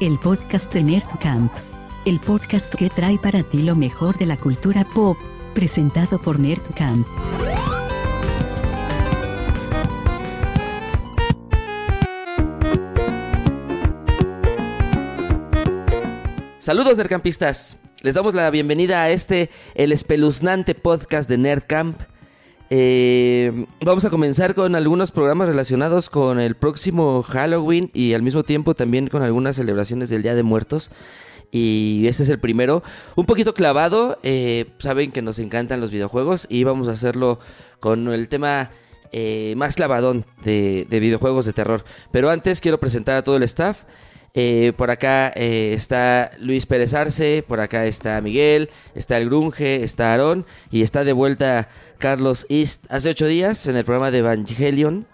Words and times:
el 0.00 0.16
podcast 0.18 0.72
de 0.72 0.82
Nerd 0.82 1.08
Camp. 1.20 1.52
El 2.04 2.20
podcast 2.20 2.72
que 2.74 2.88
trae 2.88 3.18
para 3.18 3.42
ti 3.42 3.62
lo 3.62 3.74
mejor 3.74 4.16
de 4.16 4.26
la 4.26 4.36
cultura 4.36 4.84
pop, 4.94 5.16
presentado 5.54 6.20
por 6.20 6.38
Nerd 6.38 6.62
Camp. 6.76 7.06
Saludos 16.60 16.96
nerdcampistas. 16.96 17.78
Les 18.02 18.14
damos 18.14 18.34
la 18.34 18.48
bienvenida 18.50 19.02
a 19.02 19.10
este, 19.10 19.50
el 19.74 19.90
espeluznante 19.90 20.76
podcast 20.76 21.28
de 21.28 21.38
Nerdcamp. 21.38 22.00
Eh, 22.70 23.66
vamos 23.80 24.04
a 24.04 24.10
comenzar 24.10 24.54
con 24.54 24.74
algunos 24.74 25.10
programas 25.10 25.48
relacionados 25.48 26.10
con 26.10 26.38
el 26.38 26.54
próximo 26.54 27.22
Halloween 27.22 27.90
y 27.94 28.12
al 28.12 28.22
mismo 28.22 28.42
tiempo 28.42 28.74
también 28.74 29.08
con 29.08 29.22
algunas 29.22 29.56
celebraciones 29.56 30.10
del 30.10 30.22
Día 30.22 30.34
de 30.34 30.42
Muertos. 30.42 30.90
Y 31.50 32.04
este 32.08 32.24
es 32.24 32.28
el 32.28 32.38
primero, 32.38 32.82
un 33.16 33.24
poquito 33.24 33.54
clavado. 33.54 34.18
eh, 34.22 34.66
saben 34.78 35.12
que 35.12 35.22
nos 35.22 35.38
encantan 35.38 35.80
los 35.80 35.90
videojuegos 35.90 36.46
y 36.50 36.64
vamos 36.64 36.88
a 36.88 36.92
hacerlo 36.92 37.40
con 37.80 38.08
el 38.08 38.28
tema 38.28 38.70
eh, 39.12 39.54
más 39.56 39.76
clavadón 39.76 40.26
de, 40.44 40.86
de 40.90 41.00
videojuegos 41.00 41.46
de 41.46 41.54
terror. 41.54 41.84
Pero 42.12 42.28
antes 42.28 42.60
quiero 42.60 42.78
presentar 42.78 43.16
a 43.16 43.22
todo 43.24 43.36
el 43.38 43.44
staff. 43.44 43.84
Por 44.76 44.92
acá 44.92 45.30
está 45.30 46.30
Luis 46.38 46.64
Pérez 46.64 46.94
Arce, 46.94 47.42
por 47.48 47.58
acá 47.58 47.86
está 47.86 48.20
Miguel, 48.20 48.70
está 48.94 49.18
el 49.18 49.24
Grunge, 49.24 49.82
está 49.82 50.12
Aarón 50.12 50.46
y 50.70 50.82
está 50.82 51.02
de 51.02 51.12
vuelta 51.12 51.68
Carlos 51.98 52.46
East. 52.48 52.86
Hace 52.90 53.10
ocho 53.10 53.26
días 53.26 53.66
en 53.66 53.76
el 53.76 53.84
programa 53.84 54.10
de 54.10 54.18
Evangelion. 54.18 55.06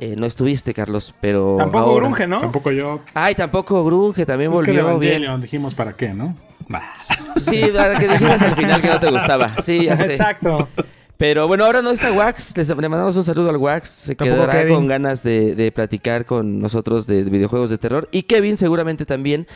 Eh, 0.00 0.16
no 0.16 0.26
estuviste, 0.26 0.74
Carlos, 0.74 1.14
pero. 1.20 1.56
Tampoco 1.58 1.78
ahora- 1.78 2.06
grunge, 2.06 2.26
¿no? 2.26 2.40
Tampoco 2.40 2.72
yo. 2.72 3.00
Ay, 3.14 3.34
tampoco 3.34 3.84
Grunge, 3.84 4.26
también 4.26 4.52
Es 4.52 4.60
que 4.62 4.72
de 4.72 4.82
volvió 4.82 4.98
bien. 4.98 5.12
Evangelion 5.14 5.40
dijimos 5.40 5.74
para 5.74 5.92
qué, 5.94 6.12
¿no? 6.12 6.36
Bah. 6.68 6.92
Sí, 7.40 7.62
para 7.74 7.98
que 7.98 8.08
dijeras 8.08 8.42
al 8.42 8.56
final 8.56 8.80
que 8.80 8.88
no 8.88 8.98
te 9.00 9.10
gustaba. 9.10 9.48
Sí, 9.62 9.84
ya 9.84 9.96
sé. 9.96 10.06
Exacto. 10.06 10.68
Pero 11.16 11.46
bueno, 11.46 11.64
ahora 11.64 11.80
no 11.80 11.90
está 11.90 12.10
Wax. 12.12 12.56
Les, 12.56 12.68
le 12.68 12.74
mandamos 12.88 13.14
un 13.16 13.22
saludo 13.22 13.50
al 13.50 13.56
Wax. 13.56 13.88
Se 13.88 14.16
quedará 14.16 14.50
Kevin. 14.52 14.74
con 14.74 14.86
ganas 14.88 15.22
de, 15.22 15.54
de 15.54 15.70
platicar 15.70 16.24
con 16.24 16.60
nosotros 16.60 17.06
de, 17.06 17.22
videojuegos 17.22 17.70
de 17.70 17.78
terror. 17.78 18.08
Y 18.10 18.24
Kevin 18.24 18.58
seguramente 18.58 19.06
también. 19.06 19.46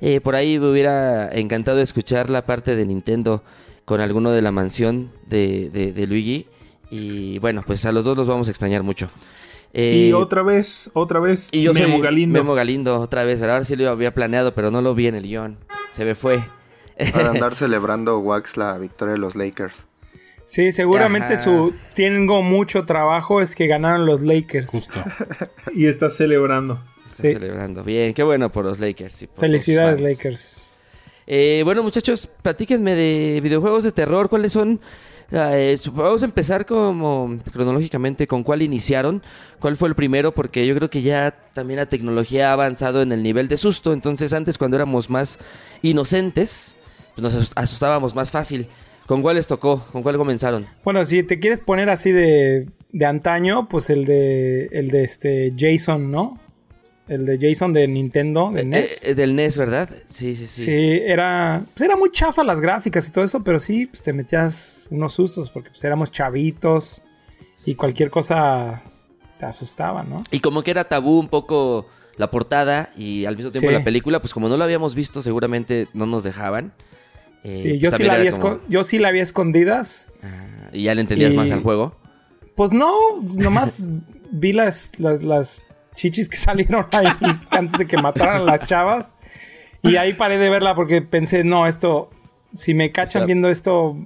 Eh, 0.00 0.20
por 0.20 0.36
ahí 0.36 0.60
me 0.60 0.70
hubiera 0.70 1.28
encantado 1.32 1.80
escuchar 1.80 2.30
la 2.30 2.46
parte 2.46 2.76
de 2.76 2.86
Nintendo 2.86 3.42
con 3.88 4.02
alguno 4.02 4.30
de 4.32 4.42
la 4.42 4.52
mansión 4.52 5.10
de, 5.26 5.70
de- 5.70 5.92
de 5.94 6.06
Luigi. 6.06 6.46
Y 6.90 7.38
bueno, 7.38 7.62
pues 7.66 7.84
a 7.86 7.92
los 7.92 8.04
dos 8.04 8.16
los 8.18 8.26
vamos 8.28 8.48
a 8.48 8.50
extrañar 8.50 8.82
mucho. 8.82 9.10
Eh, 9.72 10.08
y 10.08 10.12
otra 10.12 10.42
vez, 10.42 10.90
otra 10.92 11.20
vez, 11.20 11.48
y 11.52 11.62
yo 11.62 11.72
Memo 11.72 11.94
soy 11.94 12.02
Galindo. 12.02 12.38
Memo 12.38 12.54
Galindo, 12.54 13.00
otra 13.00 13.24
vez. 13.24 13.40
A 13.42 13.46
ver 13.46 13.64
si 13.64 13.76
lo 13.76 13.88
había 13.88 14.12
planeado, 14.14 14.54
pero 14.54 14.70
no 14.70 14.82
lo 14.82 14.94
vi 14.94 15.06
en 15.06 15.14
el 15.14 15.22
guion. 15.24 15.56
Se 15.92 16.04
me 16.04 16.14
fue. 16.14 16.42
Para 17.12 17.30
andar 17.34 17.54
celebrando 17.54 18.18
Wax 18.18 18.56
la 18.58 18.76
victoria 18.76 19.12
de 19.14 19.18
los 19.20 19.34
Lakers. 19.36 19.74
Sí, 20.44 20.72
seguramente 20.72 21.34
Ajá. 21.34 21.42
su 21.44 21.74
tengo 21.94 22.42
mucho 22.42 22.84
trabajo 22.86 23.40
es 23.42 23.54
que 23.54 23.66
ganaron 23.66 24.04
los 24.06 24.20
Lakers. 24.20 24.70
Justo. 24.70 25.02
Y 25.74 25.86
está 25.86 26.08
celebrando. 26.10 26.78
Está 27.06 27.22
Sí. 27.22 27.32
celebrando. 27.34 27.84
Bien, 27.84 28.14
qué 28.14 28.22
bueno 28.22 28.50
por 28.50 28.64
los 28.64 28.78
Lakers. 28.80 29.22
y 29.22 29.26
por 29.28 29.40
Felicidades, 29.40 30.00
los. 30.00 30.10
Lakers. 30.10 30.67
Eh, 31.30 31.60
bueno, 31.62 31.82
muchachos, 31.82 32.26
platíquenme 32.40 32.94
de 32.94 33.40
videojuegos 33.42 33.84
de 33.84 33.92
terror. 33.92 34.30
¿Cuáles 34.30 34.52
son? 34.52 34.80
Eh, 35.30 35.78
vamos 35.92 36.22
a 36.22 36.24
empezar 36.24 36.64
como 36.64 37.38
cronológicamente 37.52 38.26
con 38.26 38.42
cuál 38.42 38.62
iniciaron. 38.62 39.22
¿Cuál 39.58 39.76
fue 39.76 39.90
el 39.90 39.94
primero? 39.94 40.32
Porque 40.32 40.66
yo 40.66 40.74
creo 40.74 40.88
que 40.88 41.02
ya 41.02 41.34
también 41.52 41.76
la 41.80 41.86
tecnología 41.86 42.48
ha 42.48 42.52
avanzado 42.54 43.02
en 43.02 43.12
el 43.12 43.22
nivel 43.22 43.46
de 43.46 43.58
susto. 43.58 43.92
Entonces, 43.92 44.32
antes 44.32 44.56
cuando 44.56 44.78
éramos 44.78 45.10
más 45.10 45.38
inocentes, 45.82 46.76
pues 47.14 47.22
nos 47.22 47.34
asus- 47.34 47.52
asustábamos 47.56 48.14
más 48.14 48.30
fácil. 48.30 48.66
¿Con 49.06 49.20
cuál 49.20 49.36
les 49.36 49.46
tocó? 49.46 49.84
¿Con 49.92 50.02
cuál 50.02 50.16
comenzaron? 50.16 50.66
Bueno, 50.82 51.04
si 51.04 51.22
te 51.22 51.38
quieres 51.38 51.60
poner 51.60 51.90
así 51.90 52.10
de, 52.10 52.68
de 52.92 53.04
antaño, 53.06 53.68
pues 53.68 53.90
el 53.90 54.06
de 54.06 54.66
el 54.72 54.88
de 54.88 55.04
este 55.04 55.52
Jason, 55.58 56.10
¿no? 56.10 56.38
El 57.08 57.24
de 57.24 57.38
Jason 57.40 57.72
de 57.72 57.88
Nintendo, 57.88 58.50
de 58.52 58.60
Eh, 58.60 58.64
NES. 58.64 59.04
eh, 59.08 59.14
del 59.14 59.34
NES, 59.34 59.56
¿verdad? 59.56 59.88
Sí, 60.08 60.36
sí, 60.36 60.46
sí. 60.46 60.62
Sí, 60.64 61.00
era, 61.04 61.64
pues 61.74 61.82
era 61.82 61.96
muy 61.96 62.10
chafa 62.10 62.44
las 62.44 62.60
gráficas 62.60 63.08
y 63.08 63.12
todo 63.12 63.24
eso, 63.24 63.42
pero 63.42 63.58
sí, 63.60 63.86
pues 63.86 64.02
te 64.02 64.12
metías 64.12 64.86
unos 64.90 65.14
sustos 65.14 65.48
porque 65.50 65.70
pues 65.70 65.82
éramos 65.84 66.10
chavitos 66.10 67.02
y 67.64 67.74
cualquier 67.76 68.10
cosa 68.10 68.82
te 69.38 69.46
asustaba, 69.46 70.02
¿no? 70.02 70.22
Y 70.30 70.40
como 70.40 70.62
que 70.62 70.70
era 70.70 70.84
tabú 70.84 71.18
un 71.18 71.28
poco 71.28 71.86
la 72.16 72.30
portada 72.30 72.90
y 72.96 73.24
al 73.24 73.36
mismo 73.36 73.50
tiempo 73.52 73.68
Sí. 73.68 73.74
la 73.74 73.84
película, 73.84 74.20
pues 74.20 74.34
como 74.34 74.48
no 74.48 74.56
lo 74.56 74.64
habíamos 74.64 74.94
visto, 74.94 75.22
seguramente 75.22 75.88
no 75.94 76.04
nos 76.06 76.24
dejaban. 76.24 76.72
Eh, 77.44 77.54
Sí, 77.54 77.78
yo 77.78 77.92
sí, 77.92 78.02
la 78.02 78.16
vi 78.18 78.28
como- 78.30 78.58
yo 78.68 78.82
sí 78.84 78.98
la 78.98 79.12
vi 79.12 79.20
a 79.20 79.22
escondidas. 79.22 80.10
Ah, 80.22 80.68
y 80.72 80.82
ya 80.82 80.94
le 80.94 81.00
entendías 81.00 81.32
Y- 81.32 81.36
más 81.36 81.50
al 81.52 81.62
juego. 81.62 81.94
Pues 82.56 82.72
no, 82.72 82.92
nomás 83.38 83.86
vi 84.32 84.52
las, 84.52 84.90
las, 84.98 85.22
las 85.22 85.62
chichis 85.94 86.28
que 86.28 86.36
salieron 86.38 86.86
ahí 86.92 87.08
antes 87.50 87.78
de 87.78 87.86
que 87.86 87.96
mataran 87.98 88.42
a 88.42 88.44
las 88.56 88.68
chavas. 88.68 89.14
Y 89.82 89.96
ahí 89.96 90.12
paré 90.14 90.38
de 90.38 90.50
verla 90.50 90.74
porque 90.74 91.02
pensé, 91.02 91.44
no, 91.44 91.66
esto, 91.66 92.10
si 92.54 92.74
me 92.74 92.90
cachan 92.90 93.22
O 93.22 93.22
sea, 93.22 93.26
viendo 93.26 93.48
esto, 93.48 93.96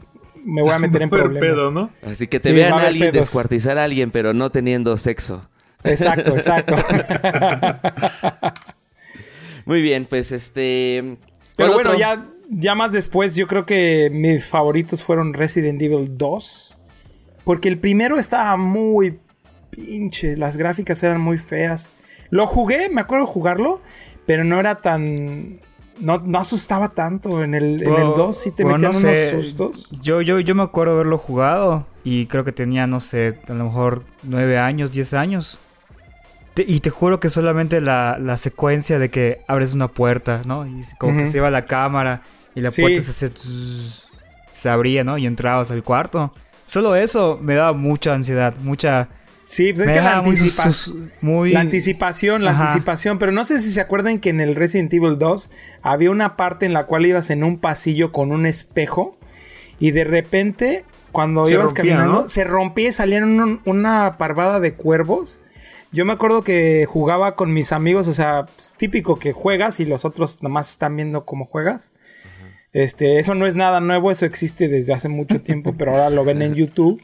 me 0.45 0.63
voy 0.63 0.73
a 0.73 0.79
meter 0.79 1.03
en 1.03 1.11
problemas. 1.11 1.41
pedo, 1.41 1.71
¿no? 1.71 1.91
Así 2.07 2.27
que 2.27 2.41
te 2.41 2.51
Sí, 2.51 2.55
vean 2.55 2.75
a 2.75 2.89
alguien 2.89 3.11
pedos. 3.11 3.27
descuartizar 3.27 3.79
a 3.79 3.85
alguien, 3.85 4.11
pero 4.11 4.35
no 4.35 4.51
teniendo 4.51 4.97
sexo. 4.99 5.49
Exacto, 5.85 6.35
exacto. 6.37 6.77
Muy 9.65 9.81
bien, 9.83 10.07
pues 10.07 10.33
este. 10.33 11.17
Pero 11.57 11.73
¿cuál 11.73 11.73
bueno, 11.73 11.91
otro? 11.91 11.99
ya, 12.01 12.27
ya 12.51 12.75
más 12.75 12.93
después, 12.93 13.37
yo 13.37 13.47
creo 13.47 13.65
que 13.67 14.11
mis 14.13 14.45
favoritos 14.45 15.05
fueron 15.05 15.35
Resident 15.35 15.81
Evil 15.81 16.17
2. 16.19 16.79
Porque 17.45 17.69
el 17.69 17.79
primero 17.79 18.19
estaba 18.19 18.57
muy 18.57 19.19
pinche. 19.73 20.37
Las 20.37 20.57
gráficas 20.57 21.03
eran 21.03 21.21
muy 21.21 21.39
feas. 21.39 21.91
Lo 22.31 22.47
jugué, 22.47 22.89
me 22.89 23.01
acuerdo 23.01 23.27
jugarlo, 23.27 23.81
pero 24.27 24.45
no 24.45 24.61
era 24.61 24.77
tan. 24.77 25.59
No, 25.99 26.19
no 26.19 26.39
asustaba 26.39 26.91
tanto. 26.91 27.43
En 27.45 27.55
el, 27.55 27.83
en 27.83 27.93
el 27.95 28.15
2 28.15 28.37
sí 28.37 28.51
te 28.51 28.63
Bueno, 28.63 28.79
metían 28.79 28.93
no 28.93 28.99
unos 29.09 29.19
sé. 29.19 29.31
sustos. 29.31 29.91
Yo, 30.03 30.21
yo, 30.23 30.41
yo 30.41 30.55
me 30.55 30.63
acuerdo 30.63 30.95
haberlo 30.95 31.19
jugado 31.19 31.87
y 32.05 32.27
creo 32.27 32.45
que 32.45 32.53
tenía, 32.53 32.87
no 32.87 33.01
sé, 33.01 33.39
a 33.49 33.53
lo 33.53 33.65
mejor 33.65 34.05
nueve 34.23 34.59
años, 34.59 34.93
diez 34.93 35.13
años. 35.15 35.61
Te- 36.55 36.65
y 36.67 36.81
te 36.81 36.91
juro 36.91 37.21
que 37.21 37.31
solamente 37.31 37.81
la, 37.81 38.19
la 38.21 38.37
secuencia 38.37 38.99
de 38.99 39.11
que 39.11 39.41
abres 39.49 39.75
una 39.75 39.89
puerta, 39.89 40.43
¿no? 40.45 40.67
Y 40.67 40.83
como 40.99 41.17
que 41.19 41.27
se 41.27 41.39
iba 41.39 41.51
la 41.51 41.67
cámara 41.67 42.23
y 42.55 42.61
la 42.61 42.71
Sí. 42.71 42.83
puerta 42.83 43.01
se, 43.01 43.31
tss, 43.31 44.03
se 44.53 44.69
abría, 44.69 45.05
¿no? 45.05 45.19
Y 45.19 45.27
entrabas 45.27 45.71
al 45.71 45.83
cuarto. 45.83 46.33
Solo 46.67 46.95
eso 46.97 47.39
me 47.41 47.55
daba 47.55 47.73
mucha 47.75 48.15
ansiedad, 48.15 48.55
mucha... 48.63 49.09
Sí, 49.45 49.73
pues 49.73 49.89
es 49.89 49.93
que 49.95 50.01
la, 50.01 50.23
muy, 50.23 50.37
anticipa- 50.37 50.73
sus- 50.73 50.95
muy... 51.21 51.53
la 51.53 51.61
anticipación, 51.61 52.45
la 52.45 52.53
Ajá. 52.53 52.69
anticipación. 52.69 53.19
Pero 53.19 53.33
no 53.33 53.45
sé 53.45 53.61
si 53.61 53.71
se 53.71 53.81
acuerdan 53.81 54.19
que 54.19 54.31
en 54.31 54.41
el 54.41 54.55
Resident 54.55 54.93
Evil 54.95 55.19
2 55.19 55.51
había 55.83 56.11
una 56.11 56.37
parte 56.37 56.65
en 56.67 56.73
la 56.73 56.87
cual 56.87 57.05
ibas 57.07 57.31
en 57.31 57.43
un 57.45 57.59
pasillo 57.59 58.13
con 58.13 58.31
un 58.33 58.47
espejo 58.47 59.19
y 59.79 59.91
de 59.91 60.05
repente, 60.05 60.85
cuando 61.11 61.45
Se 61.45 61.55
ibas 61.55 61.67
rompía, 61.67 61.83
caminando, 61.95 62.23
¿no? 62.23 62.29
se 62.29 62.45
rompía 62.45 62.89
y 62.91 62.93
salían 62.93 63.25
un- 63.41 63.61
una 63.65 64.17
parvada 64.17 64.61
de 64.61 64.75
cuervos. 64.75 65.41
Yo 65.91 66.05
me 66.07 66.13
acuerdo 66.15 66.43
que 66.43 66.87
jugaba 66.89 67.35
con 67.35 67.53
mis 67.53 67.73
amigos, 67.73 68.09
o 68.09 68.15
sea, 68.15 68.47
pues, 68.57 68.73
típico 68.79 69.19
que 69.19 69.33
juegas 69.33 69.79
y 69.81 69.85
los 69.85 70.05
otros 70.07 70.43
nomás 70.43 70.71
están 70.71 70.97
viendo 70.97 71.25
cómo 71.27 71.45
juegas. 71.47 71.91
Este, 72.73 73.19
eso 73.19 73.35
no 73.35 73.45
es 73.45 73.55
nada 73.57 73.81
nuevo, 73.81 74.11
eso 74.11 74.25
existe 74.25 74.69
desde 74.69 74.95
hace 74.95 75.11
mucho 75.11 75.43
tiempo, 75.43 75.75
pero 75.77 75.91
ahora 75.91 76.09
lo 76.09 76.25
ven 76.25 76.41
en 76.41 76.55
YouTube. 76.55 77.03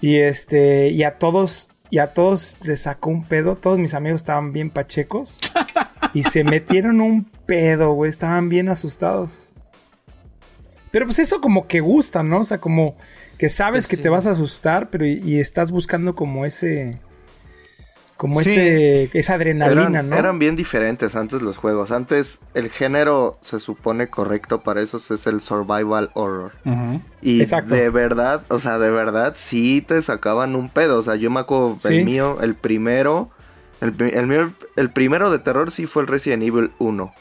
Y 0.00 0.16
este, 0.16 0.90
y 0.90 1.02
a 1.02 1.18
todos, 1.18 1.70
y 1.90 1.98
a 1.98 2.14
todos 2.14 2.60
les 2.64 2.82
sacó 2.82 3.10
un 3.10 3.24
pedo. 3.24 3.56
Todos 3.56 3.78
mis 3.78 3.94
amigos 3.94 4.20
estaban 4.20 4.52
bien 4.52 4.70
pachecos. 4.70 5.38
y 6.14 6.22
se 6.22 6.44
metieron 6.44 7.00
un 7.00 7.24
pedo, 7.24 7.92
güey. 7.92 8.08
Estaban 8.08 8.48
bien 8.48 8.68
asustados. 8.68 9.52
Pero 10.90 11.06
pues 11.06 11.18
eso 11.18 11.40
como 11.40 11.66
que 11.66 11.80
gusta, 11.80 12.22
¿no? 12.22 12.40
O 12.40 12.44
sea, 12.44 12.58
como 12.58 12.96
que 13.36 13.48
sabes 13.48 13.86
Pues 13.86 13.88
que 13.88 14.02
te 14.02 14.08
vas 14.08 14.26
a 14.26 14.32
asustar, 14.32 14.90
pero 14.90 15.06
y, 15.06 15.22
y 15.24 15.38
estás 15.38 15.70
buscando 15.70 16.14
como 16.14 16.44
ese. 16.44 16.98
Como 18.18 18.40
Sí. 18.40 18.50
ese. 18.50 19.10
esa 19.16 19.34
adrenalina, 19.34 19.80
Eran, 20.00 20.10
¿no? 20.10 20.16
eran 20.16 20.38
bien 20.40 20.56
diferentes 20.56 21.14
antes 21.14 21.40
los 21.40 21.56
juegos. 21.56 21.90
Antes 21.92 22.40
el 22.52 22.68
género 22.68 23.38
se 23.42 23.60
supone 23.60 24.08
correcto 24.08 24.60
para 24.62 24.82
esos 24.82 25.10
es 25.12 25.26
el 25.28 25.40
survival 25.40 26.10
horror. 26.14 26.52
Y 27.22 27.40
Exacto. 27.40 27.74
de 27.74 27.88
verdad, 27.90 28.42
o 28.48 28.58
sea, 28.58 28.78
de 28.80 28.90
verdad 28.90 29.34
sí 29.36 29.82
te 29.86 30.02
sacaban 30.02 30.56
un 30.56 30.68
pedo. 30.68 30.98
O 30.98 31.02
sea, 31.02 31.14
yo 31.14 31.30
me 31.30 31.38
acuerdo 31.40 31.76
Sí. 31.78 31.98
el 31.98 32.04
mío, 32.04 32.38
el 32.42 32.56
primero, 32.56 33.30
el, 33.80 33.94
el 34.12 34.26
mío, 34.26 34.52
el 34.74 34.90
primero 34.90 35.30
de 35.30 35.38
terror 35.38 35.70
sí 35.70 35.86
fue 35.86 36.02
el 36.02 36.08
Resident 36.08 36.42
Evil 36.42 36.72
1. 36.78 37.14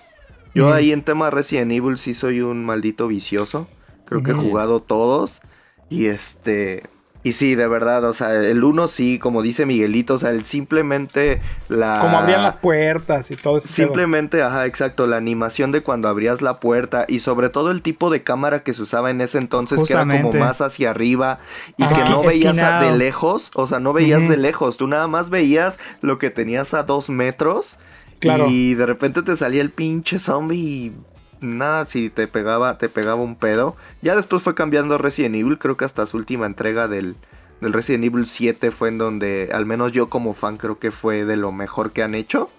Yo 0.55 0.73
ahí 0.73 0.91
en 0.91 1.03
tema 1.03 1.29
Resident 1.29 1.71
Evil 1.71 1.99
sí 1.99 2.15
soy 2.15 2.41
un 2.41 2.65
maldito 2.65 3.07
vicioso. 3.07 3.67
Creo 4.05 4.23
que 4.23 4.31
he 4.31 4.33
jugado 4.33 4.81
todos. 4.81 5.41
Y 5.89 6.07
este. 6.07 6.81
Y 7.23 7.33
sí, 7.33 7.55
de 7.55 7.67
verdad, 7.67 8.03
o 8.05 8.13
sea, 8.13 8.33
el 8.33 8.63
uno 8.63 8.87
sí, 8.87 9.19
como 9.19 9.41
dice 9.41 9.65
Miguelito, 9.65 10.13
o 10.13 10.17
sea, 10.17 10.29
el 10.29 10.45
simplemente 10.45 11.41
la... 11.67 11.99
Como 11.99 12.17
abrían 12.17 12.43
las 12.43 12.57
puertas 12.57 13.31
y 13.31 13.35
todo 13.35 13.57
eso. 13.57 13.67
Simplemente, 13.67 14.41
ajá, 14.41 14.65
exacto, 14.65 15.07
la 15.07 15.17
animación 15.17 15.71
de 15.71 15.81
cuando 15.81 16.07
abrías 16.07 16.41
la 16.41 16.59
puerta 16.59 17.05
y 17.07 17.19
sobre 17.19 17.49
todo 17.49 17.71
el 17.71 17.81
tipo 17.81 18.09
de 18.09 18.23
cámara 18.23 18.63
que 18.63 18.73
se 18.73 18.81
usaba 18.81 19.09
en 19.09 19.19
ese 19.21 19.39
entonces, 19.39 19.83
que 19.83 19.93
era 19.93 20.05
como 20.05 20.31
más 20.33 20.61
hacia 20.61 20.91
arriba 20.91 21.39
y 21.75 21.85
que 21.85 22.03
no 22.09 22.21
veías 22.23 22.55
de 22.55 22.97
lejos, 22.97 23.51
o 23.55 23.67
sea, 23.67 23.79
no 23.79 23.93
veías 23.93 24.27
de 24.29 24.37
lejos, 24.37 24.77
tú 24.77 24.87
nada 24.87 25.07
más 25.07 25.29
veías 25.29 25.79
lo 26.01 26.19
que 26.19 26.29
tenías 26.29 26.73
a 26.73 26.83
dos 26.83 27.09
metros 27.09 27.75
claro. 28.19 28.47
y 28.49 28.75
de 28.75 28.85
repente 28.85 29.21
te 29.21 29.35
salía 29.35 29.61
el 29.61 29.71
pinche 29.71 30.19
zombie 30.19 30.57
y 30.57 30.93
nada, 31.41 31.85
si 31.85 32.09
te 32.09 32.27
pegaba, 32.27 32.77
te 32.77 32.89
pegaba 32.89 33.21
un 33.21 33.35
pedo. 33.35 33.75
Ya 34.01 34.15
después 34.15 34.43
fue 34.43 34.55
cambiando 34.55 34.97
Resident 34.97 35.35
Evil, 35.35 35.57
creo 35.57 35.77
que 35.77 35.85
hasta 35.85 36.05
su 36.05 36.17
última 36.17 36.45
entrega 36.45 36.87
del, 36.87 37.15
del 37.61 37.73
Resident 37.73 38.05
Evil 38.05 38.27
7 38.27 38.71
fue 38.71 38.89
en 38.89 38.97
donde, 38.97 39.49
al 39.53 39.65
menos 39.65 39.91
yo 39.91 40.09
como 40.09 40.33
fan, 40.33 40.57
creo 40.57 40.79
que 40.79 40.91
fue 40.91 41.25
de 41.25 41.37
lo 41.37 41.51
mejor 41.51 41.91
que 41.91 42.03
han 42.03 42.15
hecho. 42.15 42.49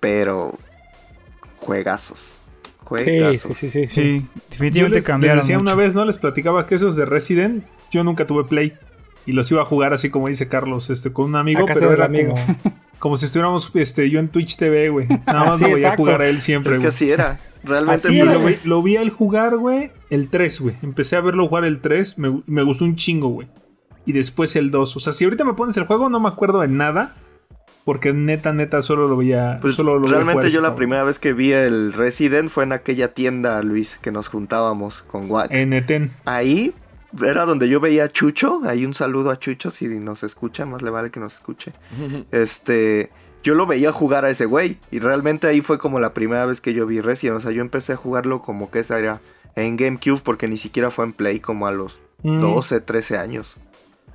Pero, 0.00 0.58
juegazos. 1.58 2.38
Juegazos. 2.84 3.56
Sí, 3.56 3.68
sí, 3.68 3.86
sí, 3.86 3.86
sí. 3.86 4.26
definitivamente 4.50 5.02
cambiaron. 5.02 5.38
Les 5.38 5.46
decía 5.46 5.58
una 5.58 5.74
vez, 5.74 5.94
¿no? 5.94 6.04
Les 6.04 6.18
platicaba 6.18 6.66
que 6.66 6.74
esos 6.74 6.96
de 6.96 7.04
Resident, 7.04 7.64
yo 7.90 8.02
nunca 8.02 8.26
tuve 8.26 8.44
Play. 8.44 8.76
Y 9.28 9.32
los 9.32 9.52
iba 9.52 9.60
a 9.60 9.66
jugar 9.66 9.92
así 9.92 10.08
como 10.08 10.28
dice 10.28 10.48
Carlos, 10.48 10.88
este, 10.88 11.12
con 11.12 11.26
un 11.26 11.36
amigo, 11.36 11.66
pero 11.66 11.92
era 11.92 12.06
amigo. 12.06 12.34
Como, 12.98 13.18
si 13.18 13.26
estuviéramos 13.26 13.70
este, 13.74 14.08
yo 14.08 14.20
en 14.20 14.28
Twitch 14.28 14.56
TV, 14.56 14.88
güey. 14.88 15.06
Nada 15.06 15.44
más 15.44 15.60
lo 15.60 15.68
voy 15.68 15.84
a 15.84 15.94
jugar 15.94 16.22
a 16.22 16.28
él 16.28 16.40
siempre, 16.40 16.76
Es 16.76 16.80
que 16.80 16.86
así 16.86 17.10
era. 17.10 17.38
Realmente 17.62 18.08
lo, 18.64 18.82
vi 18.82 18.96
a 18.96 19.02
él 19.02 19.10
jugar, 19.10 19.58
güey, 19.58 19.92
el 20.08 20.30
3, 20.30 20.60
güey. 20.62 20.76
Empecé 20.82 21.16
a 21.16 21.20
verlo 21.20 21.46
jugar 21.46 21.66
el 21.66 21.80
3, 21.80 22.18
me, 22.18 22.42
me 22.46 22.62
gustó 22.62 22.86
un 22.86 22.96
chingo, 22.96 23.28
güey. 23.28 23.48
Y 24.06 24.12
después 24.12 24.56
el 24.56 24.70
2. 24.70 24.96
O 24.96 25.00
sea, 25.00 25.12
si 25.12 25.24
ahorita 25.26 25.44
me 25.44 25.52
pones 25.52 25.76
el 25.76 25.84
juego, 25.84 26.08
no 26.08 26.20
me 26.20 26.28
acuerdo 26.28 26.62
de 26.62 26.68
nada. 26.68 27.14
Porque 27.84 28.14
neta, 28.14 28.54
neta, 28.54 28.80
solo 28.80 29.08
lo 29.08 29.16
veía. 29.18 29.58
Pues 29.60 29.74
solo 29.74 29.98
realmente 29.98 30.48
yo 30.50 30.62
la 30.62 30.74
primera 30.74 31.04
vez 31.04 31.18
que 31.18 31.34
vi 31.34 31.52
el 31.52 31.92
Resident 31.92 32.48
fue 32.48 32.64
en 32.64 32.72
aquella 32.72 33.12
tienda, 33.12 33.62
Luis, 33.62 33.98
que 34.00 34.10
nos 34.10 34.28
juntábamos 34.28 35.02
con 35.02 35.30
Watch. 35.30 35.50
En 35.52 35.74
Eten. 35.74 36.10
Ahí 36.24 36.72
era 37.22 37.44
donde 37.44 37.68
yo 37.68 37.80
veía 37.80 38.04
a 38.04 38.08
Chucho. 38.08 38.60
Ahí 38.64 38.84
un 38.84 38.94
saludo 38.94 39.30
a 39.30 39.38
Chucho 39.38 39.70
si 39.70 39.86
nos 39.86 40.22
escucha, 40.22 40.66
más 40.66 40.82
le 40.82 40.90
vale 40.90 41.10
que 41.10 41.20
nos 41.20 41.34
escuche. 41.34 41.72
este 42.30 43.10
yo 43.42 43.54
lo 43.54 43.66
veía 43.66 43.92
jugar 43.92 44.24
a 44.24 44.30
ese 44.30 44.46
güey. 44.46 44.78
Y 44.90 44.98
realmente 44.98 45.46
ahí 45.46 45.60
fue 45.60 45.78
como 45.78 46.00
la 46.00 46.12
primera 46.12 46.44
vez 46.46 46.60
que 46.60 46.74
yo 46.74 46.86
vi 46.86 47.00
Resident. 47.00 47.38
O 47.38 47.40
sea, 47.40 47.50
yo 47.50 47.62
empecé 47.62 47.92
a 47.92 47.96
jugarlo 47.96 48.42
como 48.42 48.70
que 48.70 48.80
esa 48.80 48.98
era 48.98 49.20
en 49.56 49.76
GameCube 49.76 50.20
porque 50.22 50.48
ni 50.48 50.56
siquiera 50.56 50.90
fue 50.90 51.04
en 51.04 51.12
Play 51.12 51.40
como 51.40 51.66
a 51.66 51.72
los 51.72 51.98
12, 52.22 52.80
mm. 52.80 52.84
13 52.84 53.18
años. 53.18 53.56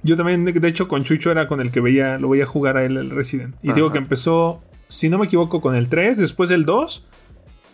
Yo 0.03 0.17
también, 0.17 0.43
de 0.43 0.67
hecho, 0.67 0.87
con 0.87 1.03
Chucho 1.03 1.31
era 1.31 1.47
con 1.47 1.61
el 1.61 1.71
que 1.71 1.79
veía, 1.79 2.19
lo 2.19 2.29
veía 2.29 2.45
jugar 2.45 2.75
a 2.75 2.83
él 2.83 2.97
el 2.97 3.09
Resident. 3.09 3.55
Y 3.61 3.71
digo 3.71 3.93
que 3.93 3.97
empezó, 3.97 4.61
si 4.87 5.09
no 5.09 5.17
me 5.17 5.25
equivoco, 5.25 5.61
con 5.61 5.75
el 5.75 5.87
3, 5.87 6.17
después 6.17 6.51
el 6.51 6.65
2 6.65 7.07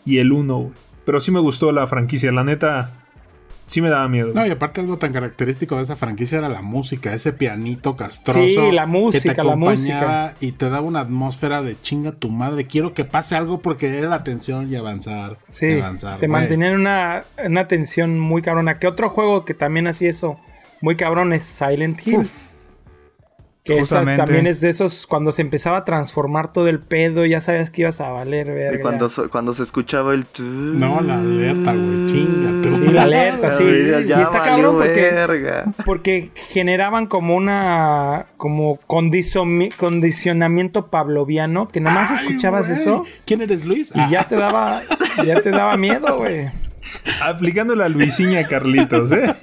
y 0.06 0.19
el 0.19 0.31
1, 0.31 0.72
Pero 1.06 1.19
sí 1.19 1.31
me 1.31 1.39
gustó 1.39 1.72
la 1.72 1.88
franquicia, 1.88 2.31
la 2.31 2.44
neta 2.44 3.09
sí 3.69 3.81
me 3.81 3.89
daba 3.89 4.07
miedo. 4.10 4.31
No, 4.33 4.45
y 4.45 4.50
aparte 4.50 4.81
algo 4.81 4.98
tan 4.98 5.13
característico 5.13 5.77
de 5.77 5.83
esa 5.83 5.95
franquicia 5.95 6.39
era 6.39 6.50
la 6.50 6.62
música, 6.62 7.13
ese 7.13 7.33
pianito 7.33 7.95
castroso. 7.95 8.48
Sí, 8.48 8.71
la 8.71 8.88
música, 8.88 9.30
que 9.30 9.42
te 9.42 9.44
la 9.44 9.56
música. 9.56 10.36
Y 10.39 10.54
te 10.54 10.69
daba 10.69 10.86
una 10.86 11.01
atmósfera 11.01 11.62
de 11.62 11.80
chinga 11.80 12.12
tu 12.13 12.30
madre. 12.30 12.66
Quiero 12.66 12.94
que 12.94 13.06
pase 13.06 13.36
algo 13.36 13.60
porque 13.60 13.98
era 14.00 14.10
la 14.10 14.16
atención 14.16 14.71
y 14.71 14.75
avanzar. 14.75 15.38
Sí, 15.50 15.80
te 16.19 16.27
mantenían 16.27 16.74
una, 16.74 17.25
una 17.45 17.68
tensión 17.68 18.19
muy 18.19 18.42
cabrona. 18.42 18.80
¿Qué 18.80 18.88
otro 18.88 19.12
juego 19.12 19.45
que 19.45 19.54
también 19.54 19.88
hacía 19.88 20.10
eso? 20.10 20.39
Muy 20.81 20.95
cabrón 20.95 21.31
es 21.33 21.44
Silent 21.44 22.06
Hill. 22.06 22.27
Que 23.69 24.18
también 24.18 24.48
es 24.48 24.62
de 24.62 24.69
esos, 24.69 25.06
cuando 25.06 25.31
se 25.31 25.44
empezaba 25.44 25.77
a 25.77 25.86
transformar 25.86 26.51
todo 26.51 26.68
el 26.68 26.80
pedo, 26.80 27.25
ya 27.25 27.39
sabías 27.39 27.69
que 27.69 27.83
ibas 27.83 28.01
a 28.01 28.10
valer, 28.10 28.48
verga. 28.48 28.80
Y 28.80 28.81
cuando, 28.81 29.10
cuando 29.31 29.54
se 29.54 29.63
escuchaba 29.63 30.13
el... 30.13 30.25
No, 30.39 31.01
la 31.01 31.19
alerta, 31.19 31.74
güey, 31.74 32.06
chinga. 32.07 32.69
Sí, 32.69 32.88
la 32.92 33.04
alerta, 33.04 33.51
sí. 33.51 33.63
y 33.63 34.12
está 34.12 34.44
cabrón 34.44 34.77
porque, 34.77 35.63
porque 35.86 36.31
generaban 36.50 37.06
como 37.06 37.36
una... 37.36 38.25
como 38.38 38.80
condicionamiento 38.88 40.88
pavloviano, 40.88 41.68
que 41.68 41.80
nomás 41.80 42.12
escuchabas 42.12 42.69
eso. 42.69 43.04
¿Quién 43.25 43.42
eres, 43.42 43.65
Luis? 43.65 43.92
Y 43.94 44.10
ya 44.10 44.24
te 44.24 44.36
daba, 44.36 44.81
ya 45.25 45.42
te 45.42 45.51
daba 45.51 45.77
miedo, 45.77 46.18
güey. 46.18 46.50
Aplicando 47.24 47.75
la 47.75 47.89
Luisiña 47.89 48.48
Carlitos, 48.48 49.12
¿eh? 49.12 49.36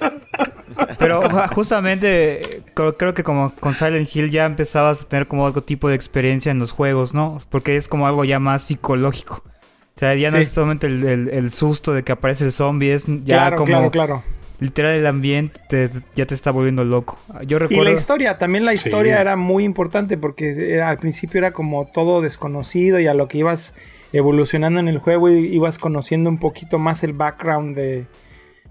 Pero 0.99 1.21
justamente 1.53 2.63
creo, 2.73 3.13
que 3.13 3.23
como 3.23 3.53
con 3.59 3.75
Silent 3.75 4.13
Hill 4.13 4.31
ya 4.31 4.45
empezabas 4.45 5.01
a 5.01 5.05
tener 5.05 5.27
como 5.27 5.45
algo 5.45 5.61
tipo 5.61 5.89
de 5.89 5.95
experiencia 5.95 6.51
en 6.51 6.59
los 6.59 6.71
juegos, 6.71 7.13
¿no? 7.13 7.41
Porque 7.49 7.75
es 7.75 7.87
como 7.87 8.07
algo 8.07 8.25
ya 8.25 8.39
más 8.39 8.63
psicológico. 8.63 9.43
O 9.45 9.99
sea, 9.99 10.13
ya 10.15 10.29
no 10.29 10.37
es 10.37 10.49
solamente 10.49 10.87
el, 10.87 11.51
susto 11.51 11.93
de 11.93 12.03
que 12.03 12.11
aparece 12.11 12.45
el 12.45 12.51
zombie, 12.51 12.93
es 12.93 13.05
ya 13.23 13.55
como... 13.55 13.65
Claro, 13.65 13.91
claro. 13.91 14.23
Literal 14.59 14.93
el 14.93 15.05
ambiente 15.05 15.89
ya 16.15 16.25
te 16.25 16.33
está 16.33 16.49
volviendo 16.49 16.83
loco. 16.83 17.19
Yo 17.45 17.59
recuerdo... 17.59 17.83
Y 17.83 17.85
la 17.85 17.91
historia, 17.93 18.37
también 18.37 18.65
la 18.65 18.73
historia 18.73 19.21
era 19.21 19.35
muy 19.35 19.63
importante 19.63 20.17
porque 20.17 20.81
al 20.81 20.97
principio 20.97 21.39
era 21.39 21.51
como 21.51 21.85
todo 21.85 22.21
desconocido 22.21 22.99
y 22.99 23.07
a 23.07 23.13
lo 23.13 23.27
que 23.27 23.39
ibas 23.39 23.75
evolucionando 24.13 24.79
en 24.79 24.87
el 24.87 24.99
juego 24.99 25.29
ibas 25.29 25.77
conociendo 25.77 26.29
un 26.29 26.39
poquito 26.39 26.79
más 26.79 27.03
el 27.03 27.13
background 27.13 27.75
de, 27.75 28.05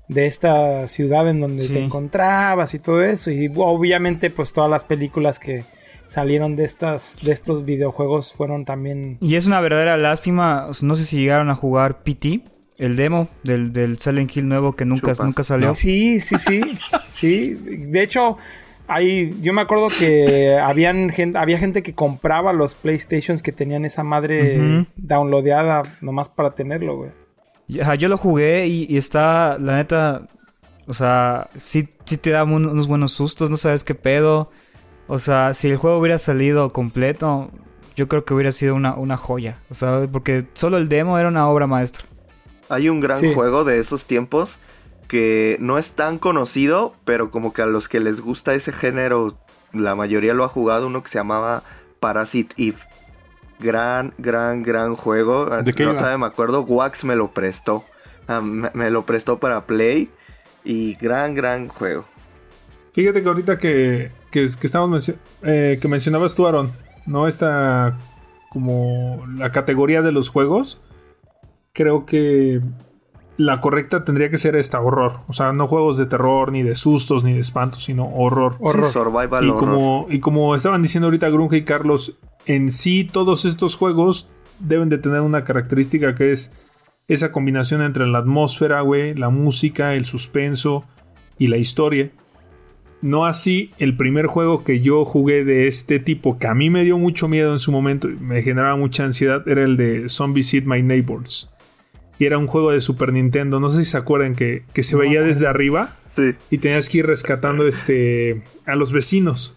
de 0.08 0.26
esta 0.26 0.86
ciudad 0.86 1.28
en 1.28 1.40
donde 1.40 1.68
te 1.68 1.82
encontrabas 1.82 2.74
y 2.74 2.78
todo 2.78 3.02
eso. 3.02 3.30
Y 3.30 3.50
obviamente 3.56 4.30
pues 4.30 4.52
todas 4.52 4.70
las 4.70 4.84
películas 4.84 5.38
que 5.38 5.64
salieron 6.06 6.56
de 6.56 6.64
estas 6.64 7.20
de 7.22 7.32
estos 7.32 7.64
videojuegos 7.64 8.32
fueron 8.32 8.64
también... 8.64 9.18
Y 9.20 9.34
es 9.34 9.46
una 9.46 9.60
verdadera 9.60 9.96
lástima, 9.96 10.68
no 10.80 10.96
sé 10.96 11.04
si 11.04 11.18
llegaron 11.18 11.50
a 11.50 11.54
jugar 11.54 12.02
PT, 12.02 12.42
el 12.78 12.96
demo 12.96 13.28
del, 13.42 13.72
del 13.72 13.98
Silent 13.98 14.36
Hill 14.36 14.48
nuevo 14.48 14.74
que 14.74 14.84
nunca, 14.84 15.14
nunca 15.22 15.42
salió. 15.44 15.74
Sí, 15.74 16.20
sí, 16.20 16.36
sí, 16.38 16.60
sí. 17.10 17.54
De 17.54 18.02
hecho, 18.02 18.36
hay, 18.86 19.34
yo 19.40 19.52
me 19.52 19.62
acuerdo 19.62 19.88
que 19.88 20.56
habían 20.62 21.10
gente, 21.10 21.38
había 21.38 21.58
gente 21.58 21.82
que 21.82 21.94
compraba 21.94 22.52
los 22.52 22.74
PlayStations 22.74 23.42
que 23.42 23.52
tenían 23.52 23.84
esa 23.84 24.04
madre 24.04 24.86
downloadeada 24.96 25.82
nomás 26.00 26.28
para 26.28 26.54
tenerlo, 26.54 26.96
güey. 26.96 27.10
Yo 27.68 28.08
lo 28.08 28.16
jugué 28.16 28.66
y, 28.66 28.96
está, 28.96 29.58
la 29.58 29.76
neta, 29.76 30.28
o 30.86 30.94
sea, 30.94 31.50
sí, 31.58 31.88
sí 32.04 32.16
te 32.16 32.30
da 32.30 32.44
unos 32.44 32.86
buenos 32.86 33.12
sustos, 33.12 33.50
no 33.50 33.56
sabes 33.56 33.84
qué 33.84 33.94
pedo. 33.94 34.50
O 35.08 35.18
sea, 35.18 35.54
si 35.54 35.68
el 35.68 35.76
juego 35.76 35.98
hubiera 35.98 36.18
salido 36.18 36.72
completo, 36.72 37.50
yo 37.96 38.08
creo 38.08 38.24
que 38.24 38.34
hubiera 38.34 38.52
sido 38.52 38.74
una, 38.74 38.94
una 38.94 39.16
joya. 39.16 39.58
O 39.70 39.74
sea, 39.74 40.06
porque 40.10 40.46
solo 40.54 40.76
el 40.76 40.88
demo 40.88 41.18
era 41.18 41.28
una 41.28 41.48
obra 41.48 41.66
maestra. 41.66 42.04
Hay 42.68 42.88
un 42.88 43.00
gran 43.00 43.34
juego 43.34 43.64
de 43.64 43.78
esos 43.78 44.04
tiempos 44.06 44.58
que 45.08 45.56
no 45.60 45.78
es 45.78 45.92
tan 45.92 46.18
conocido, 46.18 46.94
pero 47.04 47.30
como 47.30 47.52
que 47.52 47.62
a 47.62 47.66
los 47.66 47.88
que 47.88 48.00
les 48.00 48.20
gusta 48.20 48.54
ese 48.54 48.72
género, 48.72 49.38
la 49.72 49.94
mayoría 49.94 50.34
lo 50.34 50.44
ha 50.44 50.48
jugado, 50.48 50.88
uno 50.88 51.02
que 51.02 51.10
se 51.10 51.18
llamaba 51.18 51.62
Parasite 52.00 52.54
Eve. 52.58 52.78
Gran, 53.58 54.12
gran, 54.18 54.62
gran 54.62 54.96
juego. 54.96 55.46
¿De 55.62 55.72
qué 55.72 55.86
no 55.86 56.18
me 56.18 56.26
acuerdo, 56.26 56.62
Wax 56.62 57.04
me 57.04 57.16
lo 57.16 57.28
prestó. 57.28 57.84
Ah, 58.28 58.40
me, 58.40 58.90
lo 58.90 59.06
prestó 59.06 59.38
para 59.38 59.62
Play. 59.66 60.10
Y 60.64 60.94
gran, 60.96 61.34
gran 61.34 61.68
juego. 61.68 62.04
Fíjate 62.92 63.22
que 63.22 63.28
ahorita 63.28 63.58
que, 63.58 64.10
que, 64.30 64.42
estamos 64.42 65.12
eh, 65.42 65.78
que 65.80 65.88
mencionabas 65.88 66.34
tú, 66.34 66.46
Aaron, 66.46 66.72
¿no? 67.06 67.28
Esta 67.28 67.96
como 68.50 69.22
la 69.36 69.52
categoría 69.52 70.02
de 70.02 70.12
los 70.12 70.30
juegos. 70.30 70.80
Creo 71.72 72.06
que 72.06 72.60
la 73.36 73.60
correcta 73.60 74.04
tendría 74.04 74.30
que 74.30 74.38
ser 74.38 74.56
esta, 74.56 74.80
horror. 74.80 75.20
O 75.28 75.32
sea, 75.32 75.52
no 75.52 75.66
juegos 75.66 75.98
de 75.98 76.06
terror, 76.06 76.50
ni 76.52 76.62
de 76.62 76.74
sustos, 76.74 77.22
ni 77.22 77.34
de 77.34 77.40
espantos, 77.40 77.84
sino 77.84 78.08
horror. 78.08 78.56
horror. 78.60 78.90
survival 78.90 79.44
y 79.46 79.50
Como, 79.52 80.06
y 80.08 80.20
como 80.20 80.54
estaban 80.54 80.82
diciendo 80.82 81.08
ahorita 81.08 81.28
Grunge 81.28 81.58
y 81.58 81.64
Carlos, 81.64 82.18
en 82.46 82.70
sí 82.70 83.04
todos 83.04 83.44
estos 83.44 83.76
juegos 83.76 84.28
deben 84.58 84.88
de 84.88 84.98
tener 84.98 85.20
una 85.20 85.44
característica 85.44 86.14
que 86.14 86.32
es 86.32 86.52
esa 87.08 87.30
combinación 87.30 87.82
entre 87.82 88.06
la 88.06 88.18
atmósfera, 88.18 88.80
güey, 88.80 89.14
la 89.14 89.30
música, 89.30 89.94
el 89.94 90.04
suspenso 90.04 90.84
y 91.38 91.48
la 91.48 91.56
historia. 91.56 92.10
No 93.02 93.26
así 93.26 93.70
el 93.78 93.96
primer 93.96 94.26
juego 94.26 94.64
que 94.64 94.80
yo 94.80 95.04
jugué 95.04 95.44
de 95.44 95.68
este 95.68 96.00
tipo, 96.00 96.38
que 96.38 96.46
a 96.46 96.54
mí 96.54 96.70
me 96.70 96.84
dio 96.84 96.98
mucho 96.98 97.28
miedo 97.28 97.52
en 97.52 97.58
su 97.58 97.70
momento 97.70 98.08
y 98.08 98.16
me 98.16 98.42
generaba 98.42 98.76
mucha 98.76 99.04
ansiedad, 99.04 99.46
era 99.46 99.62
el 99.62 99.76
de 99.76 100.08
Zombie 100.08 100.42
Seed 100.42 100.64
My 100.64 100.82
Neighbors. 100.82 101.50
Y 102.18 102.24
era 102.24 102.38
un 102.38 102.46
juego 102.46 102.70
de 102.70 102.80
Super 102.80 103.12
Nintendo, 103.12 103.60
no 103.60 103.68
sé 103.68 103.84
si 103.84 103.90
se 103.90 103.98
acuerdan 103.98 104.34
que, 104.34 104.64
se 104.74 104.96
veía 104.96 105.20
desde 105.20 105.46
arriba 105.46 105.94
y 106.50 106.58
tenías 106.58 106.88
que 106.88 106.98
ir 106.98 107.06
rescatando 107.06 107.66
este, 107.66 108.42
a 108.64 108.74
los 108.74 108.90
vecinos. 108.90 109.54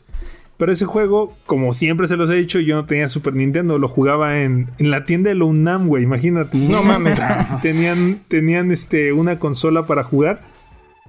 Pero 0.59 0.73
ese 0.73 0.85
juego, 0.85 1.33
como 1.45 1.71
siempre 1.71 2.05
se 2.05 2.17
los 2.17 2.29
he 2.29 2.35
dicho, 2.35 2.59
yo 2.59 2.75
no 2.75 2.83
tenía 2.83 3.07
Super 3.07 3.33
Nintendo, 3.33 3.79
lo 3.79 3.87
jugaba 3.87 4.41
en, 4.41 4.67
la 4.77 5.05
tienda 5.05 5.29
de 5.29 5.35
la 5.35 5.45
UNAM, 5.45 5.87
güey, 5.87 6.03
imagínate. 6.03 6.57
No 6.57 6.83
mames. 6.83 7.17
tenían, 7.61 8.19
tenían 8.27 8.69
este, 8.69 9.13
una 9.13 9.39
consola 9.39 9.87
para 9.87 10.03
jugar 10.03 10.41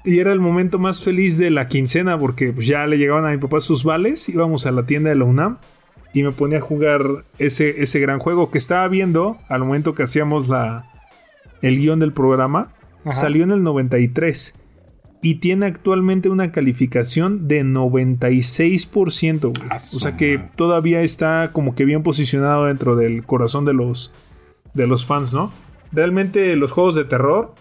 y 0.05 0.21
era 0.21 0.33
el 0.33 0.39
momento 0.39 0.79
más 0.79 1.03
feliz 1.03 1.37
de 1.37 1.51
la 1.51 1.67
quincena 1.67 2.17
porque 2.17 2.53
pues, 2.53 2.69
ya 2.69 2.87
le 2.87 2.97
llegaban 2.97 3.27
a 3.27 3.31
mi 3.31 3.39
papá 3.39 3.59
sus 3.59 3.83
vales, 3.83 4.29
íbamos 4.29 4.67
a 4.67 4.71
la 4.71 4.87
tienda 4.87 5.11
de 5.11 5.17
la 5.17 5.25
UNAM 5.25 5.59
y 6.15 6.23
me 6.23 6.31
ponía 6.31 6.59
a 6.59 6.61
jugar 6.63 7.03
ese, 7.41 7.83
ese 7.83 7.99
gran 7.99 8.21
juego 8.21 8.53
que 8.53 8.59
estaba 8.59 8.87
viendo 8.87 9.37
al 9.49 9.65
momento 9.65 9.97
que 9.97 10.05
hacíamos 10.05 10.49
la, 10.49 10.87
el 11.61 11.77
guion 11.77 11.99
del 11.99 12.13
programa. 12.13 12.69
Salió 13.11 13.43
en 13.43 13.51
el 13.51 13.65
93 13.65 14.60
y 15.23 15.37
tiene 15.37 15.67
actualmente 15.67 16.29
una 16.29 16.51
calificación 16.51 17.47
de 17.47 17.63
96%. 17.65 19.53
O 19.93 20.01
sea 20.01 20.17
que 20.17 20.41
todavía 20.57 21.03
está 21.03 21.51
como 21.53 21.75
que 21.75 21.85
bien 21.85 22.03
posicionado 22.03 22.65
dentro 22.67 22.97
del 22.97 23.25
corazón 23.25 23.65
de 23.65 23.75
los, 23.75 24.13
de 24.75 24.87
los 24.87 25.05
fans, 25.05 25.35
¿no? 25.35 25.53
Realmente 25.93 26.57
los 26.57 26.71
juegos 26.71 26.95
de 26.95 27.05
terror 27.05 27.55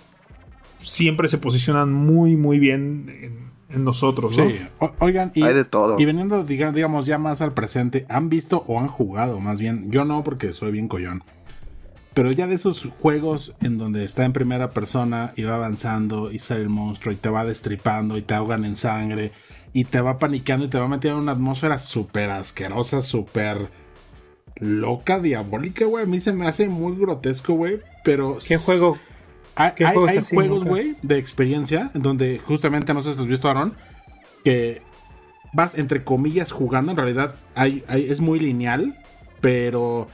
siempre 0.77 1.27
se 1.27 1.37
posicionan 1.37 1.91
muy, 1.91 2.37
muy 2.37 2.59
bien 2.59 3.49
en, 3.69 3.83
nosotros, 3.83 4.35
¿no? 4.35 4.45
Sí, 4.45 4.59
oigan, 4.97 5.31
y, 5.35 5.43
Hay 5.43 5.53
de 5.53 5.63
todo. 5.63 5.95
y 5.99 6.05
veniendo, 6.05 6.43
digamos, 6.43 7.05
ya 7.05 7.19
más 7.19 7.41
al 7.41 7.53
presente, 7.53 8.05
¿han 8.09 8.27
visto 8.27 8.63
o 8.65 8.79
han 8.79 8.87
jugado 8.87 9.39
más 9.39 9.59
bien? 9.59 9.91
Yo 9.91 10.05
no, 10.05 10.23
porque 10.23 10.53
soy 10.53 10.71
bien 10.71 10.87
collón. 10.87 11.23
Pero 12.13 12.31
ya 12.31 12.47
de 12.47 12.55
esos 12.55 12.85
juegos 12.85 13.53
en 13.61 13.77
donde 13.77 14.03
está 14.03 14.25
en 14.25 14.33
primera 14.33 14.71
persona 14.71 15.31
y 15.35 15.43
va 15.43 15.55
avanzando 15.55 16.31
y 16.31 16.39
sale 16.39 16.61
el 16.61 16.69
monstruo 16.69 17.13
y 17.13 17.17
te 17.17 17.29
va 17.29 17.45
destripando 17.45 18.17
y 18.17 18.21
te 18.21 18.33
ahogan 18.33 18.65
en 18.65 18.75
sangre 18.75 19.31
y 19.73 19.85
te 19.85 20.01
va 20.01 20.17
paniqueando 20.17 20.65
y 20.65 20.69
te 20.69 20.79
va 20.79 20.87
metiendo 20.87 21.19
en 21.19 21.23
una 21.23 21.33
atmósfera 21.33 21.77
súper 21.79 22.31
asquerosa, 22.31 23.01
súper 23.01 23.69
loca, 24.59 25.19
diabólica, 25.19 25.85
güey. 25.85 26.03
A 26.03 26.07
mí 26.07 26.19
se 26.19 26.33
me 26.33 26.47
hace 26.47 26.67
muy 26.67 26.95
grotesco, 26.95 27.53
güey. 27.53 27.79
Pero. 28.03 28.37
¿Qué 28.45 28.57
juego? 28.57 28.97
Hay, 29.55 29.73
juegos, 30.23 30.63
güey, 30.63 30.95
de 31.01 31.17
experiencia, 31.17 31.91
en 31.93 32.01
donde 32.01 32.39
justamente, 32.39 32.93
no 32.93 33.01
sé 33.01 33.13
si 33.13 33.19
has 33.19 33.27
visto, 33.27 33.49
Aaron, 33.49 33.73
que 34.45 34.81
vas 35.51 35.77
entre 35.77 36.05
comillas 36.05 36.53
jugando. 36.53 36.91
En 36.91 36.97
realidad, 36.97 37.35
hay, 37.55 37.83
es 37.89 38.21
muy 38.21 38.39
lineal, 38.39 38.97
pero 39.41 40.07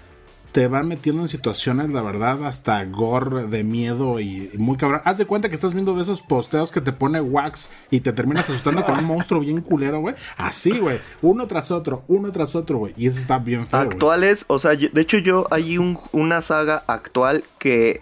te 0.55 0.69
van 0.69 0.87
metiendo 0.87 1.21
en 1.21 1.27
situaciones, 1.27 1.91
la 1.91 2.01
verdad, 2.01 2.45
hasta 2.45 2.85
gore 2.85 3.43
de 3.47 3.65
miedo 3.65 4.21
y, 4.21 4.49
muy 4.57 4.77
cabrón. 4.77 5.01
Haz 5.03 5.17
de 5.17 5.25
cuenta 5.25 5.49
que 5.49 5.55
estás 5.55 5.73
viendo 5.73 5.93
de 5.95 6.03
esos 6.03 6.21
posteos 6.21 6.71
que 6.71 6.79
te 6.79 6.93
pone 6.93 7.19
wax 7.19 7.71
y 7.91 7.99
te 7.99 8.13
terminas 8.13 8.49
asustando 8.49 8.85
con 8.85 8.97
un 8.97 9.03
monstruo 9.05 9.41
bien 9.41 9.59
culero, 9.59 9.99
güey. 9.99 10.15
Así, 10.37 10.79
güey. 10.79 11.01
Uno 11.21 11.45
tras 11.45 11.71
otro, 11.71 12.03
uno 12.07 12.31
tras 12.31 12.55
otro, 12.55 12.77
güey. 12.77 12.93
Y 12.95 13.07
eso 13.07 13.19
está 13.19 13.37
bien 13.37 13.65
feo. 13.65 13.81
Actuales, 13.81 14.45
o 14.47 14.57
sea, 14.57 14.75
de 14.75 15.01
hecho 15.01 15.17
yo 15.17 15.45
hay 15.51 15.77
un, 15.77 15.99
una 16.13 16.39
saga 16.39 16.85
actual 16.87 17.43
que 17.59 17.99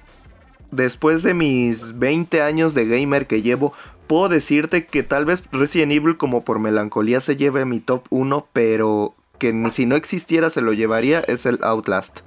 después 0.70 1.24
de 1.24 1.34
mis 1.34 1.98
20 1.98 2.44
años 2.44 2.76
de 2.76 2.86
gamer 2.86 3.26
que 3.26 3.42
llevo, 3.42 3.74
puedo 4.06 4.30
decirte 4.30 4.86
que 4.86 5.02
tal 5.02 5.26
vez 5.26 5.42
Resident 5.52 5.92
Evil 5.92 6.18
como 6.18 6.44
por 6.44 6.60
melancolía 6.60 7.20
se 7.20 7.36
lleve 7.36 7.66
mi 7.66 7.80
top 7.80 8.06
1, 8.12 8.46
pero 8.54 9.16
que 9.40 9.72
si 9.72 9.88
no 9.88 9.96
existiera 9.96 10.52
se 10.52 10.62
lo 10.62 10.72
llevaría 10.74 11.22
es 11.22 11.48
el 11.48 11.58
Outlast. 11.64 12.20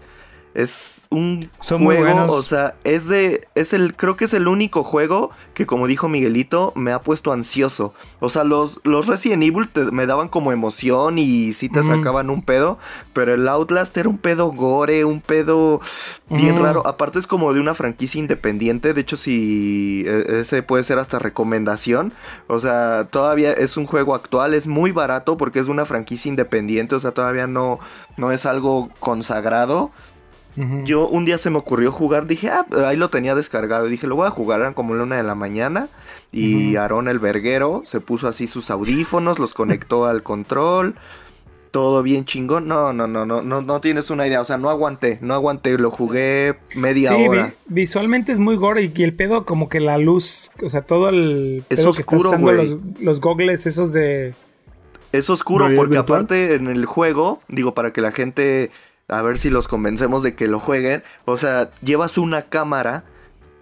Es 0.56 1.02
un 1.10 1.50
juego, 1.60 2.32
o 2.32 2.42
sea, 2.42 2.76
es 2.82 3.06
de, 3.06 3.46
es 3.54 3.74
el, 3.74 3.94
creo 3.94 4.16
que 4.16 4.24
es 4.24 4.32
el 4.32 4.48
único 4.48 4.82
juego 4.84 5.30
que 5.52 5.66
como 5.66 5.86
dijo 5.86 6.08
Miguelito, 6.08 6.72
me 6.74 6.92
ha 6.92 7.00
puesto 7.00 7.30
ansioso. 7.30 7.92
O 8.20 8.30
sea, 8.30 8.42
los, 8.42 8.80
los 8.82 9.06
Resident 9.06 9.42
Evil 9.42 9.68
me 9.92 10.06
daban 10.06 10.28
como 10.28 10.52
emoción 10.52 11.18
y 11.18 11.52
sí 11.52 11.68
te 11.68 11.82
sacaban 11.82 12.30
un 12.30 12.40
pedo, 12.40 12.78
pero 13.12 13.34
el 13.34 13.46
Outlast 13.46 13.94
era 13.98 14.08
un 14.08 14.16
pedo 14.16 14.50
gore, 14.50 15.04
un 15.04 15.20
pedo 15.20 15.82
bien 16.30 16.56
raro. 16.56 16.86
Aparte 16.86 17.18
es 17.18 17.26
como 17.26 17.52
de 17.52 17.60
una 17.60 17.74
franquicia 17.74 18.18
independiente, 18.18 18.94
de 18.94 19.00
hecho 19.02 19.18
si 19.18 20.04
e, 20.06 20.40
ese 20.40 20.62
puede 20.62 20.84
ser 20.84 20.98
hasta 20.98 21.18
recomendación. 21.18 22.14
O 22.46 22.60
sea, 22.60 23.08
todavía 23.10 23.52
es 23.52 23.76
un 23.76 23.86
juego 23.86 24.14
actual, 24.14 24.54
es 24.54 24.66
muy 24.66 24.90
barato 24.90 25.36
porque 25.36 25.60
es 25.60 25.66
de 25.66 25.72
una 25.72 25.84
franquicia 25.84 26.30
independiente, 26.30 26.94
o 26.94 27.00
sea, 27.00 27.10
todavía 27.10 27.46
no, 27.46 27.78
no 28.16 28.32
es 28.32 28.46
algo 28.46 28.88
consagrado. 29.00 29.90
Yo 30.84 31.06
un 31.06 31.26
día 31.26 31.36
se 31.36 31.50
me 31.50 31.58
ocurrió 31.58 31.92
jugar, 31.92 32.26
dije, 32.26 32.48
ah, 32.48 32.64
ahí 32.86 32.96
lo 32.96 33.10
tenía 33.10 33.34
descargado. 33.34 33.86
Dije, 33.86 34.06
lo 34.06 34.16
voy 34.16 34.26
a 34.26 34.30
jugar, 34.30 34.60
eran 34.60 34.74
como 34.74 34.94
la 34.94 35.02
una 35.02 35.16
de 35.16 35.22
la 35.22 35.34
mañana. 35.34 35.88
Y 36.32 36.76
Aarón 36.76 37.08
el 37.08 37.18
verguero 37.18 37.82
se 37.84 38.00
puso 38.00 38.28
así 38.28 38.46
sus 38.46 38.70
audífonos, 38.70 39.38
los 39.38 39.54
conectó 39.54 40.06
al 40.06 40.22
control. 40.22 40.94
Todo 41.70 42.02
bien 42.02 42.24
chingón. 42.24 42.68
No, 42.68 42.94
no, 42.94 43.06
no, 43.06 43.26
no, 43.26 43.42
no, 43.42 43.60
no 43.60 43.80
tienes 43.80 44.08
una 44.10 44.26
idea. 44.26 44.40
O 44.40 44.46
sea, 44.46 44.56
no 44.56 44.70
aguanté, 44.70 45.18
no 45.20 45.34
aguanté. 45.34 45.76
Lo 45.76 45.90
jugué 45.90 46.56
media 46.74 47.14
hora. 47.14 47.52
visualmente 47.66 48.32
es 48.32 48.40
muy 48.40 48.56
gore 48.56 48.90
y 48.94 49.02
el 49.02 49.12
pedo, 49.12 49.44
como 49.44 49.68
que 49.68 49.80
la 49.80 49.98
luz, 49.98 50.50
o 50.62 50.70
sea, 50.70 50.82
todo 50.82 51.10
el 51.10 51.64
pedo 51.68 51.92
que 51.92 52.00
está 52.00 52.16
usando 52.16 52.52
los, 52.52 52.78
los 52.98 53.20
gogles 53.20 53.66
esos 53.66 53.92
de. 53.92 54.34
Es 55.12 55.28
oscuro 55.30 55.68
porque 55.76 55.98
aparte 55.98 56.54
en 56.54 56.66
el 56.66 56.86
juego, 56.86 57.40
digo, 57.48 57.74
para 57.74 57.92
que 57.92 58.00
la 58.00 58.12
gente 58.12 58.70
a 59.08 59.22
ver 59.22 59.38
si 59.38 59.50
los 59.50 59.68
convencemos 59.68 60.22
de 60.22 60.34
que 60.34 60.48
lo 60.48 60.60
jueguen. 60.60 61.02
O 61.24 61.36
sea, 61.36 61.70
llevas 61.82 62.18
una 62.18 62.42
cámara 62.42 63.04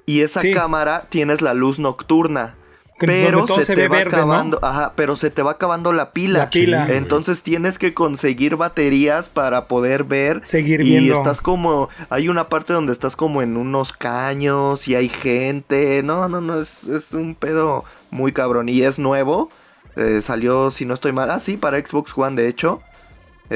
y 0.07 0.21
esa 0.21 0.41
cámara 0.53 1.07
tienes 1.09 1.43
la 1.43 1.55
luz 1.55 1.79
nocturna. 1.79 2.55
pero 2.99 3.47
se, 3.47 3.75
te 3.75 3.89
va 3.89 4.01
acabando, 4.01 4.59
ajá, 4.63 4.93
pero 4.95 5.17
se 5.17 5.31
te 5.31 5.43
va 5.43 5.53
acabando 5.53 5.93
la 5.93 6.13
pila. 6.13 6.49
Entonces 6.89 7.43
tienes 7.43 7.79
que 7.79 7.93
conseguir 7.93 8.57
baterías 8.57 9.29
para 9.29 9.69
poder 9.69 10.05
ver. 10.05 10.41
Seguir 10.45 10.81
y 10.81 11.11
estás 11.11 11.41
como, 11.41 11.89
hay 12.09 12.29
una 12.29 12.49
parte 12.49 12.73
donde 12.73 12.93
estás 12.93 13.17
como 13.17 13.43
en 13.43 13.57
unos 13.57 13.93
caños 13.93 14.89
y 14.89 14.95
hay 14.95 15.09
gente. 15.09 16.03
No, 16.03 16.29
no, 16.29 16.41
no, 16.41 16.61
es, 16.61 16.85
es 16.85 17.13
un 17.13 17.35
pedo 17.35 17.85
muy 18.11 18.33
cabrón. 18.33 18.69
Y 18.69 18.83
es 18.83 18.99
nuevo. 18.99 19.51
Eh, 19.97 20.23
salió, 20.23 20.71
si 20.71 20.87
no 20.87 20.95
estoy 20.95 21.13
mal, 21.13 21.31
ah, 21.31 21.39
sí, 21.39 21.57
para 21.57 21.79
Xbox 21.79 22.17
One, 22.17 22.41
de 22.41 22.49
hecho. 22.49 22.83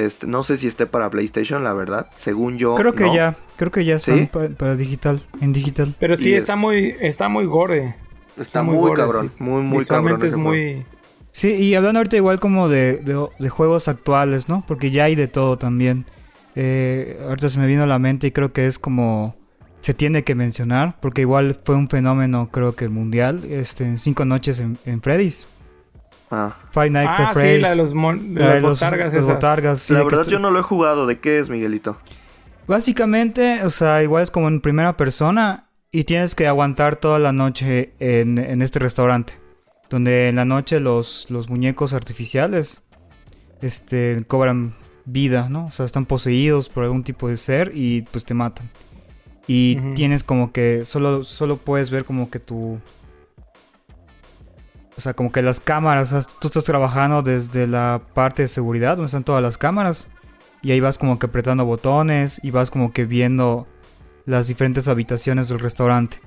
Este, 0.07 0.27
no 0.27 0.43
sé 0.43 0.57
si 0.57 0.67
esté 0.67 0.87
para 0.87 1.11
PlayStation, 1.11 1.65
la 1.65 1.73
verdad. 1.73 2.09
Según 2.17 2.59
yo. 2.59 2.75
Creo 2.75 2.95
que 2.95 3.13
ya. 3.13 3.37
Creo 3.57 3.71
que 3.71 3.85
ya 3.85 3.97
está 3.97 4.15
para, 4.57 4.77
digital. 4.77 5.21
En 5.41 5.53
digital. 5.53 5.95
Pero 5.99 6.17
sí, 6.17 6.35
está 6.35 6.57
muy. 6.57 6.95
Está 7.01 7.29
muy 7.29 7.45
gore. 7.47 7.97
Está, 8.37 8.63
muy, 8.63 8.93
cabrón. 8.93 9.33
Muy, 9.39 9.63
muy 9.63 9.85
cabrón. 9.85 10.25
es 10.25 10.35
muy. 10.35 10.85
Sí, 11.33 11.53
y 11.53 11.75
hablando 11.75 11.99
ahorita 11.99 12.17
igual 12.17 12.41
como 12.41 12.69
de, 12.69 12.99
de, 13.39 13.49
juegos 13.49 13.89
actuales, 13.89 14.49
¿no? 14.49 14.65
Porque 14.67 14.91
ya 14.91 15.05
hay 15.05 15.15
de 15.15 15.29
todo 15.29 15.59
también. 15.59 16.05
Eh, 16.55 17.21
ahorita 17.25 17.49
se 17.49 17.59
me 17.59 17.67
vino 17.67 17.83
a 17.83 17.87
la 17.87 17.99
mente 17.99 18.29
y 18.29 18.31
creo 18.33 18.53
que 18.53 18.67
es 18.67 18.79
como 18.79 19.37
se 19.81 19.95
tiene 19.95 20.25
que 20.25 20.35
mencionar, 20.35 20.97
porque 21.01 21.21
igual 21.21 21.57
fue 21.63 21.77
un 21.77 21.89
fenómeno, 21.89 22.49
creo 22.51 22.75
que 22.75 22.89
mundial, 22.89 23.45
este, 23.45 23.85
en 23.85 23.99
cinco 23.99 24.25
noches 24.25 24.59
en, 24.59 24.79
en 24.85 25.01
Freddy's. 25.01 25.47
Ah. 26.31 26.57
Five 26.73 26.91
Nights 26.91 27.15
ah, 27.19 27.33
sí, 27.35 27.59
la 27.59 27.71
de 27.71 27.77
los, 27.77 27.95
botargas. 27.95 29.91
la 29.91 30.05
verdad 30.05 30.27
yo 30.27 30.39
no 30.39 30.51
lo 30.51 30.61
he 30.61 30.63
jugado. 30.63 31.07
¿De 31.07 31.19
qué 31.19 31.39
es, 31.39 31.49
Miguelito? 31.49 31.99
Básicamente, 32.67 33.65
o 33.65 33.71
sea, 33.71 34.03
igual 34.03 34.25
es 34.25 34.31
como 34.31 34.49
en 34.49 34.61
primera 34.61 34.97
persona 34.97 35.69
y 35.91 36.05
tienes 36.05 36.35
que 36.35 36.47
aguantar 36.47 36.97
toda 36.97 37.19
la 37.19 37.33
noche 37.33 37.95
en, 37.99 38.61
este 38.61 38.79
restaurante. 38.79 39.39
Donde 39.89 40.29
en 40.29 40.37
la 40.37 40.45
noche 40.45 40.81
los, 40.81 41.31
los 41.31 41.49
muñecos 41.49 41.95
artificiales 41.95 42.83
este, 43.63 44.23
cobran 44.27 44.75
vida, 45.07 45.49
¿no? 45.49 45.67
O 45.67 45.71
sea, 45.71 45.87
están 45.87 46.05
poseídos 46.05 46.69
por 46.69 46.85
algún 46.85 47.05
tipo 47.05 47.29
de 47.29 47.39
ser 47.39 47.73
y 47.75 48.03
pues 48.03 48.25
te 48.27 48.35
matan. 48.35 48.69
Y 49.47 49.77
tienes 49.95 50.25
como 50.25 50.53
que 50.53 50.83
solo, 50.85 51.25
solo 51.25 51.57
puedes 51.57 51.89
ver 51.89 52.05
como 52.05 52.29
que 52.29 52.39
tu, 52.39 52.79
o 54.99 55.01
sea, 55.01 55.15
como 55.15 55.31
que 55.31 55.43
las 55.43 55.61
cámaras, 55.61 56.27
tú 56.41 56.49
estás 56.49 56.65
trabajando 56.65 57.23
desde 57.23 57.69
la 57.69 58.03
parte 58.15 58.43
de 58.43 58.49
seguridad, 58.49 58.97
donde 58.97 59.07
están 59.07 59.23
todas 59.23 59.41
las 59.41 59.57
cámaras. 59.57 60.09
Y 60.61 60.73
ahí 60.73 60.81
vas 60.81 60.99
como 60.99 61.21
que 61.21 61.27
apretando 61.27 61.65
botones 61.65 62.41
y 62.43 62.51
vas 62.51 62.73
como 62.73 62.93
que 62.93 63.05
viendo 63.05 63.69
las 64.27 64.49
diferentes 64.49 64.89
habitaciones 64.89 65.49
del 65.49 65.61
restaurante. 65.61 66.19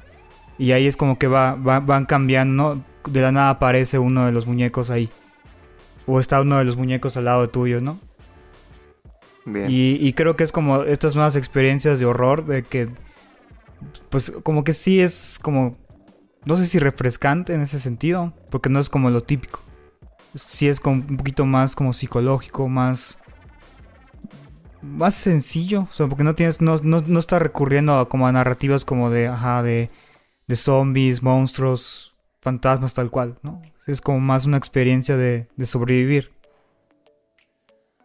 Y 0.58 0.72
ahí 0.72 0.88
es 0.88 0.96
como 0.96 1.20
que 1.20 1.28
va, 1.28 1.56
van 1.56 2.06
cambiando, 2.06 2.76
¿no? 2.76 3.12
De 3.12 3.20
la 3.20 3.34
nada 3.34 3.50
aparece 3.50 4.00
uno 4.00 4.26
de 4.26 4.32
los 4.32 4.48
muñecos 4.48 4.90
ahí. 4.90 5.10
O 6.08 6.22
está 6.22 6.40
uno 6.40 6.58
de 6.58 6.64
los 6.64 6.78
muñecos 6.78 7.18
al 7.18 7.26
lado 7.26 7.50
tuyo, 7.50 7.82
¿no? 7.82 8.00
Bien. 9.44 9.70
Y, 9.70 9.96
y 9.96 10.14
creo 10.14 10.38
que 10.38 10.46
es 10.46 10.54
como 10.54 10.84
estas 10.84 11.14
nuevas 11.16 11.36
experiencias 11.36 12.00
de 12.00 12.06
horror, 12.06 12.46
de 12.46 12.64
que, 12.64 12.88
pues 14.10 14.32
como 14.44 14.64
que 14.64 14.72
sí 14.72 15.02
es 15.02 15.40
como 15.42 15.76
no 16.46 16.58
sé 16.58 16.66
si 16.68 16.80
refrescante 16.80 17.54
en 17.54 17.62
ese 17.62 17.80
sentido, 17.80 18.34
porque 18.50 18.70
no 18.70 18.80
es 18.80 18.90
como 18.90 19.10
lo 19.10 19.22
típico. 19.24 19.62
Sí 20.36 20.68
es 20.68 20.80
como 20.80 21.04
un 21.08 21.18
poquito 21.18 21.46
más 21.46 21.76
como 21.76 21.94
psicológico, 21.94 22.68
más 22.68 23.18
más 24.82 25.14
sencillo, 25.14 25.82
o 25.82 25.94
sea, 25.94 26.08
porque 26.08 26.24
no 26.24 26.34
tienes 26.34 26.60
no, 26.60 26.78
no, 26.78 27.20
está 27.20 27.38
recurriendo 27.38 28.00
a 28.00 28.10
como 28.10 28.28
a 28.28 28.32
narrativas 28.32 28.84
como 28.84 29.12
de 29.12 29.28
ajá 29.28 29.62
de, 29.62 29.92
de 30.48 30.56
zombies, 30.56 31.22
monstruos, 31.22 32.16
fantasmas 32.40 32.96
tal 32.96 33.12
cual, 33.12 33.38
¿no? 33.44 33.62
Es 33.86 34.02
como 34.02 34.20
más 34.20 34.46
una 34.46 34.58
experiencia 34.58 35.18
de, 35.18 35.48
de 35.56 35.66
sobrevivir. 35.66 36.32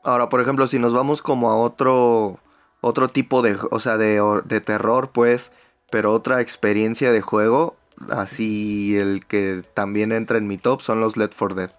Ahora, 0.03 0.29
por 0.29 0.41
ejemplo, 0.41 0.67
si 0.67 0.79
nos 0.79 0.93
vamos 0.93 1.23
como 1.23 1.51
a 1.51 1.57
otro 1.57 2.39
otro 2.81 3.09
tipo 3.09 3.43
de, 3.43 3.57
o 3.71 3.81
sea, 3.81 3.97
de, 3.97 4.23
de 4.45 4.61
terror, 4.61 5.11
pues, 5.13 5.53
pero 5.91 6.13
otra 6.13 6.41
experiencia 6.41 7.11
de 7.11 7.21
juego, 7.21 7.77
así 8.11 8.97
el 8.97 9.25
que 9.27 9.63
también 9.75 10.13
entra 10.13 10.39
en 10.39 10.47
mi 10.47 10.59
top 10.59 10.83
son 10.83 11.01
los 11.01 11.17
Let 11.17 11.31
for 11.31 11.55
Dead. 11.55 11.71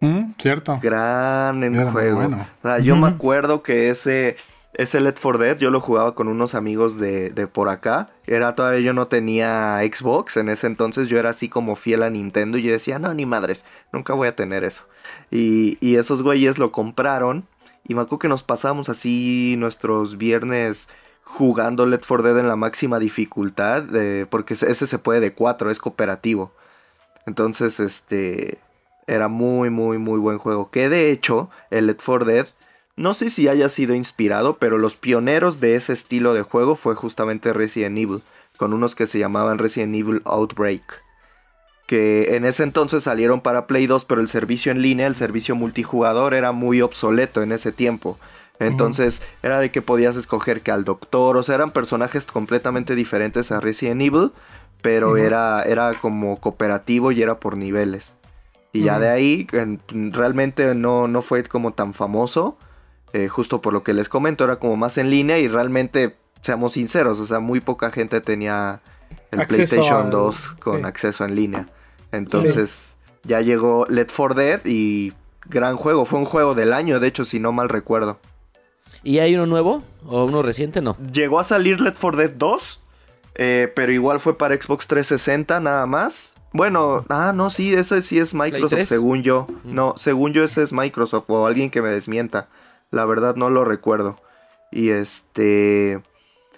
Mm, 0.00 0.32
cierto. 0.38 0.80
Gran 0.82 1.62
en 1.62 1.90
juego. 1.92 2.26
O 2.26 2.62
sea, 2.62 2.78
yo 2.80 2.96
me 2.96 3.06
acuerdo 3.06 3.62
que 3.62 3.88
ese, 3.88 4.36
ese 4.74 5.00
Let 5.00 5.14
for 5.14 5.38
Dead 5.38 5.56
yo 5.58 5.70
lo 5.70 5.80
jugaba 5.80 6.14
con 6.16 6.26
unos 6.26 6.56
amigos 6.56 6.98
de, 6.98 7.30
de, 7.30 7.46
por 7.46 7.68
acá. 7.68 8.08
Era 8.26 8.54
todavía 8.56 8.80
yo 8.80 8.92
no 8.94 9.06
tenía 9.06 9.78
Xbox 9.80 10.36
en 10.36 10.48
ese 10.48 10.66
entonces. 10.66 11.08
Yo 11.08 11.18
era 11.18 11.30
así 11.30 11.48
como 11.48 11.76
fiel 11.76 12.02
a 12.02 12.10
Nintendo 12.10 12.58
y 12.58 12.62
yo 12.62 12.72
decía, 12.72 12.98
no, 12.98 13.14
ni 13.14 13.26
madres, 13.26 13.64
nunca 13.92 14.12
voy 14.14 14.26
a 14.26 14.34
tener 14.34 14.64
eso. 14.64 14.82
Y, 15.30 15.78
y 15.80 15.96
esos 15.96 16.22
güeyes 16.22 16.58
lo 16.58 16.72
compraron. 16.72 17.46
Y 17.86 17.94
me 17.94 18.00
acuerdo 18.00 18.18
que 18.20 18.28
nos 18.28 18.42
pasamos 18.42 18.88
así 18.88 19.54
nuestros 19.58 20.18
viernes 20.18 20.88
jugando 21.24 21.86
Let 21.86 22.02
for 22.02 22.22
Dead 22.22 22.38
en 22.38 22.48
la 22.48 22.56
máxima 22.56 22.98
dificultad. 22.98 23.84
porque 24.30 24.54
ese 24.54 24.86
se 24.86 24.98
puede 24.98 25.20
de 25.20 25.32
4, 25.32 25.70
es 25.70 25.78
cooperativo. 25.78 26.52
Entonces, 27.26 27.80
este 27.80 28.58
era 29.06 29.28
muy, 29.28 29.70
muy, 29.70 29.98
muy 29.98 30.18
buen 30.18 30.38
juego. 30.38 30.70
Que 30.70 30.88
de 30.88 31.10
hecho, 31.10 31.50
el 31.70 31.86
Let 31.86 31.98
for 32.00 32.24
Dead, 32.24 32.46
no 32.96 33.14
sé 33.14 33.30
si 33.30 33.48
haya 33.48 33.68
sido 33.68 33.94
inspirado, 33.94 34.58
pero 34.58 34.78
los 34.78 34.94
pioneros 34.94 35.60
de 35.60 35.76
ese 35.76 35.92
estilo 35.92 36.34
de 36.34 36.42
juego 36.42 36.76
fue 36.76 36.94
justamente 36.94 37.52
Resident 37.52 37.98
Evil, 37.98 38.22
con 38.56 38.72
unos 38.72 38.94
que 38.94 39.06
se 39.06 39.18
llamaban 39.18 39.58
Resident 39.58 39.94
Evil 39.94 40.22
Outbreak. 40.24 40.82
Que 41.86 42.36
en 42.36 42.44
ese 42.44 42.62
entonces 42.62 43.04
salieron 43.04 43.40
para 43.40 43.66
Play 43.66 43.86
2, 43.86 44.04
pero 44.04 44.20
el 44.20 44.28
servicio 44.28 44.72
en 44.72 44.82
línea, 44.82 45.06
el 45.06 45.16
servicio 45.16 45.54
multijugador, 45.54 46.34
era 46.34 46.52
muy 46.52 46.80
obsoleto 46.80 47.42
en 47.42 47.52
ese 47.52 47.72
tiempo. 47.72 48.18
Entonces 48.66 49.22
era 49.42 49.60
de 49.60 49.70
que 49.70 49.82
podías 49.82 50.16
escoger 50.16 50.62
que 50.62 50.70
al 50.70 50.84
doctor, 50.84 51.36
o 51.36 51.42
sea, 51.42 51.56
eran 51.56 51.70
personajes 51.70 52.26
completamente 52.26 52.94
diferentes 52.94 53.50
a 53.52 53.60
Resident 53.60 54.00
Evil, 54.02 54.32
pero 54.80 55.16
era, 55.16 55.62
era 55.62 55.98
como 56.00 56.38
cooperativo 56.38 57.12
y 57.12 57.22
era 57.22 57.38
por 57.38 57.56
niveles. 57.56 58.14
Y 58.72 58.84
ya 58.84 58.98
de 58.98 59.10
ahí 59.10 59.46
realmente 59.90 60.74
no, 60.74 61.06
no 61.06 61.22
fue 61.22 61.42
como 61.44 61.72
tan 61.72 61.92
famoso. 61.92 62.56
Eh, 63.12 63.28
justo 63.28 63.60
por 63.60 63.74
lo 63.74 63.82
que 63.82 63.92
les 63.92 64.08
comento, 64.08 64.44
era 64.44 64.56
como 64.56 64.76
más 64.76 64.96
en 64.96 65.10
línea 65.10 65.38
y 65.38 65.46
realmente, 65.46 66.16
seamos 66.40 66.72
sinceros, 66.72 67.18
o 67.18 67.26
sea, 67.26 67.40
muy 67.40 67.60
poca 67.60 67.90
gente 67.90 68.22
tenía 68.22 68.80
el 69.30 69.46
PlayStation 69.46 70.10
2 70.10 70.56
con 70.62 70.86
acceso 70.86 71.22
en 71.26 71.34
línea. 71.34 71.66
Entonces, 72.10 72.96
ya 73.24 73.42
llegó 73.42 73.84
Let 73.90 74.08
for 74.08 74.34
Dead 74.34 74.62
y 74.64 75.12
gran 75.46 75.76
juego, 75.76 76.06
fue 76.06 76.20
un 76.20 76.24
juego 76.24 76.54
del 76.54 76.72
año, 76.72 77.00
de 77.00 77.08
hecho, 77.08 77.26
si 77.26 77.38
no 77.38 77.52
mal 77.52 77.68
recuerdo. 77.68 78.18
¿Y 79.02 79.18
hay 79.18 79.34
uno 79.34 79.46
nuevo 79.46 79.82
o 80.06 80.24
uno 80.24 80.42
reciente? 80.42 80.80
No. 80.80 80.96
Llegó 81.12 81.40
a 81.40 81.44
salir 81.44 81.80
Let 81.80 81.94
for 81.94 82.16
Dead 82.16 82.30
2, 82.30 82.80
eh, 83.34 83.72
pero 83.74 83.92
igual 83.92 84.20
fue 84.20 84.36
para 84.38 84.54
Xbox 84.54 84.86
360 84.86 85.60
nada 85.60 85.86
más. 85.86 86.32
Bueno, 86.52 87.04
ah, 87.08 87.32
no, 87.34 87.50
sí, 87.50 87.72
ese 87.72 88.02
sí 88.02 88.18
es 88.18 88.34
Microsoft, 88.34 88.84
según 88.84 89.22
yo. 89.22 89.46
Mm. 89.64 89.74
No, 89.74 89.94
según 89.96 90.32
yo 90.32 90.44
ese 90.44 90.62
es 90.62 90.72
Microsoft 90.72 91.24
o 91.28 91.46
alguien 91.46 91.70
que 91.70 91.82
me 91.82 91.88
desmienta. 91.88 92.48
La 92.90 93.06
verdad 93.06 93.36
no 93.36 93.50
lo 93.50 93.64
recuerdo. 93.64 94.20
Y 94.70 94.90
este... 94.90 96.02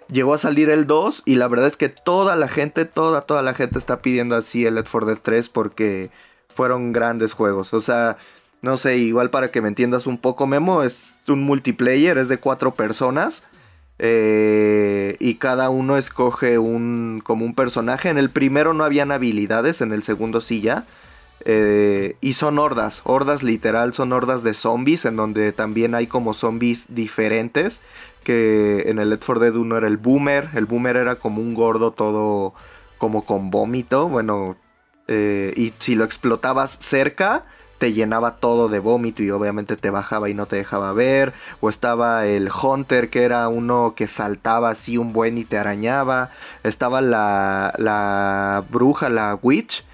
Llegó 0.09 0.35
a 0.35 0.39
salir 0.39 0.69
el 0.69 0.87
2 0.87 1.23
y 1.25 1.37
la 1.37 1.49
verdad 1.49 1.67
es 1.67 1.79
que 1.79 1.89
toda 1.89 2.37
la 2.37 2.47
gente, 2.47 2.85
toda, 2.85 3.23
toda 3.23 3.41
la 3.41 3.55
gente 3.55 3.79
está 3.79 4.01
pidiendo 4.01 4.37
así 4.37 4.67
el 4.67 4.75
Left 4.75 4.91
4 4.91 5.07
Dead 5.09 5.19
3 5.23 5.49
porque 5.49 6.11
fueron 6.49 6.93
grandes 6.93 7.33
juegos. 7.33 7.73
O 7.73 7.81
sea, 7.81 8.19
no 8.65 8.79
sé, 8.79 8.97
igual 8.97 9.29
para 9.29 9.51
que 9.51 9.61
me 9.61 9.69
entiendas 9.69 10.07
un 10.07 10.17
poco, 10.17 10.47
Memo, 10.47 10.83
es 10.83 11.05
un 11.29 11.45
multiplayer, 11.45 12.17
es 12.17 12.29
de 12.29 12.39
cuatro 12.39 12.75
personas. 12.75 13.43
Eh, 13.99 15.17
y 15.21 15.35
cada 15.35 15.69
uno 15.69 15.99
escoge 15.99 16.59
un 16.59 17.21
como 17.23 17.45
un 17.45 17.55
personaje. 17.55 18.09
En 18.09 18.17
el 18.17 18.31
primero 18.31 18.73
no 18.73 18.83
habían 18.83 19.13
habilidades, 19.13 19.83
en 19.83 19.93
el 19.93 20.03
segundo 20.03 20.41
sí 20.41 20.63
ya. 20.63 20.85
Eh, 21.45 22.17
y 22.23 22.33
son 22.33 22.59
hordas, 22.59 23.03
hordas 23.05 23.43
literal, 23.43 23.93
son 23.93 24.15
hordas 24.15 24.43
de 24.43 24.55
zombies, 24.55 25.05
en 25.05 25.17
donde 25.17 25.53
también 25.53 25.95
hay 25.95 26.07
como 26.07 26.33
zombies 26.33 26.87
diferentes. 26.89 27.81
Que 28.25 28.85
en 28.87 28.99
el 28.99 29.11
Left 29.11 29.27
4 29.27 29.41
Dead 29.45 29.55
1 29.55 29.77
era 29.77 29.87
el 29.87 29.99
boomer, 29.99 30.49
el 30.55 30.65
boomer 30.65 30.97
era 30.97 31.17
como 31.17 31.43
un 31.43 31.53
gordo 31.53 31.91
todo 31.91 32.55
como 32.97 33.27
con 33.27 33.51
vómito, 33.51 34.09
bueno, 34.09 34.57
eh, 35.09 35.53
y 35.55 35.75
si 35.79 35.95
lo 35.95 36.05
explotabas 36.05 36.79
cerca, 36.81 37.45
llenaba 37.93 38.37
todo 38.37 38.69
de 38.69 38.79
vómito 38.79 39.23
y 39.23 39.31
obviamente 39.31 39.77
te 39.77 39.91
bajaba 39.91 40.29
y 40.29 40.35
no 40.35 40.47
te 40.47 40.57
dejaba 40.57 40.93
ver. 40.93 41.33
O 41.61 41.69
estaba 41.69 42.27
el 42.27 42.51
Hunter, 42.51 43.11
que 43.11 43.25
era 43.25 43.49
uno 43.49 43.95
que 43.97 44.09
saltaba 44.09 44.71
así 44.71 44.99
un 44.99 45.13
buen 45.13 45.39
y 45.39 45.45
te 45.45 45.59
arañaba. 45.59 46.31
Estaba 46.63 47.01
la, 47.01 47.75
la 47.79 48.65
bruja, 48.71 49.09
la 49.09 49.39
witch, 49.43 49.85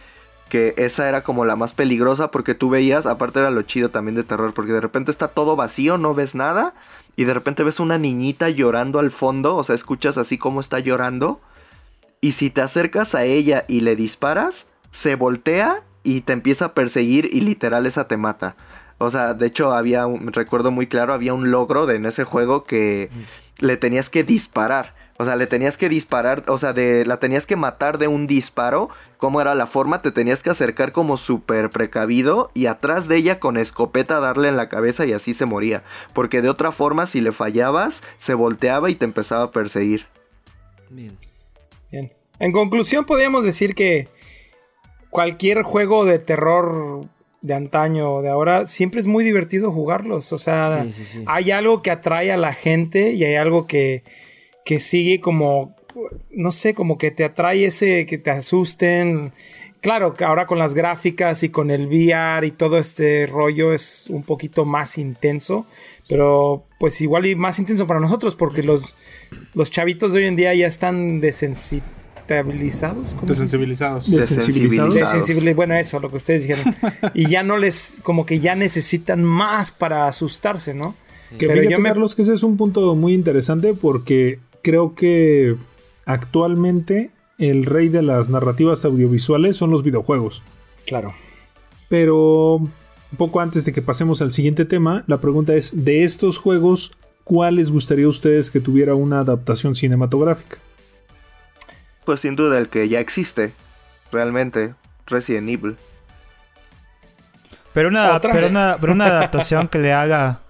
que 0.48 0.74
esa 0.76 1.08
era 1.08 1.22
como 1.22 1.44
la 1.44 1.56
más 1.56 1.72
peligrosa 1.72 2.30
porque 2.30 2.54
tú 2.54 2.70
veías, 2.70 3.06
aparte 3.06 3.38
era 3.38 3.50
lo 3.50 3.62
chido 3.62 3.88
también 3.88 4.16
de 4.16 4.24
terror, 4.24 4.52
porque 4.52 4.72
de 4.72 4.80
repente 4.80 5.10
está 5.10 5.28
todo 5.28 5.56
vacío, 5.56 5.96
no 5.96 6.14
ves 6.14 6.34
nada. 6.34 6.74
Y 7.16 7.24
de 7.24 7.34
repente 7.34 7.64
ves 7.64 7.80
una 7.80 7.98
niñita 7.98 8.48
llorando 8.50 8.98
al 8.98 9.10
fondo, 9.10 9.56
o 9.56 9.64
sea, 9.64 9.74
escuchas 9.74 10.16
así 10.16 10.38
como 10.38 10.60
está 10.60 10.78
llorando. 10.78 11.40
Y 12.20 12.32
si 12.32 12.50
te 12.50 12.60
acercas 12.60 13.14
a 13.14 13.24
ella 13.24 13.64
y 13.68 13.80
le 13.80 13.96
disparas, 13.96 14.66
se 14.90 15.14
voltea 15.14 15.82
y 16.02 16.22
te 16.22 16.32
empieza 16.32 16.66
a 16.66 16.74
perseguir 16.74 17.28
y 17.32 17.40
literal 17.40 17.86
esa 17.86 18.08
te 18.08 18.16
mata. 18.16 18.56
O 18.98 19.10
sea, 19.10 19.34
de 19.34 19.46
hecho 19.46 19.72
había 19.72 20.06
un 20.06 20.32
recuerdo 20.32 20.70
muy 20.70 20.86
claro, 20.86 21.12
había 21.12 21.32
un 21.32 21.50
logro 21.50 21.86
de, 21.86 21.96
en 21.96 22.06
ese 22.06 22.24
juego 22.24 22.64
que 22.64 23.10
le 23.58 23.76
tenías 23.76 24.10
que 24.10 24.24
disparar. 24.24 24.94
O 25.16 25.24
sea, 25.26 25.36
le 25.36 25.46
tenías 25.46 25.76
que 25.76 25.90
disparar, 25.90 26.44
o 26.48 26.56
sea, 26.56 26.72
de, 26.72 27.04
la 27.04 27.18
tenías 27.18 27.44
que 27.44 27.54
matar 27.54 27.98
de 27.98 28.08
un 28.08 28.26
disparo. 28.26 28.88
¿Cómo 29.18 29.40
era 29.42 29.54
la 29.54 29.66
forma? 29.66 30.00
Te 30.00 30.12
tenías 30.12 30.42
que 30.42 30.48
acercar 30.48 30.92
como 30.92 31.18
súper 31.18 31.68
precavido 31.68 32.50
y 32.54 32.66
atrás 32.66 33.06
de 33.06 33.16
ella 33.16 33.38
con 33.38 33.58
escopeta 33.58 34.18
darle 34.18 34.48
en 34.48 34.56
la 34.56 34.70
cabeza 34.70 35.04
y 35.04 35.12
así 35.12 35.34
se 35.34 35.44
moría. 35.44 35.82
Porque 36.14 36.40
de 36.40 36.48
otra 36.48 36.72
forma, 36.72 37.06
si 37.06 37.20
le 37.20 37.32
fallabas, 37.32 38.02
se 38.16 38.32
volteaba 38.32 38.88
y 38.88 38.94
te 38.94 39.04
empezaba 39.04 39.44
a 39.44 39.50
perseguir. 39.50 40.06
Bien. 40.88 41.18
Bien. 41.90 42.12
En 42.38 42.52
conclusión, 42.52 43.04
podríamos 43.04 43.44
decir 43.44 43.74
que 43.74 44.08
cualquier 45.10 45.62
juego 45.62 46.04
de 46.04 46.18
terror 46.18 47.06
de 47.42 47.54
antaño 47.54 48.14
o 48.14 48.22
de 48.22 48.28
ahora, 48.28 48.66
siempre 48.66 49.00
es 49.00 49.06
muy 49.06 49.24
divertido 49.24 49.72
jugarlos. 49.72 50.32
O 50.32 50.38
sea, 50.38 50.86
hay 51.26 51.50
algo 51.50 51.82
que 51.82 51.90
atrae 51.90 52.32
a 52.32 52.36
la 52.36 52.52
gente 52.52 53.12
y 53.12 53.24
hay 53.24 53.34
algo 53.34 53.66
que, 53.66 54.04
que 54.64 54.80
sigue 54.80 55.20
como, 55.20 55.74
no 56.30 56.52
sé, 56.52 56.74
como 56.74 56.98
que 56.98 57.10
te 57.10 57.24
atrae 57.24 57.64
ese, 57.64 58.06
que 58.06 58.18
te 58.18 58.30
asusten. 58.30 59.32
Claro, 59.80 60.12
que 60.12 60.24
ahora 60.24 60.46
con 60.46 60.58
las 60.58 60.74
gráficas 60.74 61.42
y 61.42 61.48
con 61.48 61.70
el 61.70 61.86
VR 61.86 62.46
y 62.46 62.50
todo 62.50 62.76
este 62.76 63.26
rollo 63.26 63.72
es 63.72 64.08
un 64.10 64.22
poquito 64.22 64.66
más 64.66 64.98
intenso, 64.98 65.64
pero 66.06 66.64
pues 66.78 67.00
igual 67.00 67.24
y 67.24 67.34
más 67.34 67.58
intenso 67.58 67.86
para 67.86 67.98
nosotros 67.98 68.36
porque 68.36 68.62
los, 68.62 68.94
los 69.54 69.70
chavitos 69.70 70.12
de 70.12 70.18
hoy 70.18 70.26
en 70.26 70.36
día 70.36 70.52
ya 70.54 70.66
están 70.66 71.22
desensibilizados 72.34 73.16
Desensibilizados. 73.26 74.10
Desensibilizados. 74.10 74.94
Desensibilizados. 74.94 75.56
Bueno, 75.56 75.74
eso, 75.74 76.00
lo 76.00 76.10
que 76.10 76.16
ustedes 76.16 76.42
dijeron. 76.42 76.74
y 77.14 77.28
ya 77.28 77.42
no 77.42 77.56
les, 77.56 78.00
como 78.02 78.26
que 78.26 78.40
ya 78.40 78.54
necesitan 78.54 79.24
más 79.24 79.70
para 79.70 80.06
asustarse, 80.06 80.74
¿no? 80.74 80.94
Que 81.38 81.46
Pero 81.46 81.62
yo 81.62 81.82
Carlos, 81.82 82.14
que 82.14 82.22
ese 82.22 82.34
es 82.34 82.42
un 82.42 82.56
punto 82.56 82.94
muy 82.96 83.14
interesante 83.14 83.74
porque 83.74 84.40
creo 84.62 84.94
que 84.94 85.56
actualmente 86.04 87.10
el 87.38 87.64
rey 87.64 87.88
de 87.88 88.02
las 88.02 88.30
narrativas 88.30 88.84
audiovisuales 88.84 89.56
son 89.56 89.70
los 89.70 89.82
videojuegos. 89.82 90.42
Claro. 90.86 91.14
Pero 91.88 92.56
un 92.56 93.16
poco 93.16 93.40
antes 93.40 93.64
de 93.64 93.72
que 93.72 93.82
pasemos 93.82 94.22
al 94.22 94.32
siguiente 94.32 94.64
tema, 94.64 95.04
la 95.06 95.20
pregunta 95.20 95.54
es, 95.54 95.84
de 95.84 96.04
estos 96.04 96.38
juegos, 96.38 96.92
¿cuál 97.24 97.56
les 97.56 97.70
gustaría 97.70 98.06
a 98.06 98.08
ustedes 98.08 98.50
que 98.50 98.60
tuviera 98.60 98.94
una 98.94 99.20
adaptación 99.20 99.74
cinematográfica? 99.74 100.58
Pues 102.10 102.22
sin 102.22 102.34
duda 102.34 102.58
el 102.58 102.68
que 102.68 102.88
ya 102.88 102.98
existe, 102.98 103.52
realmente, 104.10 104.74
Resident 105.06 105.48
Evil. 105.48 105.76
Pero 107.72 107.88
una, 107.88 108.20
pero 108.20 108.48
una, 108.48 108.78
pero 108.80 108.94
una 108.94 109.06
adaptación 109.18 109.68
que 109.68 109.78
le 109.78 109.92
haga 109.92 110.40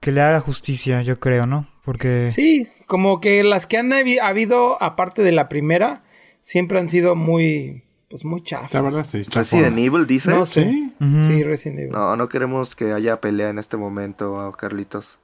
que 0.00 0.12
le 0.12 0.20
haga 0.20 0.40
justicia, 0.40 1.00
yo 1.00 1.18
creo, 1.18 1.46
¿no? 1.46 1.66
Porque 1.86 2.28
sí, 2.30 2.68
como 2.86 3.18
que 3.18 3.42
las 3.44 3.66
que 3.66 3.78
han 3.78 3.94
habido 3.94 4.82
aparte 4.82 5.22
de 5.22 5.32
la 5.32 5.48
primera 5.48 6.02
siempre 6.42 6.78
han 6.78 6.90
sido 6.90 7.16
muy 7.16 7.84
pues 8.10 8.26
muy 8.26 8.42
chafas. 8.42 8.74
La 8.74 8.82
verdad, 8.82 9.06
sí. 9.06 9.22
Resident 9.22 9.78
Evil 9.78 10.06
dice. 10.06 10.28
No, 10.28 10.44
sí. 10.44 10.92
Sí, 10.98 11.44
Resident 11.44 11.78
Evil. 11.78 11.92
No, 11.92 12.14
no 12.14 12.28
queremos 12.28 12.74
que 12.74 12.92
haya 12.92 13.22
pelea 13.22 13.48
en 13.48 13.58
este 13.58 13.78
momento, 13.78 14.52
Carlitos. 14.58 15.18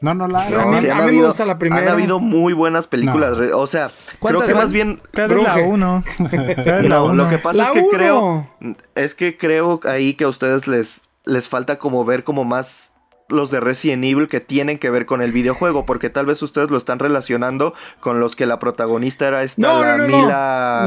No, 0.00 0.14
no 0.14 0.28
la 0.28 0.50
no, 0.50 0.60
a 0.60 0.66
mí, 1.06 1.16
me 1.16 1.26
gusta 1.26 1.46
la 1.46 1.58
primera. 1.58 1.82
Han 1.82 1.88
habido 1.88 2.18
muy 2.20 2.52
buenas 2.52 2.86
películas. 2.86 3.38
O 3.54 3.66
sea, 3.66 3.90
creo 4.20 4.42
que 4.42 4.54
más 4.54 4.72
bien. 4.72 5.00
La 5.14 5.56
uno. 5.56 6.04
no, 6.88 7.14
lo 7.14 7.28
que 7.30 7.38
pasa 7.38 7.64
es 7.64 7.70
que 7.70 7.86
creo. 7.88 8.46
Es 8.94 9.14
que 9.14 9.38
creo 9.38 9.80
ahí 9.84 10.14
que 10.14 10.24
a 10.24 10.28
ustedes 10.28 10.68
les, 10.68 11.00
les 11.24 11.48
falta 11.48 11.78
como 11.78 12.04
ver 12.04 12.24
como 12.24 12.44
más 12.44 12.92
los 13.28 13.50
de 13.50 13.60
Resident 13.60 14.04
Evil 14.04 14.28
que 14.28 14.40
tienen 14.40 14.78
que 14.78 14.90
ver 14.90 15.06
con 15.06 15.22
el 15.22 15.32
videojuego, 15.32 15.84
porque 15.84 16.10
tal 16.10 16.26
vez 16.26 16.42
ustedes 16.42 16.70
lo 16.70 16.76
están 16.76 16.98
relacionando 16.98 17.74
con 18.00 18.20
los 18.20 18.36
que 18.36 18.46
la 18.46 18.58
protagonista 18.58 19.26
era 19.26 19.42
esta 19.42 19.96
la 19.96 20.06
Mila 20.06 20.86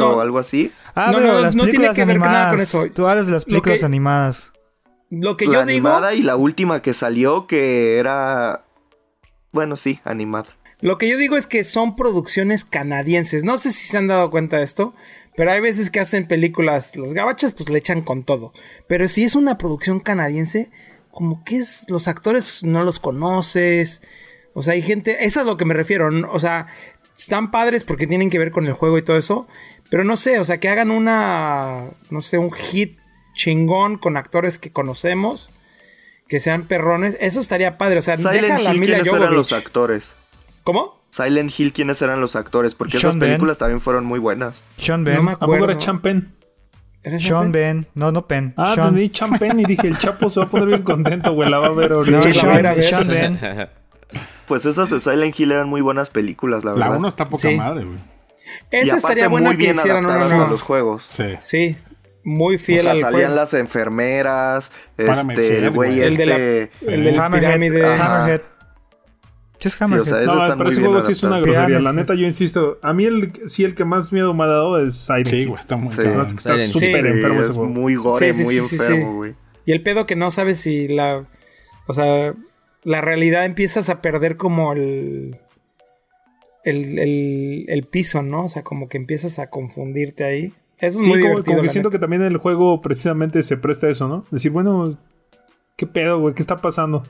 o 0.00 0.20
algo 0.20 0.38
así. 0.38 0.72
Ah, 0.94 1.10
no, 1.12 1.20
no, 1.20 1.50
no 1.50 1.64
tiene 1.64 1.92
que 1.92 2.04
ver 2.04 2.18
nada 2.18 2.50
con 2.50 2.60
eso. 2.60 2.86
Tú 2.92 3.06
hablas 3.06 3.26
de 3.26 3.32
las 3.32 3.44
películas 3.44 3.82
animadas. 3.82 4.52
Lo 5.10 5.36
que 5.36 5.46
la 5.46 5.52
yo 5.52 5.60
animada 5.60 6.14
y 6.14 6.22
la 6.22 6.36
última 6.36 6.82
que 6.82 6.94
salió 6.94 7.46
que 7.46 7.98
era 7.98 8.66
bueno, 9.56 9.78
sí, 9.78 10.00
animada. 10.04 10.48
Lo 10.82 10.98
que 10.98 11.08
yo 11.08 11.16
digo 11.16 11.38
es 11.38 11.46
que 11.46 11.64
son 11.64 11.96
producciones 11.96 12.66
canadienses. 12.66 13.42
No 13.42 13.56
sé 13.56 13.72
si 13.72 13.86
se 13.86 13.96
han 13.96 14.06
dado 14.06 14.30
cuenta 14.30 14.58
de 14.58 14.64
esto, 14.64 14.92
pero 15.34 15.50
hay 15.50 15.60
veces 15.60 15.88
que 15.88 15.98
hacen 15.98 16.28
películas, 16.28 16.94
las 16.94 17.14
gabachas 17.14 17.54
pues 17.54 17.70
le 17.70 17.78
echan 17.78 18.02
con 18.02 18.24
todo. 18.24 18.52
Pero 18.86 19.08
si 19.08 19.24
es 19.24 19.34
una 19.34 19.56
producción 19.56 20.00
canadiense, 20.00 20.70
como 21.10 21.42
que 21.42 21.56
es, 21.56 21.86
los 21.88 22.06
actores 22.06 22.62
no 22.64 22.84
los 22.84 23.00
conoces. 23.00 24.02
O 24.52 24.62
sea, 24.62 24.74
hay 24.74 24.82
gente, 24.82 25.24
eso 25.24 25.40
es 25.40 25.44
a 25.44 25.44
lo 25.44 25.56
que 25.56 25.64
me 25.64 25.72
refiero. 25.72 26.10
O 26.30 26.38
sea, 26.38 26.66
están 27.16 27.50
padres 27.50 27.84
porque 27.84 28.06
tienen 28.06 28.28
que 28.28 28.38
ver 28.38 28.50
con 28.50 28.66
el 28.66 28.74
juego 28.74 28.98
y 28.98 29.02
todo 29.02 29.16
eso. 29.16 29.48
Pero 29.88 30.04
no 30.04 30.18
sé, 30.18 30.38
o 30.38 30.44
sea, 30.44 30.60
que 30.60 30.68
hagan 30.68 30.90
una, 30.90 31.92
no 32.10 32.20
sé, 32.20 32.36
un 32.36 32.52
hit 32.52 32.98
chingón 33.36 33.98
con 33.98 34.16
actores 34.16 34.58
que 34.58 34.72
conocemos 34.72 35.50
que 36.28 36.40
sean 36.40 36.64
perrones, 36.64 37.16
eso 37.20 37.40
estaría 37.40 37.78
padre. 37.78 37.98
O 38.00 38.02
sea, 38.02 38.16
Silent 38.16 38.40
deja 38.42 38.58
la 38.58 38.74
Hill, 38.74 38.82
¿quiénes 38.82 39.06
eran 39.06 39.34
los 39.34 39.52
actores? 39.52 40.10
¿Cómo? 40.64 41.00
Silent 41.10 41.52
Hill, 41.56 41.72
¿quiénes 41.72 42.02
eran 42.02 42.20
los 42.20 42.36
actores? 42.36 42.74
Porque 42.74 42.96
esas 42.96 43.16
películas 43.16 43.58
también 43.58 43.80
fueron 43.80 44.04
muy 44.04 44.18
buenas. 44.18 44.62
Sean 44.78 45.04
Ben. 45.04 45.16
No 45.16 45.22
me 45.22 45.32
acuerdo. 45.32 45.54
¿A 45.54 45.58
poco 45.58 45.70
era 45.70 45.78
Champen? 45.78 46.34
Sean 47.20 47.52
Ben. 47.52 47.86
No, 47.94 48.10
no 48.10 48.26
Pen. 48.26 48.52
Ah, 48.56 48.74
Sean. 48.74 48.88
entendí 48.88 49.10
Champen 49.10 49.60
y 49.60 49.64
dije, 49.64 49.86
el 49.86 49.98
Chapo 49.98 50.28
se 50.28 50.40
va 50.40 50.46
a 50.46 50.48
poner 50.48 50.66
bien 50.66 50.82
contento, 50.82 51.32
güey. 51.32 51.48
La 51.48 51.58
va 51.58 51.66
a 51.66 51.70
ver 51.70 51.92
ahorita. 51.92 52.22
Sí, 52.22 52.32
Sean, 52.32 52.82
Sean 52.82 53.08
Ben. 53.08 53.38
Pues 54.46 54.64
esas 54.64 54.88
de 54.90 55.00
Silent 55.00 55.38
Hill 55.38 55.50
eran 55.50 55.68
muy 55.68 55.80
buenas 55.80 56.10
películas, 56.10 56.64
la 56.64 56.70
verdad. 56.70 56.90
La 56.90 56.96
uno 56.96 57.08
está 57.08 57.24
poca 57.24 57.50
madre, 57.50 57.84
güey. 57.84 57.98
Esa 58.70 58.96
estaría 58.96 59.26
buena 59.26 59.56
que 59.56 59.72
hicieran 59.72 60.04
una 60.04 60.44
a 60.44 60.48
los 60.48 60.62
juegos. 60.62 61.04
Sí. 61.08 61.34
Sí, 61.40 61.76
muy 62.26 62.58
fiel 62.58 62.88
o 62.88 62.92
sea, 62.92 63.02
salían 63.02 63.36
las 63.36 63.54
enfermeras, 63.54 64.72
este, 64.98 65.58
el 65.58 65.70
güey 65.70 66.00
este... 66.00 66.24
El, 66.24 66.28
de 66.28 66.70
el 66.88 67.04
del 67.04 67.20
Hammerhead. 67.20 68.40
es 69.60 69.80
Hammerhead. 69.80 70.24
no, 70.24 70.56
pero 70.58 70.68
ese 70.68 70.80
juego 70.80 71.00
sí 71.02 71.12
es 71.12 71.22
una 71.22 71.38
grosería. 71.38 71.78
La 71.78 71.92
neta, 71.92 72.14
yo 72.14 72.26
insisto. 72.26 72.80
A 72.82 72.92
mí, 72.92 73.04
el, 73.04 73.32
sí, 73.46 73.62
el 73.62 73.76
que 73.76 73.84
más 73.84 74.12
miedo 74.12 74.34
me 74.34 74.42
ha 74.42 74.48
dado 74.48 74.84
es 74.84 74.96
Silent 74.96 75.28
Sí, 75.28 75.44
güey, 75.44 75.60
está 75.60 75.76
muy 75.76 75.94
sí. 75.94 76.02
Está 76.02 76.58
súper 76.58 77.06
enfermo 77.06 77.42
ese 77.42 77.52
juego. 77.52 77.68
Muy 77.68 77.94
gore, 77.94 78.32
muy 78.32 78.56
enfermo, 78.56 79.14
güey. 79.14 79.34
Y 79.64 79.70
el 79.70 79.84
pedo 79.84 80.04
que 80.06 80.16
no 80.16 80.32
sabes 80.32 80.58
si 80.58 80.88
la. 80.88 81.28
O 81.86 81.92
sea, 81.92 82.34
la 82.82 83.00
realidad 83.02 83.44
empiezas 83.44 83.88
a 83.88 84.02
perder 84.02 84.36
como 84.36 84.72
el. 84.72 85.38
El, 86.64 86.98
el, 86.98 87.64
el 87.68 87.84
piso, 87.84 88.22
¿no? 88.22 88.46
O 88.46 88.48
sea, 88.48 88.64
como 88.64 88.88
que 88.88 88.96
empiezas 88.96 89.38
a 89.38 89.48
confundirte 89.48 90.24
ahí. 90.24 90.52
Eso 90.78 90.98
es 90.98 91.04
sí, 91.04 91.10
muy 91.10 91.20
como, 91.20 91.42
como 91.42 91.62
que 91.62 91.68
siento 91.68 91.90
que 91.90 91.98
también 91.98 92.22
el 92.22 92.36
juego 92.36 92.80
precisamente 92.82 93.42
se 93.42 93.56
presta 93.56 93.86
a 93.86 93.90
eso, 93.90 94.08
¿no? 94.08 94.24
Decir, 94.30 94.52
bueno, 94.52 94.96
¿qué 95.76 95.86
pedo, 95.86 96.20
güey? 96.20 96.34
¿Qué 96.34 96.42
está 96.42 96.58
pasando? 96.58 97.02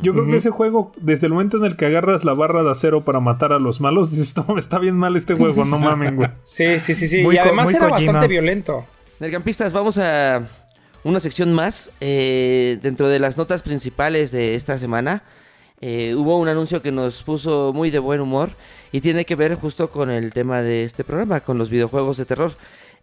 Yo 0.00 0.12
creo 0.12 0.26
que 0.26 0.36
ese 0.36 0.50
juego, 0.50 0.92
desde 1.00 1.26
el 1.26 1.32
momento 1.32 1.56
en 1.56 1.64
el 1.64 1.76
que 1.76 1.86
agarras 1.86 2.24
la 2.24 2.34
barra 2.34 2.62
de 2.62 2.70
acero 2.70 3.04
para 3.04 3.20
matar 3.20 3.52
a 3.52 3.58
los 3.58 3.80
malos, 3.80 4.10
dices, 4.12 4.36
no, 4.36 4.58
está 4.58 4.78
bien 4.78 4.96
mal 4.96 5.16
este 5.16 5.34
juego, 5.34 5.64
no 5.64 5.78
mamen, 5.78 6.16
güey. 6.16 6.28
sí, 6.42 6.78
sí, 6.80 6.94
sí, 6.94 7.08
sí. 7.08 7.26
y 7.28 7.38
además 7.38 7.72
era 7.72 7.88
bastante 7.88 8.28
violento. 8.28 8.84
Nergampistas, 9.18 9.72
vamos 9.72 9.98
a 9.98 10.48
una 11.02 11.20
sección 11.20 11.52
más. 11.52 11.90
Eh, 12.00 12.78
dentro 12.82 13.08
de 13.08 13.18
las 13.18 13.36
notas 13.36 13.62
principales 13.62 14.30
de 14.30 14.54
esta 14.54 14.78
semana, 14.78 15.24
eh, 15.80 16.14
hubo 16.16 16.38
un 16.38 16.48
anuncio 16.48 16.82
que 16.82 16.92
nos 16.92 17.22
puso 17.24 17.72
muy 17.74 17.90
de 17.90 17.98
buen 17.98 18.20
humor 18.20 18.50
y 18.92 19.00
tiene 19.00 19.24
que 19.24 19.34
ver 19.34 19.54
justo 19.54 19.90
con 19.90 20.10
el 20.10 20.32
tema 20.32 20.62
de 20.62 20.84
este 20.84 21.04
programa, 21.04 21.40
con 21.40 21.58
los 21.58 21.70
videojuegos 21.70 22.16
de 22.16 22.24
terror. 22.24 22.52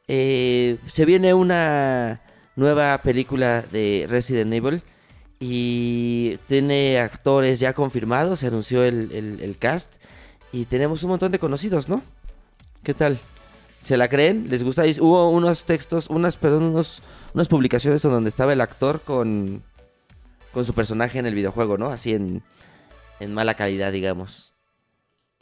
Eh, 0.08 0.78
se 0.92 1.06
viene 1.06 1.34
una 1.34 2.22
nueva 2.56 2.98
película 3.00 3.64
de 3.72 4.06
Resident 4.10 4.54
Evil 4.54 4.82
y 5.40 6.38
tiene 6.48 7.00
actores 7.00 7.60
ya 7.60 7.74
confirmados, 7.74 8.40
se 8.40 8.48
anunció 8.48 8.84
el, 8.84 9.56
cast 9.60 9.94
y 10.52 10.66
tenemos 10.66 11.04
un 11.04 11.10
montón 11.10 11.32
de 11.32 11.40
conocidos, 11.40 11.90
¿no? 11.90 12.02
¿Qué 12.84 12.94
tal? 12.94 13.20
¿Se 13.84 13.98
la 13.98 14.08
creen? 14.08 14.48
¿Les 14.50 14.64
gusta? 14.64 14.84
Hubo 15.00 15.30
unos 15.30 15.66
textos, 15.66 16.10
unas, 16.10 16.38
perdón, 16.38 16.64
unos, 16.64 17.02
unas 17.34 17.48
publicaciones 17.48 18.02
donde 18.02 18.30
estaba 18.30 18.54
el 18.54 18.62
actor 18.62 19.02
con, 19.02 19.64
con 20.54 20.66
su 20.66 20.74
personaje 20.74 21.20
en 21.20 21.26
el 21.26 21.36
videojuego, 21.36 21.78
¿no? 21.78 21.90
Así 21.90 22.14
en, 22.14 22.42
en 23.20 23.34
mala 23.34 23.54
calidad, 23.54 23.92
digamos. 23.92 24.55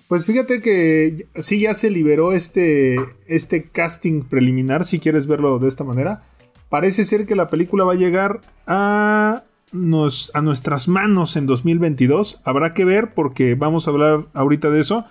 Pues 0.07 0.25
fíjate 0.25 0.59
que 0.59 1.27
sí 1.39 1.61
ya 1.61 1.73
se 1.73 1.89
liberó 1.89 2.33
este, 2.33 2.97
este 3.25 3.69
casting 3.69 4.23
preliminar, 4.23 4.85
si 4.85 4.99
quieres 4.99 5.27
verlo 5.27 5.59
de 5.59 5.67
esta 5.67 5.83
manera. 5.83 6.23
Parece 6.69 7.05
ser 7.05 7.25
que 7.25 7.35
la 7.35 7.49
película 7.49 7.83
va 7.83 7.93
a 7.93 7.97
llegar 7.97 8.41
a, 8.67 9.43
nos, 9.71 10.31
a 10.33 10.41
nuestras 10.41 10.87
manos 10.87 11.35
en 11.35 11.45
2022. 11.45 12.41
Habrá 12.43 12.73
que 12.73 12.85
ver 12.85 13.11
porque 13.13 13.55
vamos 13.55 13.87
a 13.87 13.91
hablar 13.91 14.25
ahorita 14.33 14.69
de 14.69 14.81
eso. 14.81 15.05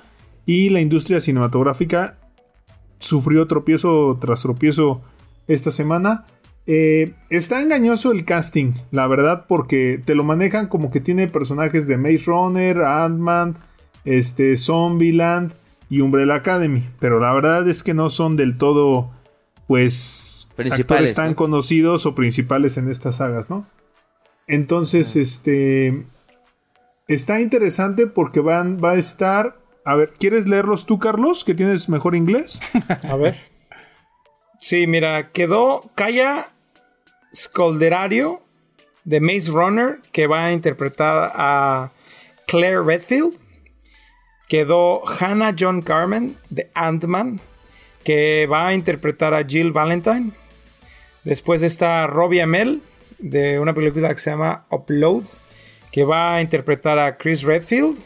Y 0.44 0.70
la 0.70 0.80
industria 0.80 1.20
cinematográfica 1.20 2.18
sufrió 2.98 3.46
tropiezo 3.46 4.18
tras 4.20 4.42
tropiezo 4.42 5.02
esta 5.46 5.70
semana. 5.70 6.26
Eh, 6.66 7.14
está 7.30 7.60
engañoso 7.60 8.12
el 8.12 8.24
casting, 8.24 8.72
la 8.90 9.06
verdad, 9.06 9.46
porque 9.48 10.00
te 10.04 10.14
lo 10.14 10.22
manejan 10.22 10.68
como 10.68 10.90
que 10.90 11.00
tiene 11.00 11.28
personajes 11.28 11.86
de 11.86 11.96
Maze 11.96 12.24
Runner, 12.26 12.82
Ant-Man 12.82 13.56
este, 14.04 14.56
Zombieland 14.56 15.52
y 15.88 16.00
Umbrella 16.00 16.36
Academy. 16.36 16.88
Pero 16.98 17.20
la 17.20 17.32
verdad 17.32 17.68
es 17.68 17.82
que 17.82 17.94
no 17.94 18.10
son 18.10 18.36
del 18.36 18.56
todo, 18.56 19.10
pues, 19.66 20.48
actores 20.56 21.14
tan 21.14 21.34
conocidos 21.34 22.06
o 22.06 22.14
principales 22.14 22.76
en 22.76 22.88
estas 22.88 23.16
sagas, 23.16 23.50
¿no? 23.50 23.66
Entonces, 24.46 25.16
este, 25.16 26.04
está 27.08 27.40
interesante 27.40 28.06
porque 28.06 28.40
van, 28.40 28.78
va 28.82 28.92
a 28.92 28.96
estar... 28.96 29.58
A 29.84 29.96
ver, 29.96 30.12
¿quieres 30.18 30.46
leerlos 30.46 30.86
tú, 30.86 30.98
Carlos? 30.98 31.44
Que 31.44 31.54
tienes 31.54 31.88
mejor 31.88 32.14
inglés. 32.14 32.60
a 33.02 33.16
ver. 33.16 33.36
Sí, 34.60 34.86
mira, 34.86 35.32
quedó 35.32 35.90
Kaya 35.96 36.52
Scolderario 37.34 38.42
de 39.04 39.20
Maze 39.20 39.50
Runner, 39.50 39.98
que 40.12 40.28
va 40.28 40.46
a 40.46 40.52
interpretar 40.52 41.32
a 41.34 41.90
Claire 42.46 42.82
Redfield 42.82 43.41
quedó 44.52 45.02
Hannah 45.08 45.54
John 45.58 45.80
Carmen 45.80 46.36
de 46.50 46.68
Ant-Man, 46.74 47.40
que 48.04 48.46
va 48.46 48.66
a 48.68 48.74
interpretar 48.74 49.32
a 49.32 49.46
Jill 49.46 49.72
Valentine. 49.72 50.32
Después 51.24 51.62
está 51.62 52.06
Robbie 52.06 52.42
Amell, 52.42 52.82
de 53.18 53.58
una 53.58 53.72
película 53.72 54.14
que 54.14 54.20
se 54.20 54.30
llama 54.30 54.66
Upload, 54.70 55.24
que 55.90 56.04
va 56.04 56.34
a 56.34 56.42
interpretar 56.42 56.98
a 56.98 57.16
Chris 57.16 57.44
Redfield. 57.44 57.96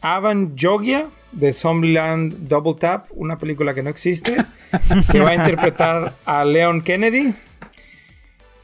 Avan 0.00 0.56
Jogia, 0.60 1.06
de 1.30 1.52
Zombieland 1.52 2.48
Double 2.48 2.74
Tap, 2.74 3.06
una 3.12 3.38
película 3.38 3.74
que 3.74 3.84
no 3.84 3.90
existe, 3.90 4.34
que 5.12 5.20
va 5.20 5.30
a 5.30 5.34
interpretar 5.36 6.14
a 6.24 6.44
Leon 6.44 6.82
Kennedy. 6.82 7.32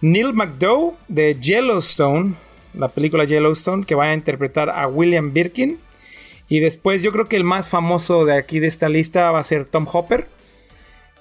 Neil 0.00 0.32
McDowell, 0.32 0.96
de 1.06 1.36
Yellowstone, 1.40 2.34
la 2.74 2.88
película 2.88 3.22
Yellowstone, 3.22 3.84
que 3.84 3.94
va 3.94 4.06
a 4.06 4.14
interpretar 4.14 4.70
a 4.70 4.88
William 4.88 5.32
Birkin. 5.32 5.78
Y 6.50 6.58
después 6.58 7.00
yo 7.02 7.12
creo 7.12 7.28
que 7.28 7.36
el 7.36 7.44
más 7.44 7.68
famoso 7.68 8.24
de 8.24 8.34
aquí 8.34 8.58
de 8.58 8.66
esta 8.66 8.88
lista 8.88 9.30
va 9.30 9.38
a 9.38 9.44
ser 9.44 9.64
Tom 9.64 9.86
Hopper, 9.90 10.26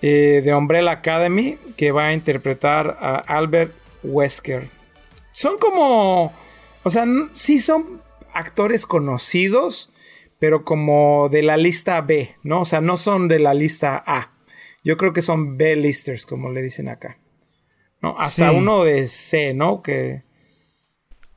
eh, 0.02 0.42
de 0.44 0.56
Umbrella 0.56 0.90
Academy, 0.92 1.60
que 1.78 1.92
va 1.92 2.08
a 2.08 2.14
interpretar 2.14 2.98
a 3.00 3.18
Albert 3.18 3.72
Wesker. 4.02 4.70
Son 5.32 5.60
como, 5.60 6.34
o 6.82 6.90
sea, 6.90 7.06
sí 7.34 7.60
son 7.60 8.02
actores 8.34 8.88
conocidos, 8.88 9.92
pero 10.40 10.66
como 10.66 11.30
de 11.30 11.44
la 11.44 11.58
lista 11.58 12.02
B, 12.02 12.36
¿no? 12.42 12.62
O 12.62 12.66
sea, 12.66 12.82
no 12.82 12.98
son 12.98 13.28
de 13.28 13.38
la 13.38 13.54
lista 13.54 14.04
A. 14.04 14.32
Yo 14.84 14.98
creo 14.98 15.14
que 15.14 15.22
son 15.22 15.58
B-listers, 15.58 16.26
como 16.26 16.50
le 16.50 16.64
dicen 16.64 16.90
acá. 16.90 17.20
¿no? 18.02 18.18
Hasta 18.18 18.52
uno 18.52 18.84
de 18.84 19.08
C, 19.08 19.54
¿no? 19.54 19.84
Que, 19.84 20.24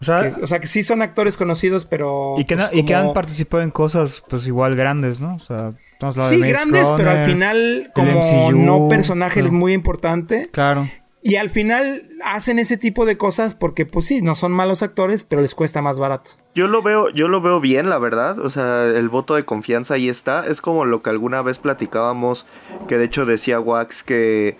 o 0.03 0.47
sea, 0.47 0.61
que, 0.61 0.67
sí 0.67 0.83
son 0.83 1.03
actores 1.03 1.37
conocidos, 1.37 1.85
pero. 1.85 2.35
Y 2.38 2.45
que, 2.45 2.57
pues, 2.57 2.71
y 2.73 2.85
que 2.85 2.95
han 2.95 3.12
participado 3.12 3.62
en 3.62 3.71
cosas, 3.71 4.23
pues 4.29 4.47
igual 4.47 4.77
grandes, 4.77 5.21
¿no? 5.21 5.37
O 5.37 5.41
sea, 5.41 5.73
sí, 6.21 6.38
grandes, 6.38 6.88
pero 6.97 7.11
al 7.11 7.27
final, 7.27 7.91
como 7.95 8.53
no 8.53 8.88
personaje 8.88 9.41
es 9.41 9.53
muy 9.53 9.73
importante. 9.73 10.49
Claro. 10.53 10.88
Y 11.25 11.37
al 11.37 11.51
final 11.51 12.09
hacen 12.25 12.59
ese 12.59 12.77
tipo 12.77 13.07
de 13.07 13.17
cosas 13.17 13.55
porque, 13.55 13.87
pues 13.87 14.07
sí, 14.07 14.23
no 14.23 14.35
son 14.35 14.51
malos 14.51 14.83
actores, 14.83 15.23
pero 15.23 15.41
les 15.41 15.55
cuesta 15.55 15.81
más 15.81 16.01
barato. 16.01 16.33
Yo 16.57 16.67
lo 16.67 16.83
veo, 16.83 17.11
yo 17.11 17.29
lo 17.29 17.41
veo 17.41 17.61
bien, 17.61 17.88
la 17.88 17.99
verdad. 17.99 18.41
O 18.41 18.51
sea, 18.51 18.87
el 18.87 19.09
voto 19.09 19.37
de 19.37 19.45
confianza 19.45 19.95
ahí 19.95 20.09
está. 20.09 20.45
Es 20.49 20.61
como 20.61 20.85
lo 20.85 21.01
que 21.01 21.11
alguna 21.11 21.41
vez 21.41 21.59
platicábamos, 21.59 22.45
que 22.88 22.99
de 22.99 23.05
hecho 23.05 23.25
decía 23.25 23.61
Wax 23.61 24.03
que, 24.03 24.57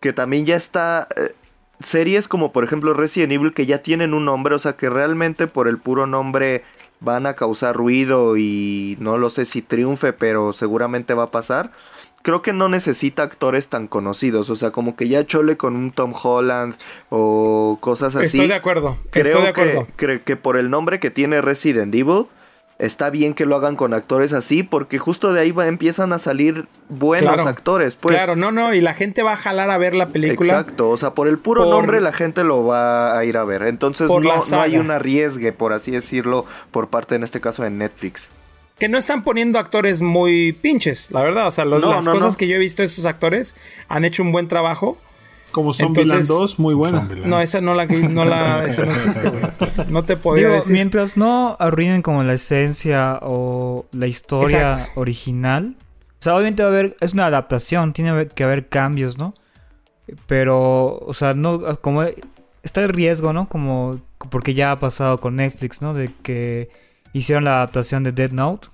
que 0.00 0.12
también 0.12 0.46
ya 0.46 0.56
está. 0.56 1.06
Eh, 1.16 1.32
series 1.82 2.28
como 2.28 2.52
por 2.52 2.64
ejemplo 2.64 2.94
Resident 2.94 3.32
Evil 3.32 3.52
que 3.52 3.66
ya 3.66 3.78
tienen 3.78 4.14
un 4.14 4.24
nombre, 4.24 4.54
o 4.54 4.58
sea 4.58 4.74
que 4.74 4.90
realmente 4.90 5.46
por 5.46 5.68
el 5.68 5.78
puro 5.78 6.06
nombre 6.06 6.62
van 7.00 7.26
a 7.26 7.34
causar 7.34 7.76
ruido 7.76 8.36
y 8.36 8.96
no 9.00 9.18
lo 9.18 9.30
sé 9.30 9.44
si 9.44 9.62
triunfe, 9.62 10.12
pero 10.12 10.52
seguramente 10.52 11.14
va 11.14 11.24
a 11.24 11.30
pasar. 11.30 11.72
Creo 12.22 12.42
que 12.42 12.52
no 12.52 12.68
necesita 12.68 13.22
actores 13.22 13.68
tan 13.68 13.86
conocidos, 13.86 14.50
o 14.50 14.56
sea, 14.56 14.72
como 14.72 14.94
que 14.94 15.08
ya 15.08 15.26
chole 15.26 15.56
con 15.56 15.74
un 15.74 15.90
Tom 15.90 16.12
Holland 16.22 16.74
o 17.08 17.78
cosas 17.80 18.14
así. 18.14 18.36
Estoy 18.36 18.48
de 18.48 18.54
acuerdo, 18.54 18.98
creo 19.10 19.24
estoy 19.24 19.42
de 19.42 19.48
acuerdo. 19.48 19.86
Que, 19.96 20.20
que 20.20 20.36
por 20.36 20.58
el 20.58 20.68
nombre 20.68 21.00
que 21.00 21.10
tiene 21.10 21.40
Resident 21.40 21.94
Evil, 21.94 22.26
está 22.80 23.10
bien 23.10 23.34
que 23.34 23.44
lo 23.44 23.56
hagan 23.56 23.76
con 23.76 23.94
actores 23.94 24.32
así, 24.32 24.62
porque 24.62 24.98
justo 24.98 25.32
de 25.32 25.40
ahí 25.40 25.52
va, 25.52 25.66
empiezan 25.66 26.12
a 26.12 26.18
salir 26.18 26.66
buenos 26.88 27.46
actores. 27.46 27.94
Pues. 27.94 28.16
Claro, 28.16 28.36
no, 28.36 28.50
no, 28.50 28.74
y 28.74 28.80
la 28.80 28.94
gente 28.94 29.22
va 29.22 29.32
a 29.32 29.36
jalar 29.36 29.70
a 29.70 29.78
ver 29.78 29.94
la 29.94 30.08
película. 30.08 30.60
Exacto, 30.60 30.90
o 30.90 30.96
sea, 30.96 31.10
por 31.10 31.28
el 31.28 31.38
puro 31.38 31.66
nombre 31.66 32.00
la 32.00 32.12
gente 32.12 32.42
lo 32.42 32.64
va 32.66 33.16
a 33.16 33.24
ir 33.24 33.36
a 33.36 33.44
ver. 33.44 33.62
Entonces 33.62 34.08
no, 34.10 34.20
no, 34.20 34.60
hay 34.60 34.78
un 34.78 34.90
arriesgue, 34.90 35.52
por 35.52 35.72
así 35.72 35.90
decirlo, 35.90 36.46
por 36.70 36.88
parte, 36.88 37.14
en 37.14 37.22
este 37.22 37.40
caso, 37.40 37.62
de 37.62 37.70
Netflix. 37.70 38.28
Que 38.78 38.88
no 38.88 38.96
están 38.96 39.24
poniendo 39.24 39.58
actores 39.58 40.00
muy 40.00 40.54
pinches, 40.54 41.10
la 41.10 41.22
verdad. 41.22 41.46
O 41.46 41.50
sea, 41.50 41.66
las 41.66 42.08
cosas 42.08 42.36
que 42.36 42.48
yo 42.48 42.56
he 42.56 42.58
visto 42.58 42.80
de 42.80 42.86
esos 42.86 43.04
actores 43.04 43.54
han 43.88 44.06
hecho 44.06 44.22
un 44.22 44.32
buen 44.32 44.48
trabajo. 44.48 44.96
Como 45.52 45.72
Zombieland 45.72 46.26
2, 46.26 46.58
muy 46.58 46.74
buena. 46.74 47.08
No, 47.24 47.40
esa 47.40 47.60
no 47.60 47.74
la, 47.74 47.86
no 47.86 48.24
la 48.24 48.64
esa 48.66 48.84
no 48.84 48.92
existe, 48.92 49.28
güey. 49.28 49.42
No 49.88 50.04
te 50.04 50.16
podría 50.16 50.48
decir. 50.50 50.72
Mientras 50.72 51.16
no 51.16 51.56
arruinen 51.58 52.02
como 52.02 52.22
la 52.22 52.34
esencia 52.34 53.18
o 53.22 53.86
la 53.92 54.06
historia 54.06 54.88
original. 54.94 55.76
O 56.20 56.22
sea, 56.22 56.34
obviamente 56.34 56.62
va 56.62 56.68
a 56.68 56.72
haber, 56.72 56.96
es 57.00 57.14
una 57.14 57.26
adaptación, 57.26 57.92
tiene 57.92 58.28
que 58.28 58.44
haber 58.44 58.68
cambios, 58.68 59.16
¿no? 59.16 59.34
Pero, 60.26 60.98
o 60.98 61.14
sea, 61.14 61.34
no, 61.34 61.80
como 61.80 62.04
está 62.62 62.82
el 62.82 62.90
riesgo, 62.90 63.32
¿no? 63.32 63.48
Como, 63.48 64.00
porque 64.28 64.54
ya 64.54 64.72
ha 64.72 64.80
pasado 64.80 65.18
con 65.18 65.36
Netflix, 65.36 65.80
¿no? 65.80 65.94
De 65.94 66.10
que 66.22 66.68
hicieron 67.12 67.44
la 67.44 67.56
adaptación 67.56 68.02
de 68.02 68.12
Dead 68.12 68.32
Note 68.32 68.68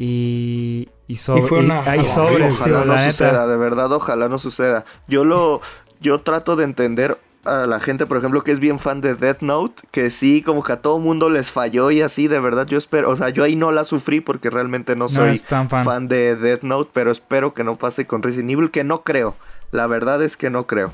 y, 0.00 0.88
y, 1.08 1.16
sobre, 1.16 1.42
fue 1.42 1.58
una 1.58 1.80
hay 1.80 1.98
ojalá 1.98 2.84
no 2.84 2.98
suceda, 3.10 3.48
de 3.48 3.56
verdad, 3.56 3.90
ojalá 3.90 4.28
no 4.28 4.38
suceda. 4.38 4.84
Yo 5.08 5.24
lo, 5.24 5.60
yo 6.00 6.20
trato 6.20 6.54
de 6.54 6.62
entender 6.62 7.18
a 7.44 7.66
la 7.66 7.80
gente, 7.80 8.06
por 8.06 8.16
ejemplo, 8.16 8.44
que 8.44 8.52
es 8.52 8.60
bien 8.60 8.78
fan 8.78 9.00
de 9.00 9.16
Death 9.16 9.40
Note, 9.40 9.82
que 9.90 10.10
sí, 10.10 10.40
como 10.42 10.62
que 10.62 10.70
a 10.70 10.76
todo 10.76 11.00
mundo 11.00 11.30
les 11.30 11.50
falló 11.50 11.90
y 11.90 12.00
así, 12.00 12.28
de 12.28 12.38
verdad, 12.38 12.68
yo 12.68 12.78
espero, 12.78 13.10
o 13.10 13.16
sea, 13.16 13.30
yo 13.30 13.42
ahí 13.42 13.56
no 13.56 13.72
la 13.72 13.82
sufrí 13.82 14.20
porque 14.20 14.50
realmente 14.50 14.94
no 14.94 15.08
soy 15.08 15.36
fan. 15.38 16.06
de 16.06 16.36
Death 16.36 16.62
Note, 16.62 16.90
pero 16.92 17.10
espero 17.10 17.52
que 17.52 17.64
no 17.64 17.74
pase 17.74 18.06
con 18.06 18.22
Resident 18.22 18.50
Evil, 18.52 18.70
que 18.70 18.84
no 18.84 19.02
creo. 19.02 19.34
La 19.72 19.88
verdad 19.88 20.22
es 20.22 20.36
que 20.36 20.48
no 20.48 20.68
creo. 20.68 20.92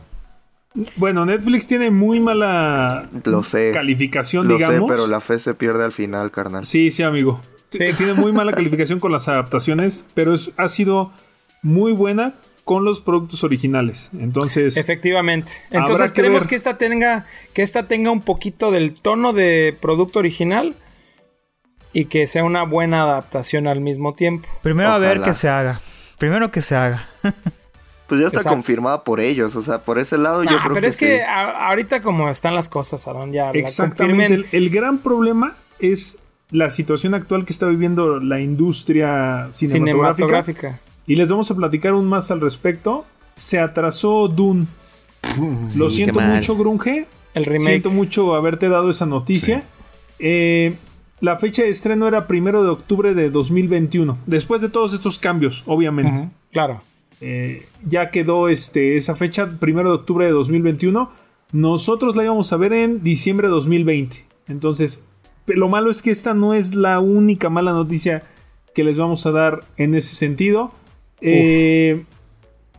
Bueno, 0.96 1.26
Netflix 1.26 1.66
tiene 1.66 1.90
muy 1.90 2.20
mala 2.20 3.06
lo 3.24 3.44
sé, 3.44 3.70
calificación, 3.74 4.48
lo 4.48 4.54
digamos. 4.54 4.88
Sé, 4.88 4.96
pero 4.96 5.06
la 5.08 5.20
fe 5.20 5.38
se 5.38 5.52
pierde 5.52 5.84
al 5.84 5.92
final, 5.92 6.30
carnal. 6.30 6.64
Sí, 6.64 6.90
sí, 6.90 7.02
amigo. 7.02 7.42
Tiene 7.78 8.14
muy 8.14 8.32
mala 8.32 8.52
calificación 8.52 9.00
con 9.00 9.12
las 9.12 9.28
adaptaciones, 9.28 10.06
pero 10.14 10.34
ha 10.56 10.68
sido 10.68 11.12
muy 11.62 11.92
buena 11.92 12.34
con 12.64 12.84
los 12.84 13.00
productos 13.00 13.44
originales. 13.44 14.10
Entonces. 14.18 14.76
Efectivamente. 14.76 15.52
Entonces 15.70 16.10
queremos 16.12 16.46
que 16.46 16.56
esta 16.56 16.78
tenga. 16.78 17.26
Que 17.52 17.62
esta 17.62 17.86
tenga 17.86 18.10
un 18.10 18.22
poquito 18.22 18.70
del 18.70 18.94
tono 18.94 19.32
de 19.32 19.76
producto 19.80 20.18
original. 20.18 20.74
Y 21.92 22.06
que 22.06 22.26
sea 22.26 22.42
una 22.42 22.64
buena 22.64 23.02
adaptación 23.02 23.68
al 23.68 23.80
mismo 23.80 24.14
tiempo. 24.14 24.48
Primero 24.62 24.90
a 24.90 24.98
ver 24.98 25.22
que 25.22 25.32
se 25.32 25.48
haga. 25.48 25.80
Primero 26.18 26.50
que 26.50 26.60
se 26.60 26.74
haga. 26.74 27.06
pues 28.08 28.20
ya 28.20 28.26
está 28.26 28.50
confirmada 28.50 29.04
por 29.04 29.20
ellos. 29.20 29.54
O 29.54 29.62
sea, 29.62 29.78
por 29.78 30.00
ese 30.00 30.18
lado 30.18 30.42
yo 30.42 30.58
creo 30.58 30.74
pero 30.74 30.88
es 30.88 30.96
que 30.96 31.22
ahorita 31.22 32.00
como 32.00 32.28
están 32.30 32.56
las 32.56 32.68
cosas, 32.68 33.06
Aaron, 33.06 33.32
ya. 33.32 33.52
Exactamente. 33.52 34.34
El, 34.34 34.46
el, 34.50 34.70
gran 34.70 34.98
problema 34.98 35.54
es 35.78 36.18
la 36.54 36.70
situación 36.70 37.14
actual 37.14 37.44
que 37.44 37.52
está 37.52 37.66
viviendo 37.66 38.20
la 38.20 38.40
industria 38.40 39.48
cinematográfica. 39.50 40.78
Y 41.04 41.16
les 41.16 41.28
vamos 41.28 41.50
a 41.50 41.56
platicar 41.56 41.94
un 41.94 42.06
más 42.06 42.30
al 42.30 42.40
respecto. 42.40 43.04
Se 43.34 43.58
atrasó 43.58 44.28
Dune. 44.28 44.66
Lo 45.76 45.90
siento 45.90 46.20
mucho, 46.20 46.56
Grunge. 46.56 47.08
El 47.34 47.44
remake. 47.44 47.66
Siento 47.66 47.90
mucho 47.90 48.36
haberte 48.36 48.68
dado 48.68 48.88
esa 48.88 49.04
noticia. 49.04 49.64
Eh, 50.20 50.76
la 51.18 51.38
fecha 51.38 51.64
de 51.64 51.70
estreno 51.70 52.06
era 52.06 52.28
primero 52.28 52.62
de 52.62 52.68
octubre 52.68 53.14
de 53.14 53.30
2021. 53.30 54.16
Después 54.26 54.60
de 54.60 54.68
todos 54.68 54.94
estos 54.94 55.18
cambios, 55.18 55.64
obviamente. 55.66 56.28
claro. 56.52 56.80
Eh, 57.20 57.66
ya 57.84 58.10
quedó 58.10 58.48
este, 58.48 58.96
esa 58.96 59.16
fecha, 59.16 59.58
primero 59.58 59.88
de 59.88 59.96
octubre 59.96 60.26
de 60.26 60.30
2021. 60.30 61.10
Nosotros 61.50 62.14
la 62.14 62.22
íbamos 62.22 62.52
a 62.52 62.56
ver 62.56 62.72
en 62.74 63.02
diciembre 63.02 63.48
de 63.48 63.54
2020. 63.54 64.24
Entonces, 64.46 65.04
lo 65.46 65.68
malo 65.68 65.90
es 65.90 66.02
que 66.02 66.10
esta 66.10 66.34
no 66.34 66.54
es 66.54 66.74
la 66.74 67.00
única 67.00 67.50
mala 67.50 67.72
noticia 67.72 68.22
que 68.74 68.84
les 68.84 68.98
vamos 68.98 69.24
a 69.26 69.30
dar 69.30 69.64
en 69.76 69.94
ese 69.94 70.14
sentido. 70.14 70.72
Eh, 71.20 72.04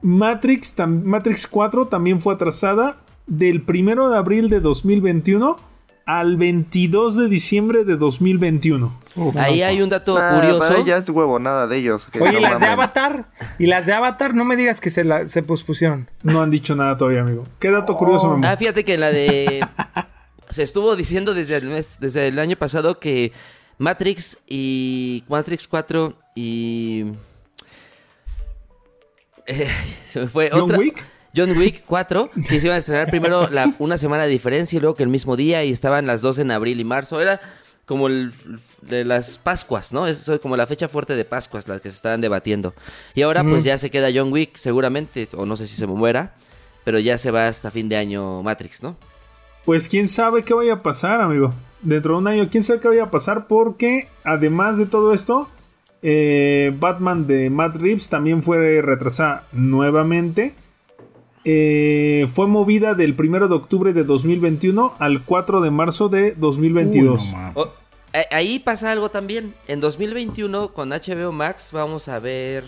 Matrix, 0.01 0.75
Matrix 0.87 1.47
4 1.47 1.87
también 1.87 2.21
fue 2.21 2.33
atrasada 2.33 2.97
del 3.27 3.63
1 3.67 4.09
de 4.09 4.17
abril 4.17 4.49
de 4.49 4.59
2021 4.59 5.57
al 6.05 6.37
22 6.37 7.15
de 7.15 7.27
diciembre 7.27 7.83
de 7.83 7.97
2021. 7.97 8.91
Ahí 9.35 9.63
hay 9.63 9.81
un 9.81 9.89
dato 9.89 10.15
curioso. 10.15 10.85
ya 10.85 10.97
es 10.97 11.09
huevo, 11.09 11.39
nada 11.39 11.67
de 11.67 11.77
ellos. 11.77 12.07
Oye, 12.19 12.37
¿y 12.37 12.41
las 12.41 12.59
de 12.59 12.67
Avatar? 12.67 13.25
¿Y 13.57 13.65
las 13.65 13.85
de 13.85 13.93
Avatar? 13.93 14.35
No 14.35 14.45
me 14.45 14.55
digas 14.55 14.79
que 14.79 14.89
se, 14.89 15.03
la, 15.03 15.27
se 15.27 15.41
pospusieron. 15.41 16.09
No 16.21 16.41
han 16.41 16.51
dicho 16.51 16.75
nada 16.75 16.97
todavía, 16.97 17.21
amigo. 17.21 17.45
¿Qué 17.59 17.71
dato 17.71 17.97
curioso, 17.97 18.27
oh. 18.27 18.41
Ah, 18.43 18.57
fíjate 18.57 18.83
que 18.83 18.97
la 18.97 19.09
de... 19.11 19.65
se 20.55 20.63
estuvo 20.63 20.95
diciendo 20.95 21.33
desde 21.33 21.57
el, 21.57 21.65
mes, 21.65 21.99
desde 21.99 22.29
el 22.29 22.39
año 22.39 22.55
pasado 22.55 22.97
que 22.97 23.33
Matrix 23.77 24.37
y 24.47 25.25
Matrix 25.27 25.67
4 25.67 26.17
y 26.33 27.05
eh, 29.47 29.69
se 30.07 30.21
me 30.21 30.27
fue 30.27 30.49
¿John 30.51 30.73
Wick? 30.75 31.05
John 31.35 31.57
Wick 31.57 31.83
4, 31.85 32.31
que 32.47 32.61
se 32.61 32.67
iban 32.67 32.75
a 32.75 32.79
estrenar 32.79 33.09
primero 33.09 33.49
la, 33.49 33.75
una 33.79 33.97
semana 33.97 34.23
de 34.23 34.29
diferencia 34.29 34.77
y 34.77 34.79
luego 34.79 34.95
que 34.95 35.03
el 35.03 35.09
mismo 35.09 35.35
día 35.35 35.61
y 35.65 35.71
estaban 35.71 36.07
las 36.07 36.21
dos 36.21 36.39
en 36.39 36.51
abril 36.51 36.79
y 36.79 36.85
marzo. 36.85 37.19
Era 37.19 37.41
como 37.85 38.07
el, 38.07 38.33
de 38.81 39.03
las 39.03 39.37
Pascuas, 39.37 39.91
¿no? 39.91 40.07
Es 40.07 40.31
como 40.41 40.55
la 40.55 40.67
fecha 40.67 40.87
fuerte 40.87 41.17
de 41.17 41.25
Pascuas, 41.25 41.67
las 41.67 41.81
que 41.81 41.89
se 41.89 41.97
estaban 41.97 42.21
debatiendo. 42.21 42.73
Y 43.13 43.23
ahora 43.23 43.43
pues 43.43 43.65
ya 43.65 43.77
se 43.77 43.91
queda 43.91 44.07
John 44.13 44.31
Wick 44.31 44.55
seguramente, 44.55 45.27
o 45.33 45.45
no 45.45 45.57
sé 45.57 45.67
si 45.67 45.75
se 45.75 45.85
muera, 45.85 46.33
pero 46.85 46.97
ya 46.99 47.17
se 47.17 47.29
va 47.29 47.47
hasta 47.47 47.71
fin 47.71 47.89
de 47.89 47.97
año 47.97 48.41
Matrix, 48.41 48.81
¿no? 48.81 48.95
Pues 49.65 49.89
quién 49.89 50.07
sabe 50.07 50.43
qué 50.43 50.53
vaya 50.53 50.73
a 50.73 50.83
pasar, 50.83 51.21
amigo. 51.21 51.53
Dentro 51.81 52.13
de 52.13 52.19
un 52.19 52.27
año, 52.27 52.47
quién 52.51 52.63
sabe 52.63 52.79
qué 52.79 52.87
vaya 52.87 53.03
a 53.03 53.11
pasar 53.11 53.47
porque 53.47 54.07
además 54.23 54.77
de 54.77 54.85
todo 54.85 55.13
esto, 55.13 55.49
eh, 56.03 56.71
Batman 56.79 57.25
de 57.25 57.49
Matt 57.49 57.75
Reeves 57.77 58.09
también 58.09 58.43
fue 58.43 58.81
retrasada 58.81 59.43
nuevamente. 59.51 60.53
Eh, 61.43 62.27
fue 62.33 62.47
movida 62.47 62.93
del 62.93 63.15
1 63.17 63.47
de 63.47 63.55
octubre 63.55 63.93
de 63.93 64.03
2021 64.03 64.93
al 64.99 65.23
4 65.23 65.61
de 65.61 65.71
marzo 65.71 66.09
de 66.09 66.33
2022. 66.33 67.21
ahí 68.31 68.59
pasa 68.59 68.91
algo 68.91 69.09
también. 69.09 69.53
En 69.67 69.79
2021 69.79 70.69
con 70.69 70.89
HBO 70.89 71.31
Max 71.31 71.69
vamos 71.71 72.07
a 72.07 72.19
ver 72.19 72.63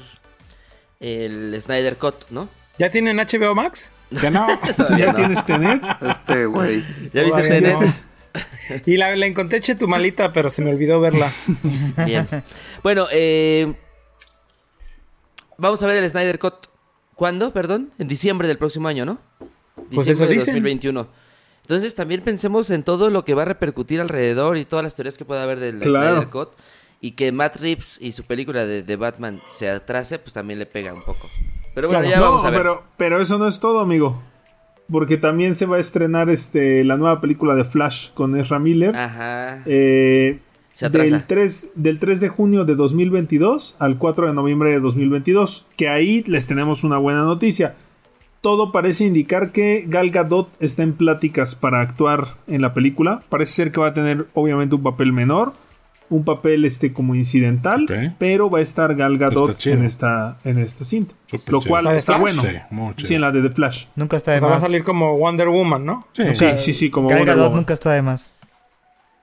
el 1.00 1.60
Snyder 1.62 1.98
Cut, 1.98 2.16
¿no? 2.32 2.50
¿Ya 2.80 2.90
tienen 2.92 3.18
HBO 3.18 3.56
Max? 3.56 3.92
Ya 4.12 4.30
no. 4.30 4.48
¿Ya 4.98 5.14
tienes 5.14 5.46
Tenet? 5.46 5.82
Este 6.02 6.46
güey. 6.46 6.84
¿Ya 7.14 7.24
viste 7.24 7.42
Tenet? 7.42 7.78
Y 8.86 8.98
la, 8.98 9.14
encontré 9.14 9.62
malita, 9.88 10.34
pero 10.34 10.50
se 10.50 10.62
me 10.62 10.72
olvidó 10.72 11.00
verla. 11.00 11.32
Bien. 12.06 12.28
Bueno, 12.84 13.08
eh, 13.12 13.74
vamos 15.58 15.82
a 15.82 15.88
ver 15.88 15.98
el 15.98 16.10
Snyder 16.10 16.40
Cut. 16.40 16.68
¿Cuándo? 17.16 17.52
Perdón. 17.52 17.92
En 17.98 18.08
diciembre 18.08 18.48
del 18.48 18.58
próximo 18.58 18.88
año, 18.88 19.06
¿no? 19.06 19.20
Diciembre 19.90 19.96
pues 19.96 20.08
eso 20.08 20.28
de 20.28 20.36
2021. 20.36 21.08
Entonces 21.62 21.96
también 21.96 22.22
pensemos 22.22 22.70
en 22.70 22.84
todo 22.84 23.10
lo 23.10 23.26
que 23.26 23.34
va 23.34 23.42
a 23.42 23.46
repercutir 23.46 24.00
alrededor 24.00 24.58
y 24.58 24.66
todas 24.66 24.84
las 24.84 24.96
teorías 24.96 25.18
que 25.18 25.26
pueda 25.26 25.44
haber 25.44 25.60
del 25.60 25.82
Snyder 25.82 26.30
Cut. 26.30 26.50
Y 27.00 27.12
que 27.12 27.32
Matt 27.32 27.58
Reeves 27.58 27.98
y 28.02 28.12
su 28.12 28.24
película 28.24 28.66
de, 28.66 28.96
Batman 28.96 29.42
se 29.52 29.70
atrase, 29.70 30.18
pues 30.18 30.34
también 30.34 30.60
le 30.60 30.66
pega 30.66 30.94
un 30.94 31.04
poco. 31.04 31.30
Pero 31.78 31.90
bueno, 31.90 32.10
ya 32.10 32.20
vamos 32.20 32.44
a 32.44 32.50
ver. 32.50 32.60
Pero, 32.60 32.84
pero 32.98 33.22
eso 33.22 33.38
no 33.38 33.48
es 33.48 33.60
todo, 33.60 33.82
amigo. 33.82 34.20
Porque 34.92 35.16
también 35.16 35.54
se 35.54 35.68
va 35.68 35.78
a 35.78 35.80
estrenar 35.80 36.28
este 36.28 36.84
la 36.84 36.98
nueva 36.98 37.22
película 37.22 37.54
de 37.54 37.64
Flash 37.66 38.10
con 38.16 38.36
Ezra 38.36 38.58
Miller. 38.58 38.96
Ajá. 38.96 39.62
Eh, 39.68 40.40
del 40.90 41.24
3, 41.28 41.70
del 41.76 42.00
3 42.00 42.20
de 42.20 42.30
junio 42.30 42.66
de 42.66 42.74
2022 42.74 43.78
al 43.78 44.00
4 44.00 44.26
de 44.26 44.34
noviembre 44.34 44.72
de 44.72 44.80
2022. 44.80 45.68
Que 45.76 45.88
ahí 45.88 46.24
les 46.26 46.48
tenemos 46.48 46.84
una 46.84 46.98
buena 46.98 47.22
noticia. 47.22 47.76
Todo 48.42 48.72
parece 48.72 49.06
indicar 49.06 49.52
que 49.52 49.86
Gal 49.88 50.10
Gadot 50.10 50.50
está 50.60 50.82
en 50.82 50.94
pláticas 50.94 51.54
para 51.54 51.82
actuar 51.82 52.30
en 52.48 52.64
la 52.64 52.74
película. 52.74 53.22
Parece 53.30 53.54
ser 53.54 53.72
que 53.72 53.82
va 53.82 53.90
a 53.90 53.94
tener 53.94 54.26
obviamente 54.34 54.74
un 54.74 54.82
papel 54.82 55.14
menor. 55.14 55.54
Un 56.10 56.24
papel 56.24 56.66
este 56.66 56.94
como 56.94 57.16
incidental, 57.16 57.86
pero 58.18 58.50
va 58.50 58.60
a 58.60 58.62
estar 58.62 58.96
Gal 58.96 59.18
Gadot 59.18 59.66
en 59.66 59.84
esta 59.84 60.38
en 60.44 60.58
esta 60.58 60.86
cinta, 60.86 61.14
lo 61.48 61.62
cual 61.62 61.88
está 61.96 62.18
bueno. 62.18 62.44
Sí, 62.98 63.16
en 63.16 63.22
la 63.22 63.32
de 63.32 63.42
The 63.42 63.50
Flash. 63.50 63.86
Nunca 63.96 64.18
está 64.18 64.34
de 64.34 64.42
más. 64.42 64.52
Va 64.52 64.56
a 64.58 64.62
salir 64.62 64.84
como 64.84 65.18
Wonder 65.18 65.50
Woman, 65.50 65.86
¿no? 65.86 66.08
Sí, 66.14 66.24
sí, 66.58 66.74
sí, 66.74 66.90
como 66.90 67.10
Gal 67.10 67.26
Gadot 67.26 67.54
nunca 67.54 67.74
está 67.74 67.92
de 67.92 68.02
más. 68.02 68.34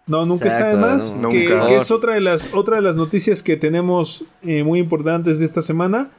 No, 0.07 0.27
nunca 0.27 0.49
está 0.49 0.68
de 0.68 0.77
más. 0.77 1.16
que, 1.31 1.77
es 1.77 1.90
otra 1.90 2.14
de 2.14 2.20
las 2.20 2.53
otra 2.53 2.77
de 2.77 2.83
las 2.83 2.97
noticias 2.97 3.42
que 3.42 3.57
tenemos 3.57 4.25
eh, 4.42 4.62
muy 4.62 4.79
importantes 4.79 5.38
de 5.38 5.47
esta 5.47 5.62
semana 5.62 6.11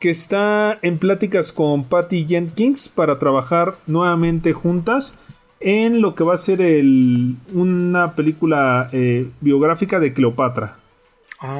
que 0.00 0.10
está 0.10 0.78
en 0.82 0.98
pláticas 0.98 1.52
con 1.52 1.84
Patty 1.84 2.26
Jenkins 2.26 2.88
para 2.88 3.18
trabajar 3.18 3.74
nuevamente 3.86 4.52
juntas 4.52 5.18
en 5.64 6.02
lo 6.02 6.14
que 6.14 6.24
va 6.24 6.34
a 6.34 6.38
ser 6.38 6.60
el, 6.60 7.36
una 7.54 8.12
película 8.12 8.90
eh, 8.92 9.26
biográfica 9.40 9.98
de 9.98 10.12
Cleopatra. 10.12 10.76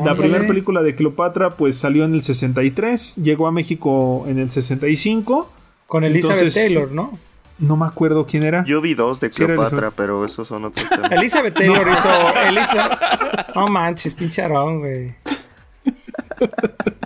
la 0.04 0.14
primera 0.14 0.46
película 0.46 0.82
de 0.82 0.94
Cleopatra 0.94 1.50
pues 1.50 1.78
salió 1.78 2.04
en 2.04 2.14
el 2.14 2.22
63, 2.22 3.16
llegó 3.16 3.46
a 3.46 3.52
México 3.52 4.26
en 4.28 4.38
el 4.38 4.50
65. 4.50 5.50
Con 5.86 6.04
Elizabeth 6.04 6.52
Taylor, 6.52 6.92
¿no? 6.92 7.18
No 7.58 7.76
me 7.76 7.86
acuerdo 7.86 8.26
quién 8.26 8.42
era. 8.42 8.64
Yo 8.64 8.82
vi 8.82 8.94
dos 8.94 9.20
de 9.20 9.30
Cleopatra, 9.30 9.90
pero 9.90 10.24
esos 10.26 10.48
son 10.48 10.66
otros 10.66 10.86
temas. 10.88 11.10
Elizabeth 11.10 11.54
Taylor 11.54 11.86
hizo. 11.88 12.08
Elisa... 12.48 12.98
No 13.54 13.68
manches, 13.68 14.12
pincharón, 14.14 14.80
güey. 14.80 15.14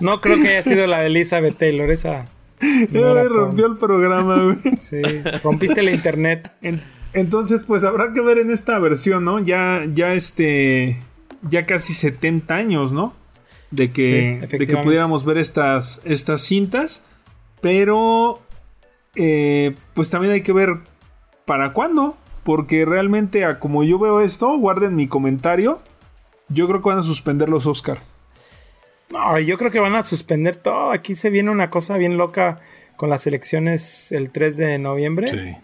No 0.00 0.20
creo 0.20 0.36
que 0.36 0.48
haya 0.48 0.62
sido 0.62 0.86
la 0.86 1.00
de 1.00 1.06
Elizabeth 1.06 1.56
Taylor, 1.56 1.90
esa. 1.90 2.26
No 2.92 3.28
rompió 3.28 3.66
el 3.66 3.76
programa, 3.76 4.42
güey. 4.42 4.76
Sí, 4.76 5.02
rompiste 5.42 5.82
la 5.82 5.92
internet. 5.92 6.50
entonces, 7.12 7.62
pues 7.62 7.84
habrá 7.84 8.12
que 8.12 8.20
ver 8.20 8.38
en 8.38 8.50
esta 8.50 8.78
versión, 8.78 9.24
¿no? 9.24 9.38
Ya, 9.38 9.84
ya 9.92 10.14
este. 10.14 11.00
Ya 11.42 11.66
casi 11.66 11.94
70 11.94 12.54
años, 12.54 12.92
¿no? 12.92 13.14
De 13.70 13.92
que, 13.92 14.48
de 14.50 14.66
que 14.66 14.76
pudiéramos 14.78 15.24
ver 15.24 15.38
estas, 15.38 16.02
estas 16.04 16.42
cintas. 16.42 17.04
Pero. 17.60 18.40
Eh, 19.14 19.74
pues 19.94 20.10
también 20.10 20.32
hay 20.32 20.42
que 20.42 20.52
ver 20.52 20.78
para 21.44 21.72
cuándo. 21.72 22.16
Porque 22.44 22.84
realmente, 22.84 23.44
a 23.44 23.58
como 23.58 23.84
yo 23.84 23.98
veo 23.98 24.20
esto, 24.20 24.56
guarden 24.56 24.96
mi 24.96 25.06
comentario. 25.06 25.80
Yo 26.48 26.66
creo 26.66 26.80
que 26.80 26.88
van 26.88 26.98
a 26.98 27.02
suspender 27.02 27.48
los 27.48 27.66
Oscar. 27.66 27.98
No, 29.10 29.38
yo 29.38 29.56
creo 29.58 29.70
que 29.70 29.80
van 29.80 29.94
a 29.94 30.02
suspender 30.02 30.56
todo. 30.56 30.90
Aquí 30.90 31.14
se 31.14 31.30
viene 31.30 31.50
una 31.50 31.70
cosa 31.70 31.96
bien 31.96 32.16
loca 32.16 32.58
con 32.96 33.10
las 33.10 33.26
elecciones 33.26 34.12
el 34.12 34.30
3 34.30 34.56
de 34.56 34.78
noviembre. 34.78 35.28
Sí. 35.28 35.56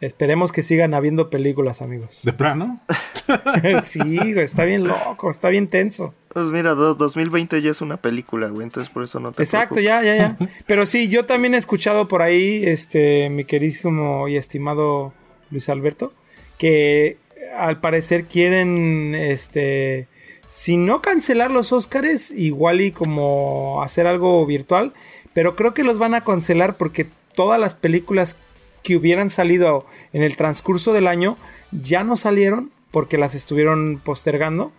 Esperemos 0.00 0.52
que 0.52 0.62
sigan 0.62 0.92
habiendo 0.92 1.30
películas, 1.30 1.80
amigos. 1.80 2.20
¿De 2.22 2.32
plano? 2.34 2.80
sí, 3.82 4.18
está 4.36 4.64
bien 4.66 4.84
loco, 4.84 5.30
está 5.30 5.48
bien 5.48 5.68
tenso. 5.68 6.14
Pues 6.28 6.46
mira, 6.48 6.74
2020 6.74 7.62
ya 7.62 7.70
es 7.70 7.80
una 7.80 7.96
película, 7.96 8.48
güey, 8.48 8.64
entonces 8.64 8.92
por 8.92 9.04
eso 9.04 9.20
no 9.20 9.32
te 9.32 9.42
Exacto, 9.42 9.80
ya, 9.80 10.02
ya, 10.02 10.16
ya. 10.16 10.36
Pero 10.66 10.84
sí, 10.84 11.08
yo 11.08 11.24
también 11.24 11.54
he 11.54 11.56
escuchado 11.56 12.08
por 12.08 12.20
ahí, 12.20 12.62
este, 12.66 13.30
mi 13.30 13.44
queridísimo 13.44 14.28
y 14.28 14.36
estimado 14.36 15.14
Luis 15.50 15.70
Alberto, 15.70 16.12
que 16.58 17.16
al 17.56 17.80
parecer 17.80 18.24
quieren, 18.24 19.14
este, 19.14 20.08
si 20.46 20.76
no 20.76 21.02
cancelar 21.02 21.50
los 21.50 21.72
Oscars, 21.72 22.30
igual 22.30 22.80
y 22.80 22.92
como 22.92 23.82
hacer 23.82 24.06
algo 24.06 24.44
virtual, 24.46 24.94
pero 25.34 25.56
creo 25.56 25.74
que 25.74 25.82
los 25.82 25.98
van 25.98 26.14
a 26.14 26.22
cancelar 26.22 26.76
porque 26.76 27.06
todas 27.34 27.60
las 27.60 27.74
películas 27.74 28.36
que 28.82 28.96
hubieran 28.96 29.30
salido 29.30 29.84
en 30.12 30.22
el 30.22 30.36
transcurso 30.36 30.92
del 30.92 31.08
año 31.08 31.36
ya 31.72 32.04
no 32.04 32.16
salieron 32.16 32.70
porque 32.90 33.18
las 33.18 33.34
estuvieron 33.34 34.00
postergando. 34.02 34.72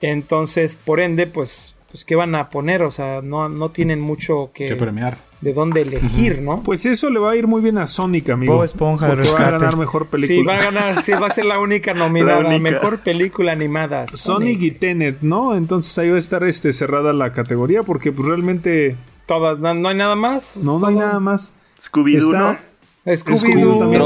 Entonces, 0.00 0.74
por 0.74 1.00
ende, 1.00 1.26
pues, 1.26 1.73
pues 1.94 2.04
¿qué 2.04 2.16
van 2.16 2.34
a 2.34 2.50
poner? 2.50 2.82
O 2.82 2.90
sea, 2.90 3.22
no, 3.22 3.48
no 3.48 3.68
tienen 3.68 4.00
mucho 4.00 4.50
que, 4.52 4.74
premiar. 4.74 5.16
De 5.40 5.52
dónde 5.52 5.82
elegir, 5.82 6.40
¿no? 6.42 6.60
Pues 6.64 6.84
eso 6.86 7.08
le 7.08 7.20
va 7.20 7.30
a 7.30 7.36
ir 7.36 7.46
muy 7.46 7.62
bien 7.62 7.78
a 7.78 7.86
Sonic, 7.86 8.30
amigo. 8.30 8.56
Bob 8.56 8.64
Esponja 8.64 9.14
de 9.14 9.30
va 9.30 9.46
a 9.46 9.50
ganar 9.52 9.76
mejor 9.76 10.06
película. 10.06 10.36
Sí, 10.36 10.42
va 10.42 10.54
a 10.56 10.72
ganar, 10.72 11.04
sí, 11.04 11.12
va 11.12 11.28
a 11.28 11.30
ser 11.30 11.44
la 11.44 11.60
única 11.60 11.94
nominada. 11.94 12.58
Mejor 12.58 12.98
película 12.98 13.52
animada. 13.52 14.08
Sonic. 14.08 14.60
y 14.60 14.70
Tenet, 14.72 15.18
¿no? 15.20 15.54
Entonces 15.54 15.96
ahí 15.96 16.10
va 16.10 16.16
a 16.16 16.18
estar 16.18 16.42
este, 16.42 16.72
cerrada 16.72 17.12
la 17.12 17.30
categoría 17.30 17.84
porque 17.84 18.10
pues 18.10 18.26
realmente... 18.26 18.96
Todas, 19.26 19.60
no, 19.60 19.88
hay 19.88 19.94
nada 19.94 20.16
más. 20.16 20.56
No, 20.56 20.80
no 20.80 20.88
hay 20.88 20.96
nada 20.96 21.20
más. 21.20 21.54
Scooby-Doo, 21.80 22.32
¿no? 22.32 22.56
Scooby-Doo 23.06 23.78
también. 23.78 24.02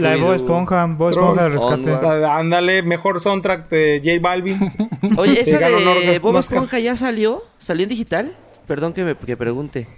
La 0.00 0.10
de, 0.10 0.20
Bob 0.20 0.34
Esponja, 0.34 0.84
Bob 0.86 1.10
Esponja 1.10 1.48
de 1.48 1.48
rescate. 1.48 2.26
Ándale, 2.26 2.82
mejor 2.82 3.20
soundtrack 3.20 3.68
de 3.70 4.02
J 4.04 4.18
Balvin. 4.20 4.72
Oye, 5.16 5.40
¿esa 5.40 5.58
de 5.58 6.18
Bob 6.18 6.36
Esponja 6.36 6.78
ya 6.78 6.96
salió? 6.96 7.42
¿Salió 7.58 7.84
en 7.84 7.88
digital? 7.88 8.36
Perdón 8.66 8.92
que 8.92 9.04
me 9.04 9.16
que 9.16 9.36
pregunte. 9.36 9.88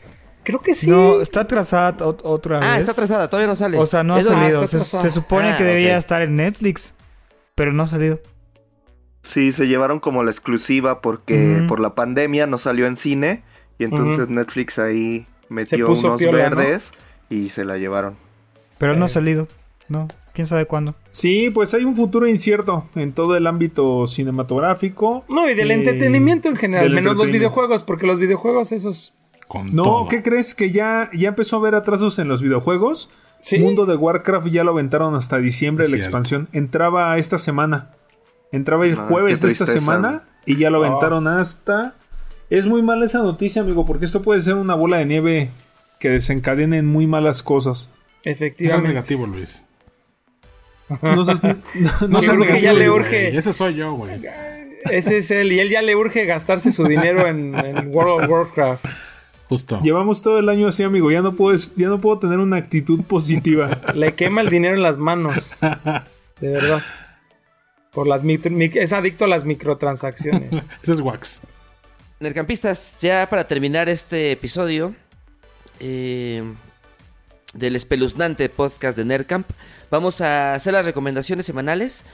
Creo 0.45 0.61
que 0.61 0.75
sí. 0.75 0.89
No, 0.89 1.21
está 1.21 1.41
atrasada 1.41 1.97
otra 2.05 2.61
vez. 2.61 2.69
Ah, 2.69 2.79
está 2.79 2.93
atrasada, 2.93 3.29
todavía 3.29 3.49
no 3.49 3.57
sale. 3.57 3.79
O 3.79 3.87
sea, 3.87 4.05
no 4.05 4.15
ha 4.15 4.23
salido. 4.23 4.67
se, 4.69 5.11
supone 5.11 5.57
que 5.57 5.65
ah, 5.65 5.67
debía 5.67 5.99
estar 5.99 6.23
en 6.23 6.37
Netflix, 6.37 6.95
pero 7.57 7.73
no 7.73 7.83
ha 7.83 7.87
salido. 7.89 8.21
Sí, 9.23 9.51
se 9.51 9.67
llevaron 9.67 9.99
como 9.99 10.23
la 10.23 10.31
exclusiva 10.31 11.01
porque 11.01 11.65
por 11.69 11.81
la 11.81 11.97
pandemia 11.97 12.47
no 12.47 12.59
salió 12.59 12.87
en 12.87 12.97
cine 12.97 13.43
y 13.77 13.83
entonces 13.83 14.29
Netflix 14.29 14.79
ahí 14.79 15.27
metió 15.49 15.91
unos 15.91 16.21
verdes 16.21 16.93
y 17.29 17.49
se 17.49 17.65
la 17.65 17.77
llevaron. 17.77 18.26
Pero 18.79 18.97
no 18.97 19.05
ha 19.05 19.09
eh. 19.09 19.11
salido, 19.11 19.49
¿no? 19.89 20.09
¿Quién 20.33 20.47
sabe 20.47 20.67
cuándo? 20.67 20.95
Sí, 21.13 21.49
pues 21.49 21.73
hay 21.73 21.85
un 21.85 21.97
futuro 21.97 22.27
incierto 22.27 22.85
en 22.95 23.15
todo 23.15 23.37
el 23.37 23.47
ámbito 23.47 24.07
cinematográfico. 24.07 25.25
No, 25.31 25.49
y 25.49 25.55
del 25.55 25.71
entretenimiento 25.71 26.49
en 26.49 26.57
general, 26.57 26.91
menos 26.91 27.17
los 27.17 27.29
videojuegos, 27.29 27.85
porque 27.85 28.07
los 28.07 28.19
videojuegos 28.19 28.71
esos... 28.73 29.15
no, 29.73 30.09
¿qué 30.11 30.23
crees? 30.23 30.55
Que 30.55 30.71
ya, 30.71 31.09
ya 31.15 31.29
empezó 31.29 31.57
a 31.57 31.61
haber 31.61 31.75
atrasos 31.75 32.19
en 32.19 32.29
los 32.29 32.43
videojuegos. 32.43 33.09
Mundo 33.59 33.87
de 33.87 33.97
Warcraft 33.97 34.49
ya 34.49 34.65
lo 34.65 34.73
aventaron 34.73 35.15
hasta 35.15 35.39
diciembre 35.39 35.89
la 35.89 35.97
expansión. 35.97 36.49
Entraba 36.53 37.17
esta 37.17 37.39
semana. 37.39 37.93
Entraba 38.53 38.85
el 38.85 38.99
ah, 38.99 39.07
jueves 39.09 39.41
de 39.41 39.49
esta 39.49 39.67
semana 39.67 40.25
y 40.45 40.59
ya 40.59 40.69
lo 40.69 40.83
ah. 40.83 40.87
aventaron 40.87 41.29
hasta... 41.29 41.95
Es 42.51 42.67
muy 42.67 42.83
mala 42.83 43.07
esa 43.07 43.23
noticia, 43.23 43.63
amigo, 43.63 43.87
porque 43.87 44.05
esto 44.05 44.23
puede 44.23 44.41
ser 44.41 44.55
una 44.55 44.75
bola 44.75 44.99
de 44.99 45.07
nieve 45.07 45.51
que 45.99 46.11
desencadenen 46.11 46.87
muy 46.87 47.07
malas 47.07 47.43
cosas. 47.43 47.91
Efectivamente. 48.27 48.89
es 48.89 48.95
negativo, 48.95 49.27
Luis. 49.27 49.63
No 51.01 51.25
sé 51.25 51.57
no, 52.09 52.21
que 52.45 52.61
ya 52.61 52.73
le 52.73 52.91
urge. 52.91 53.37
Ese 53.37 53.53
soy 53.53 53.77
yo, 53.77 53.95
güey. 53.95 54.21
Ese 54.91 55.19
es 55.19 55.31
él. 55.31 55.53
Y 55.53 55.61
él 55.61 55.71
ya 55.71 55.81
le 55.81 55.95
urge 55.95 56.27
gastarse 56.27 56.73
su 56.73 56.85
dinero 56.85 57.27
en, 57.29 57.55
World 57.95 58.25
of 58.25 58.29
Warcraft. 58.29 58.85
Justo. 59.49 59.81
Llevamos 59.81 60.23
todo 60.23 60.41
el 60.41 60.49
año 60.49 60.67
así, 60.67 60.83
amigo. 60.83 61.11
Ya 61.13 61.23
no 61.23 61.37
puedo, 61.37 61.57
ya 61.77 61.87
no 61.87 62.01
puedo 62.01 62.19
tener 62.19 62.39
una 62.39 62.57
actitud 62.57 63.03
positiva. 63.05 63.71
Le 63.95 64.15
quema 64.15 64.41
el 64.41 64.51
dinero 64.51 64.75
en 64.75 64.83
las 64.83 64.99
manos. 64.99 65.57
De 66.41 66.49
verdad. 66.49 66.83
Por 67.93 68.09
las 68.09 68.25
es 68.25 68.93
adicto 68.93 69.25
a 69.25 69.29
las 69.29 69.45
microtransacciones. 69.45 70.53
Ese 70.83 70.93
es 70.93 71.01
Wax. 71.01 71.43
Nercampistas, 72.19 72.99
ya 73.01 73.29
para 73.31 73.47
terminar 73.47 73.89
este 73.89 74.33
episodio, 74.33 74.95
eh, 75.81 76.43
del 77.57 77.77
espeluznante 77.77 78.49
podcast 78.49 78.97
de 78.97 79.05
Nerdcamp. 79.05 79.49
Vamos 79.91 80.21
a 80.21 80.55
hacer 80.55 80.73
las 80.73 80.85
recomendaciones 80.85 81.47
semanales. 81.47 82.05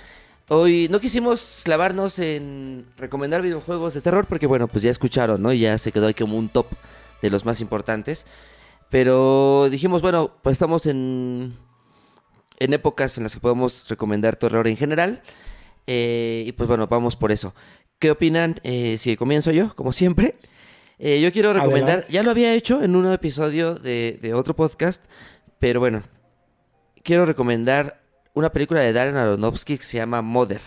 Hoy 0.49 0.89
no 0.91 1.01
quisimos 1.01 1.63
clavarnos 1.65 2.19
en 2.19 2.87
recomendar 2.97 3.43
videojuegos 3.43 3.95
de 3.95 4.01
terror 4.01 4.27
porque 4.27 4.47
bueno, 4.47 4.69
pues 4.69 4.85
ya 4.85 4.91
escucharon, 4.91 5.43
¿no? 5.43 5.53
Ya 5.53 5.79
se 5.79 5.93
quedó 5.93 6.07
ahí 6.07 6.15
como 6.15 6.37
un 6.37 6.49
top 6.49 6.67
de 7.21 7.31
los 7.31 7.45
más 7.45 7.61
importantes. 7.61 8.27
Pero 8.91 9.69
dijimos, 9.71 10.03
bueno, 10.03 10.33
pues 10.43 10.55
estamos 10.55 10.87
en, 10.87 11.57
en 12.59 12.73
épocas 12.73 13.17
en 13.17 13.25
las 13.25 13.35
que 13.35 13.41
podemos 13.41 13.89
recomendar 13.89 14.37
terror 14.37 14.67
en 14.69 14.77
general. 14.77 15.23
Eh, 15.87 16.45
y 16.47 16.53
pues 16.53 16.69
bueno, 16.69 16.87
vamos 16.87 17.17
por 17.17 17.33
eso. 17.33 17.55
¿Qué 17.99 18.11
opinan? 18.11 18.57
Eh, 18.63 18.97
si 18.99 19.17
comienzo 19.17 19.51
yo, 19.51 19.75
como 19.75 19.93
siempre. 19.93 20.35
Eh, 21.05 21.21
yo 21.21 21.33
quiero 21.33 21.53
recomendar, 21.53 22.07
ya 22.09 22.23
lo 22.23 22.31
había 22.31 22.55
hecho 22.55 22.83
en 22.83 22.95
un 22.95 23.11
episodio 23.13 23.75
de, 23.75 24.21
de 24.23 24.35
otro 24.35 24.55
podcast, 24.55 25.03
pero 25.63 25.79
bueno, 25.79 26.03
quiero 27.05 27.25
recomendar 27.25 28.03
una 28.35 28.51
película 28.51 28.81
de 28.81 28.93
Darren 28.93 29.15
Aronofsky 29.15 29.79
que 29.79 29.85
se 29.85 29.97
llama 29.97 30.21
Mother. 30.21 30.61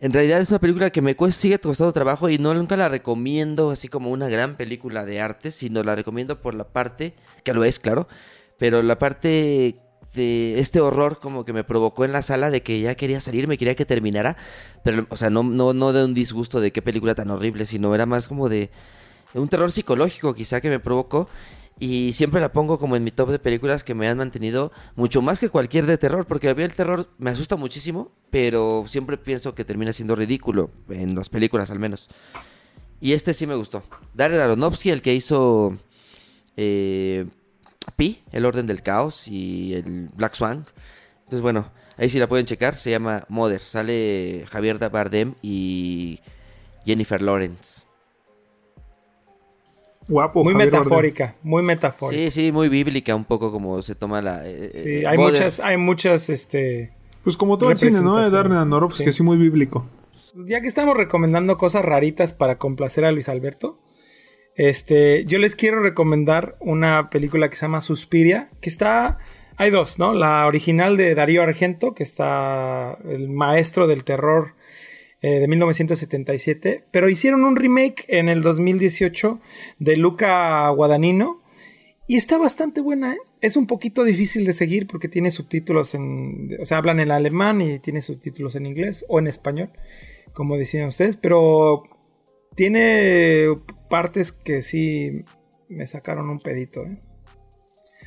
En 0.00 0.10
realidad 0.10 0.40
es 0.40 0.48
una 0.48 0.58
película 0.58 0.88
que 0.88 1.02
me 1.02 1.14
sigue 1.32 1.58
costando 1.58 1.92
trabajo 1.92 2.30
y 2.30 2.38
no 2.38 2.54
nunca 2.54 2.78
la 2.78 2.88
recomiendo 2.88 3.72
así 3.72 3.88
como 3.88 4.10
una 4.10 4.30
gran 4.30 4.56
película 4.56 5.04
de 5.04 5.20
arte, 5.20 5.50
sino 5.50 5.82
la 5.82 5.94
recomiendo 5.94 6.40
por 6.40 6.54
la 6.54 6.64
parte, 6.64 7.12
que 7.44 7.52
lo 7.52 7.62
es, 7.62 7.78
claro, 7.78 8.08
pero 8.56 8.82
la 8.82 8.98
parte 8.98 9.76
de 10.14 10.60
este 10.60 10.80
horror 10.80 11.20
como 11.20 11.44
que 11.44 11.52
me 11.52 11.62
provocó 11.62 12.06
en 12.06 12.12
la 12.12 12.22
sala 12.22 12.48
de 12.48 12.62
que 12.62 12.80
ya 12.80 12.94
quería 12.94 13.20
salir, 13.20 13.46
me 13.46 13.58
quería 13.58 13.74
que 13.74 13.84
terminara, 13.84 14.38
pero 14.82 15.04
o 15.10 15.18
sea, 15.18 15.28
no, 15.28 15.42
no, 15.42 15.74
no 15.74 15.92
de 15.92 16.06
un 16.06 16.14
disgusto 16.14 16.62
de 16.62 16.72
qué 16.72 16.80
película 16.80 17.14
tan 17.14 17.30
horrible, 17.30 17.66
sino 17.66 17.94
era 17.94 18.06
más 18.06 18.28
como 18.28 18.48
de 18.48 18.70
un 19.34 19.48
terror 19.48 19.70
psicológico 19.70 20.34
quizá 20.34 20.62
que 20.62 20.70
me 20.70 20.80
provocó 20.80 21.28
Y 21.78 22.14
siempre 22.14 22.40
la 22.40 22.52
pongo 22.52 22.78
como 22.78 22.96
en 22.96 23.04
mi 23.04 23.10
top 23.10 23.30
de 23.30 23.38
películas 23.38 23.84
que 23.84 23.94
me 23.94 24.08
han 24.08 24.16
mantenido 24.16 24.72
mucho 24.94 25.20
más 25.20 25.38
que 25.38 25.50
cualquier 25.50 25.84
de 25.84 25.98
terror, 25.98 26.24
porque 26.26 26.48
a 26.48 26.54
mí 26.54 26.62
el 26.62 26.74
terror 26.74 27.06
me 27.18 27.30
asusta 27.30 27.56
muchísimo, 27.56 28.12
pero 28.30 28.84
siempre 28.86 29.18
pienso 29.18 29.54
que 29.54 29.64
termina 29.64 29.92
siendo 29.92 30.16
ridículo, 30.16 30.70
en 30.88 31.14
las 31.14 31.28
películas 31.28 31.70
al 31.70 31.78
menos. 31.78 32.08
Y 33.00 33.12
este 33.12 33.34
sí 33.34 33.46
me 33.46 33.54
gustó. 33.54 33.82
Darren 34.14 34.40
Aronofsky, 34.40 34.90
el 34.90 35.02
que 35.02 35.14
hizo 35.14 35.76
eh, 36.56 37.26
Pi, 37.96 38.22
El 38.32 38.46
Orden 38.46 38.66
del 38.66 38.82
Caos 38.82 39.28
y 39.28 39.74
el 39.74 40.08
Black 40.14 40.34
Swan. 40.34 40.64
Entonces, 41.18 41.42
bueno, 41.42 41.70
ahí 41.96 42.08
sí 42.08 42.18
la 42.18 42.28
pueden 42.28 42.46
checar. 42.46 42.76
Se 42.76 42.90
llama 42.90 43.24
Mother. 43.28 43.60
Sale 43.60 44.46
Javier 44.50 44.78
Bardem 44.90 45.34
y 45.42 46.20
Jennifer 46.84 47.20
Lawrence. 47.20 47.85
Guapo, 50.08 50.44
muy 50.44 50.54
metafórica, 50.54 51.34
muy 51.42 51.62
metafórica. 51.62 52.22
Sí, 52.22 52.30
sí, 52.30 52.52
muy 52.52 52.68
bíblica, 52.68 53.14
un 53.14 53.24
poco 53.24 53.50
como 53.50 53.82
se 53.82 53.94
toma 53.94 54.22
la. 54.22 54.46
Eh, 54.46 54.70
sí, 54.70 54.88
eh, 54.88 55.06
hay 55.06 55.18
muchas, 55.18 55.60
hay 55.60 55.76
muchas, 55.76 56.30
este. 56.30 56.92
Pues 57.24 57.36
como 57.36 57.58
todo 57.58 57.70
el 57.70 57.78
cine, 57.78 58.00
¿no? 58.00 58.16
De 58.16 58.30
Darren 58.30 58.52
Aronofsky, 58.52 59.04
que 59.04 59.12
sí, 59.12 59.22
muy 59.24 59.36
bíblico. 59.36 59.86
Ya 60.46 60.60
que 60.60 60.68
estamos 60.68 60.96
recomendando 60.96 61.58
cosas 61.58 61.84
raritas 61.84 62.32
para 62.32 62.56
complacer 62.58 63.04
a 63.04 63.10
Luis 63.10 63.28
Alberto, 63.28 63.76
este, 64.56 65.24
yo 65.26 65.38
les 65.38 65.56
quiero 65.56 65.82
recomendar 65.82 66.56
una 66.60 67.10
película 67.10 67.50
que 67.50 67.56
se 67.56 67.66
llama 67.66 67.80
Suspiria, 67.80 68.48
que 68.60 68.70
está, 68.70 69.18
hay 69.56 69.70
dos, 69.70 69.98
¿no? 69.98 70.14
La 70.14 70.46
original 70.46 70.96
de 70.96 71.14
Darío 71.14 71.42
Argento, 71.42 71.94
que 71.94 72.04
está 72.04 72.96
el 73.08 73.28
maestro 73.28 73.86
del 73.86 74.04
terror 74.04 74.54
eh, 75.26 75.40
de 75.40 75.48
1977, 75.48 76.84
pero 76.92 77.08
hicieron 77.08 77.42
un 77.42 77.56
remake 77.56 78.04
en 78.06 78.28
el 78.28 78.42
2018 78.42 79.40
de 79.80 79.96
Luca 79.96 80.68
Guadagnino 80.68 81.42
y 82.06 82.14
está 82.14 82.38
bastante 82.38 82.80
buena, 82.80 83.14
¿eh? 83.14 83.18
Es 83.40 83.56
un 83.56 83.66
poquito 83.66 84.04
difícil 84.04 84.44
de 84.44 84.52
seguir 84.52 84.86
porque 84.86 85.08
tiene 85.08 85.32
subtítulos 85.32 85.96
en, 85.96 86.56
o 86.60 86.64
sea, 86.64 86.78
hablan 86.78 87.00
en 87.00 87.10
alemán 87.10 87.60
y 87.60 87.80
tiene 87.80 88.02
subtítulos 88.02 88.54
en 88.54 88.66
inglés 88.66 89.04
o 89.08 89.18
en 89.18 89.26
español, 89.26 89.70
como 90.32 90.56
decían 90.56 90.86
ustedes, 90.86 91.16
pero 91.16 91.82
tiene 92.54 93.48
partes 93.90 94.30
que 94.30 94.62
sí 94.62 95.24
me 95.68 95.88
sacaron 95.88 96.30
un 96.30 96.38
pedito, 96.38 96.84
¿eh? 96.84 97.00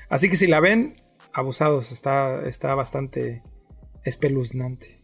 Así 0.08 0.30
que 0.30 0.38
si 0.38 0.48
la 0.48 0.62
ven, 0.62 0.94
abusados, 1.34 1.92
está, 1.92 2.48
está 2.48 2.76
bastante 2.76 3.44
espeluznante. 4.06 4.99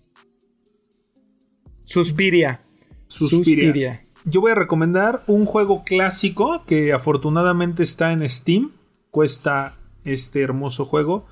Suspiria. 1.85 2.61
Suspiria. 3.07 4.01
Yo 4.25 4.41
voy 4.41 4.51
a 4.51 4.55
recomendar 4.55 5.23
un 5.27 5.45
juego 5.45 5.83
clásico 5.83 6.63
que 6.65 6.93
afortunadamente 6.93 7.83
está 7.83 8.11
en 8.11 8.27
Steam. 8.27 8.71
Cuesta 9.11 9.75
este 10.03 10.41
hermoso 10.41 10.83
juego 10.85 11.25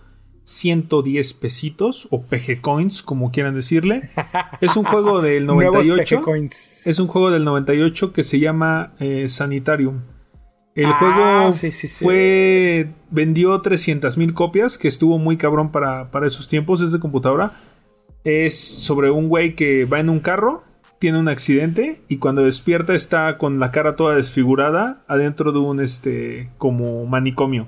110 0.46 1.34
pesitos 1.34 2.08
o 2.12 2.22
PG 2.22 2.62
Coins, 2.62 3.04
como 3.04 3.32
quieran 3.32 3.56
decirle. 3.56 4.10
Es 4.62 4.78
un 4.78 4.86
juego 4.86 5.22
del 5.22 5.46
98. 5.46 6.22
es 6.86 7.00
un 7.00 7.08
juego 7.08 7.32
del 7.32 7.44
98 7.44 8.14
que 8.14 8.24
se 8.24 8.40
llama 8.40 8.94
eh, 9.00 9.28
Sanitarium. 9.28 10.02
El 10.76 10.86
ah, 10.86 10.98
juego 10.98 11.52
fue 12.00 12.90
vendió 13.12 13.60
300 13.60 14.18
mil 14.18 14.34
copias, 14.34 14.78
que 14.78 14.88
estuvo 14.88 15.20
muy 15.20 15.38
cabrón 15.38 15.72
para, 15.72 16.08
para 16.08 16.26
esos 16.26 16.48
tiempos, 16.48 16.82
es 16.82 16.92
de 16.92 17.00
computadora. 17.00 17.52
Es 18.24 18.58
sobre 18.60 19.12
un 19.12 19.28
güey 19.28 19.56
que 19.56 19.86
va 19.86 20.00
en 20.00 20.10
un 20.10 20.20
carro, 20.20 20.64
tiene 21.00 21.20
un 21.20 21.28
accidente 21.28 22.02
y 22.08 22.18
cuando 22.18 22.44
despierta 22.44 22.94
está 22.94 23.38
con 23.38 23.60
la 23.60 23.72
cara 23.72 23.98
toda 23.98 24.16
desfigurada 24.16 25.04
adentro 25.08 25.52
de 25.52 25.60
un 25.60 25.82
este 25.82 26.50
como 26.58 27.06
manicomio. 27.06 27.68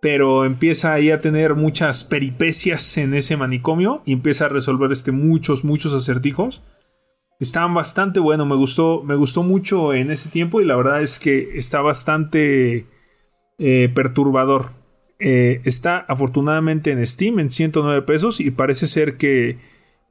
Pero 0.00 0.46
empieza 0.46 0.94
ahí 0.94 1.10
a 1.10 1.20
tener 1.20 1.54
muchas 1.54 2.04
peripecias 2.04 2.96
en 2.96 3.12
ese 3.12 3.36
manicomio 3.36 4.02
y 4.06 4.14
empieza 4.14 4.46
a 4.46 4.48
resolver 4.48 4.90
este 4.92 5.12
muchos 5.12 5.62
muchos 5.62 5.92
acertijos. 5.92 6.62
Estaban 7.38 7.74
bastante 7.74 8.18
bueno, 8.20 8.46
me 8.46 8.56
gustó, 8.56 9.02
me 9.02 9.14
gustó 9.14 9.42
mucho 9.42 9.92
en 9.92 10.10
ese 10.10 10.30
tiempo 10.30 10.62
y 10.62 10.64
la 10.64 10.76
verdad 10.76 11.02
es 11.02 11.18
que 11.18 11.58
está 11.58 11.82
bastante 11.82 12.86
eh, 13.58 13.90
perturbador. 13.94 14.79
Eh, 15.20 15.60
está 15.64 15.98
afortunadamente 15.98 16.90
en 16.90 17.06
Steam 17.06 17.38
en 17.38 17.50
109 17.50 18.02
pesos 18.02 18.40
y 18.40 18.50
parece 18.50 18.86
ser 18.86 19.18
que 19.18 19.58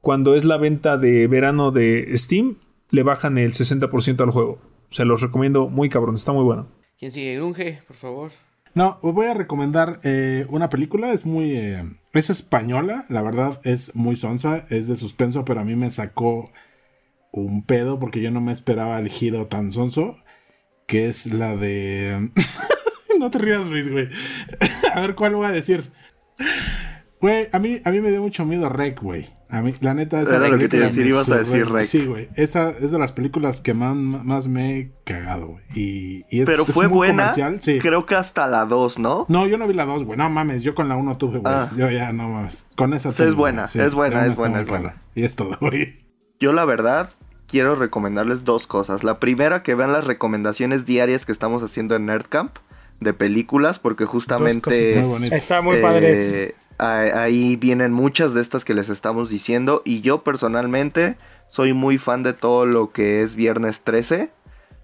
cuando 0.00 0.36
es 0.36 0.44
la 0.44 0.56
venta 0.56 0.96
de 0.96 1.26
verano 1.26 1.72
de 1.72 2.12
Steam 2.16 2.56
le 2.92 3.02
bajan 3.02 3.36
el 3.36 3.52
60% 3.52 4.22
al 4.22 4.30
juego. 4.30 4.60
Se 4.88 5.04
los 5.04 5.20
recomiendo 5.20 5.68
muy 5.68 5.88
cabrón, 5.88 6.14
está 6.14 6.32
muy 6.32 6.44
bueno. 6.44 6.68
¿Quién 6.98 7.12
sigue? 7.12 7.36
Grunge, 7.36 7.82
por 7.86 7.96
favor. 7.96 8.30
No, 8.74 8.98
os 9.02 9.14
voy 9.14 9.26
a 9.26 9.34
recomendar 9.34 9.98
eh, 10.04 10.46
una 10.48 10.68
película, 10.68 11.12
es 11.12 11.26
muy... 11.26 11.52
Eh, 11.56 11.84
es 12.12 12.30
española, 12.30 13.04
la 13.08 13.22
verdad 13.22 13.60
es 13.64 13.94
muy 13.96 14.16
sonsa, 14.16 14.64
es 14.70 14.86
de 14.86 14.96
suspenso, 14.96 15.44
pero 15.44 15.60
a 15.60 15.64
mí 15.64 15.74
me 15.74 15.90
sacó 15.90 16.50
un 17.32 17.64
pedo 17.64 17.98
porque 17.98 18.20
yo 18.20 18.30
no 18.30 18.40
me 18.40 18.52
esperaba 18.52 18.98
el 18.98 19.08
giro 19.08 19.46
tan 19.46 19.72
sonso, 19.72 20.16
que 20.86 21.08
es 21.08 21.26
la 21.26 21.56
de... 21.56 22.30
no 23.18 23.30
te 23.30 23.38
rías, 23.38 23.66
Luis, 23.66 23.90
güey. 23.90 24.08
a 24.94 25.00
ver 25.00 25.14
cuál 25.14 25.34
voy 25.34 25.46
a 25.46 25.50
decir. 25.50 25.90
Güey, 27.20 27.48
a 27.52 27.58
mí, 27.58 27.80
a 27.84 27.90
mí 27.90 28.00
me 28.00 28.10
dio 28.10 28.22
mucho 28.22 28.46
miedo 28.46 28.68
Rec, 28.70 29.00
güey. 29.00 29.28
A 29.50 29.60
mí, 29.62 29.74
la 29.80 29.94
neta, 29.94 30.22
esa 30.22 30.36
Era 30.36 30.48
lo 30.48 30.58
que 30.58 30.68
te 30.68 30.78
decir, 30.78 31.06
ibas 31.06 31.28
a 31.28 31.38
decir 31.38 31.68
Rec. 31.68 31.84
Sí, 31.84 32.06
güey. 32.06 32.28
Esa 32.36 32.70
es 32.70 32.92
de 32.92 32.98
las 32.98 33.12
películas 33.12 33.60
que 33.60 33.74
más, 33.74 33.94
más 33.94 34.48
me 34.48 34.78
he 34.78 34.92
cagado, 35.04 35.48
güey. 35.48 35.64
Y, 35.74 36.24
y 36.30 36.40
es, 36.40 36.46
Pero 36.46 36.64
fue 36.64 36.86
buena. 36.86 37.34
Sí. 37.58 37.78
Creo 37.78 38.06
que 38.06 38.14
hasta 38.14 38.46
la 38.46 38.64
2, 38.64 38.98
¿no? 39.00 39.26
No, 39.28 39.46
yo 39.46 39.58
no 39.58 39.66
vi 39.66 39.74
la 39.74 39.84
2, 39.84 40.04
güey. 40.04 40.16
No 40.16 40.30
mames, 40.30 40.62
yo 40.62 40.74
con 40.74 40.88
la 40.88 40.96
1 40.96 41.18
tuve, 41.18 41.40
güey. 41.40 41.52
Ah. 41.52 41.70
Yo 41.76 41.90
ya, 41.90 42.12
no 42.12 42.28
mames. 42.28 42.64
Con 42.74 42.94
esa 42.94 43.12
sí, 43.12 43.22
es, 43.24 43.34
buena, 43.34 43.64
es 43.64 43.94
buena, 43.94 44.24
es 44.24 44.34
buena, 44.34 44.60
es 44.60 44.66
buena, 44.66 45.02
Y 45.14 45.24
es 45.24 45.36
todo, 45.36 45.58
güey. 45.60 46.06
Yo, 46.38 46.54
la 46.54 46.64
verdad, 46.64 47.10
quiero 47.46 47.74
recomendarles 47.74 48.44
dos 48.44 48.66
cosas. 48.66 49.04
La 49.04 49.18
primera, 49.18 49.62
que 49.62 49.74
vean 49.74 49.92
las 49.92 50.06
recomendaciones 50.06 50.86
diarias 50.86 51.26
que 51.26 51.32
estamos 51.32 51.62
haciendo 51.62 51.96
en 51.96 52.06
Nerdcamp 52.06 52.56
de 53.00 53.12
películas, 53.14 53.78
porque 53.78 54.04
justamente... 54.04 55.00
Está 55.34 55.62
muy 55.62 55.80
padre 55.80 56.54
eh, 56.82 57.12
ahí 57.14 57.56
vienen 57.56 57.92
muchas 57.92 58.32
de 58.34 58.40
estas 58.40 58.64
que 58.64 58.74
les 58.74 58.88
estamos 58.88 59.28
diciendo. 59.28 59.82
Y 59.84 60.00
yo 60.00 60.22
personalmente 60.22 61.16
soy 61.50 61.72
muy 61.72 61.98
fan 61.98 62.22
de 62.22 62.32
todo 62.32 62.66
lo 62.66 62.92
que 62.92 63.22
es 63.22 63.34
Viernes 63.34 63.82
13. 63.82 64.30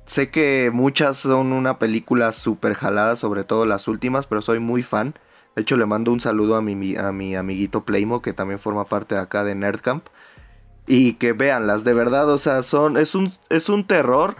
Sé 0.07 0.31
que 0.31 0.71
muchas 0.73 1.17
son 1.17 1.53
una 1.53 1.79
película 1.79 2.33
súper 2.33 2.75
jalada, 2.75 3.17
sobre 3.17 3.45
todo 3.45 3.67
las 3.67 3.89
últimas, 3.89 4.27
pero 4.27 4.43
soy 4.43 4.61
muy 4.61 4.83
fan. 4.83 5.14
De 5.57 5.62
hecho, 5.62 5.77
le 5.77 5.87
mando 5.87 6.12
un 6.12 6.21
saludo 6.21 6.55
a 6.57 6.62
mi, 6.62 6.97
a 6.97 7.12
mi 7.12 7.35
amiguito 7.35 7.85
Playmo, 7.85 8.23
que 8.23 8.33
también 8.33 8.59
forma 8.59 8.85
parte 8.85 9.14
de 9.14 9.23
acá 9.23 9.43
de 9.43 9.55
Nerdcamp. 9.55 10.07
Y 10.87 11.14
que 11.14 11.33
veanlas, 11.33 11.83
de 11.83 11.95
verdad, 11.95 12.29
o 12.29 12.39
sea, 12.39 12.62
son, 12.62 12.97
es, 12.97 13.17
un, 13.17 13.33
es 13.49 13.69
un 13.69 13.85
terror 13.87 14.37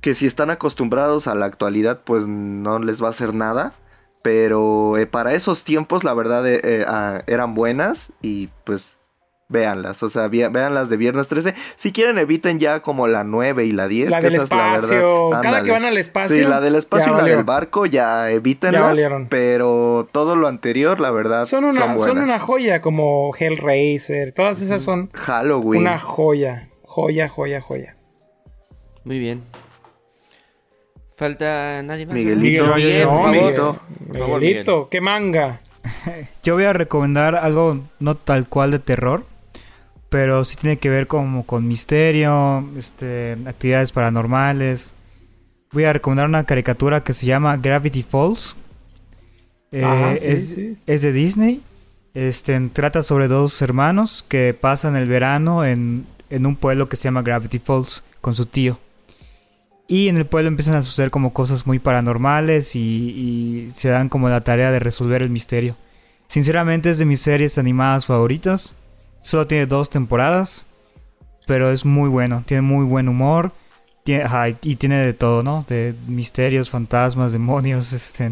que 0.00 0.14
si 0.14 0.26
están 0.26 0.50
acostumbrados 0.50 1.26
a 1.26 1.34
la 1.34 1.46
actualidad, 1.46 2.00
pues 2.04 2.26
no 2.26 2.78
les 2.78 3.02
va 3.02 3.08
a 3.08 3.10
hacer 3.10 3.34
nada. 3.34 3.72
Pero 4.22 4.98
eh, 4.98 5.06
para 5.06 5.32
esos 5.34 5.64
tiempos, 5.64 6.04
la 6.04 6.12
verdad, 6.12 6.46
eh, 6.46 6.60
eh, 6.62 6.84
ah, 6.86 7.22
eran 7.26 7.54
buenas 7.54 8.12
y 8.20 8.48
pues 8.64 8.98
véanlas. 9.48 10.02
O 10.02 10.10
sea, 10.10 10.28
véanlas 10.28 10.90
de 10.90 10.96
viernes 10.96 11.28
13. 11.28 11.54
Si 11.76 11.92
quieren, 11.92 12.18
eviten 12.18 12.58
ya 12.58 12.80
como 12.80 13.06
la 13.06 13.24
9 13.24 13.64
y 13.64 13.72
la 13.72 13.88
10. 13.88 14.10
La 14.10 14.20
del 14.20 14.36
espacio. 14.36 15.30
Cada 15.42 15.62
que 15.62 15.70
van 15.70 15.84
al 15.84 15.96
espacio. 15.96 16.36
Sí, 16.36 16.42
la 16.42 16.60
del 16.60 16.76
espacio 16.76 17.14
y 17.14 17.16
la 17.16 17.24
del 17.24 17.44
barco, 17.44 17.86
ya 17.86 18.30
evítenlas. 18.30 18.98
pero 19.28 20.06
todo 20.12 20.36
lo 20.36 20.48
anterior, 20.48 21.00
la 21.00 21.10
verdad, 21.10 21.46
son 21.46 21.64
una, 21.64 21.96
son, 21.98 22.18
una 22.18 22.38
joya 22.38 22.80
como 22.80 23.34
Hellraiser. 23.34 24.32
Todas 24.32 24.60
esas 24.60 24.82
son. 24.82 25.10
Halloween. 25.12 25.82
Una 25.82 25.98
joya. 25.98 26.68
Joya, 26.82 27.28
joya, 27.28 27.60
joya. 27.60 27.94
Muy 29.04 29.18
bien. 29.18 29.42
Falta 31.20 31.82
nadie 31.82 32.06
más. 32.06 32.14
Miguelito. 32.14 32.74
Miguelito, 32.74 33.80
Miguelito, 34.08 34.88
qué 34.88 35.02
manga. 35.02 35.60
Yo 36.42 36.54
voy 36.54 36.64
a 36.64 36.72
recomendar 36.72 37.36
algo 37.36 37.84
no 37.98 38.14
tal 38.14 38.48
cual 38.48 38.70
de 38.70 38.78
terror, 38.78 39.26
pero 40.08 40.46
sí 40.46 40.56
tiene 40.56 40.78
que 40.78 40.88
ver 40.88 41.08
como 41.08 41.44
con 41.44 41.68
misterio, 41.68 42.66
este, 42.74 43.36
actividades 43.44 43.92
paranormales. 43.92 44.94
Voy 45.72 45.84
a 45.84 45.92
recomendar 45.92 46.26
una 46.26 46.44
caricatura 46.44 47.04
que 47.04 47.12
se 47.12 47.26
llama 47.26 47.58
Gravity 47.58 48.02
Falls. 48.02 48.56
Eh, 49.72 49.82
ah, 49.84 50.14
es, 50.14 50.56
es, 50.86 51.02
de 51.02 51.12
Disney. 51.12 51.60
Este, 52.14 52.58
trata 52.72 53.02
sobre 53.02 53.28
dos 53.28 53.60
hermanos 53.60 54.24
que 54.26 54.56
pasan 54.58 54.96
el 54.96 55.06
verano 55.06 55.66
en, 55.66 56.06
en 56.30 56.46
un 56.46 56.56
pueblo 56.56 56.88
que 56.88 56.96
se 56.96 57.04
llama 57.04 57.20
Gravity 57.20 57.58
Falls 57.58 58.04
con 58.22 58.34
su 58.34 58.46
tío. 58.46 58.78
Y 59.90 60.08
en 60.08 60.16
el 60.18 60.24
pueblo 60.24 60.46
empiezan 60.46 60.76
a 60.76 60.84
suceder 60.84 61.10
como 61.10 61.32
cosas 61.32 61.66
muy 61.66 61.80
paranormales 61.80 62.76
y, 62.76 63.70
se 63.74 63.88
dan 63.88 64.08
como 64.08 64.28
la 64.28 64.44
tarea 64.44 64.70
de 64.70 64.78
resolver 64.78 65.20
el 65.20 65.30
misterio. 65.30 65.74
Sinceramente 66.28 66.90
es 66.90 66.98
de 66.98 67.04
mis 67.04 67.20
series 67.20 67.58
animadas 67.58 68.06
favoritas. 68.06 68.76
Solo 69.20 69.48
tiene 69.48 69.66
dos 69.66 69.90
temporadas, 69.90 70.64
pero 71.44 71.72
es 71.72 71.84
muy 71.84 72.08
bueno. 72.08 72.44
Tiene 72.46 72.62
muy 72.62 72.84
buen 72.84 73.08
humor, 73.08 73.50
y 74.62 74.76
tiene 74.76 74.98
de 74.98 75.12
todo, 75.12 75.42
¿no? 75.42 75.66
De 75.68 75.92
misterios, 76.06 76.70
fantasmas, 76.70 77.32
demonios, 77.32 77.92
este... 77.92 78.30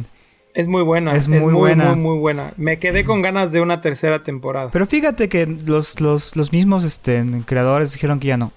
Es 0.55 0.69
muy 0.69 0.83
buena. 0.83 1.17
Es, 1.17 1.27
muy, 1.27 1.53
buena. 1.53 1.97
Muy, 1.97 2.05
muy 2.05 2.19
buena. 2.19 2.53
Me 2.57 2.79
quedé 2.79 3.05
con 3.05 3.21
ganas 3.21 3.51
de 3.51 3.61
una 3.61 3.81
tercera 3.81 4.23
temporada. 4.23 4.71
Pero 4.73 4.87
fíjate 4.87 5.29
que 5.29 5.45
los, 5.47 6.01
los, 6.01 6.37
los 6.37 6.53
mismos 6.53 6.85
este, 6.85 7.25
creadores 7.47 7.93
dijeron 7.93 8.21
que 8.21 8.29
ya 8.29 8.37
no. 8.37 8.53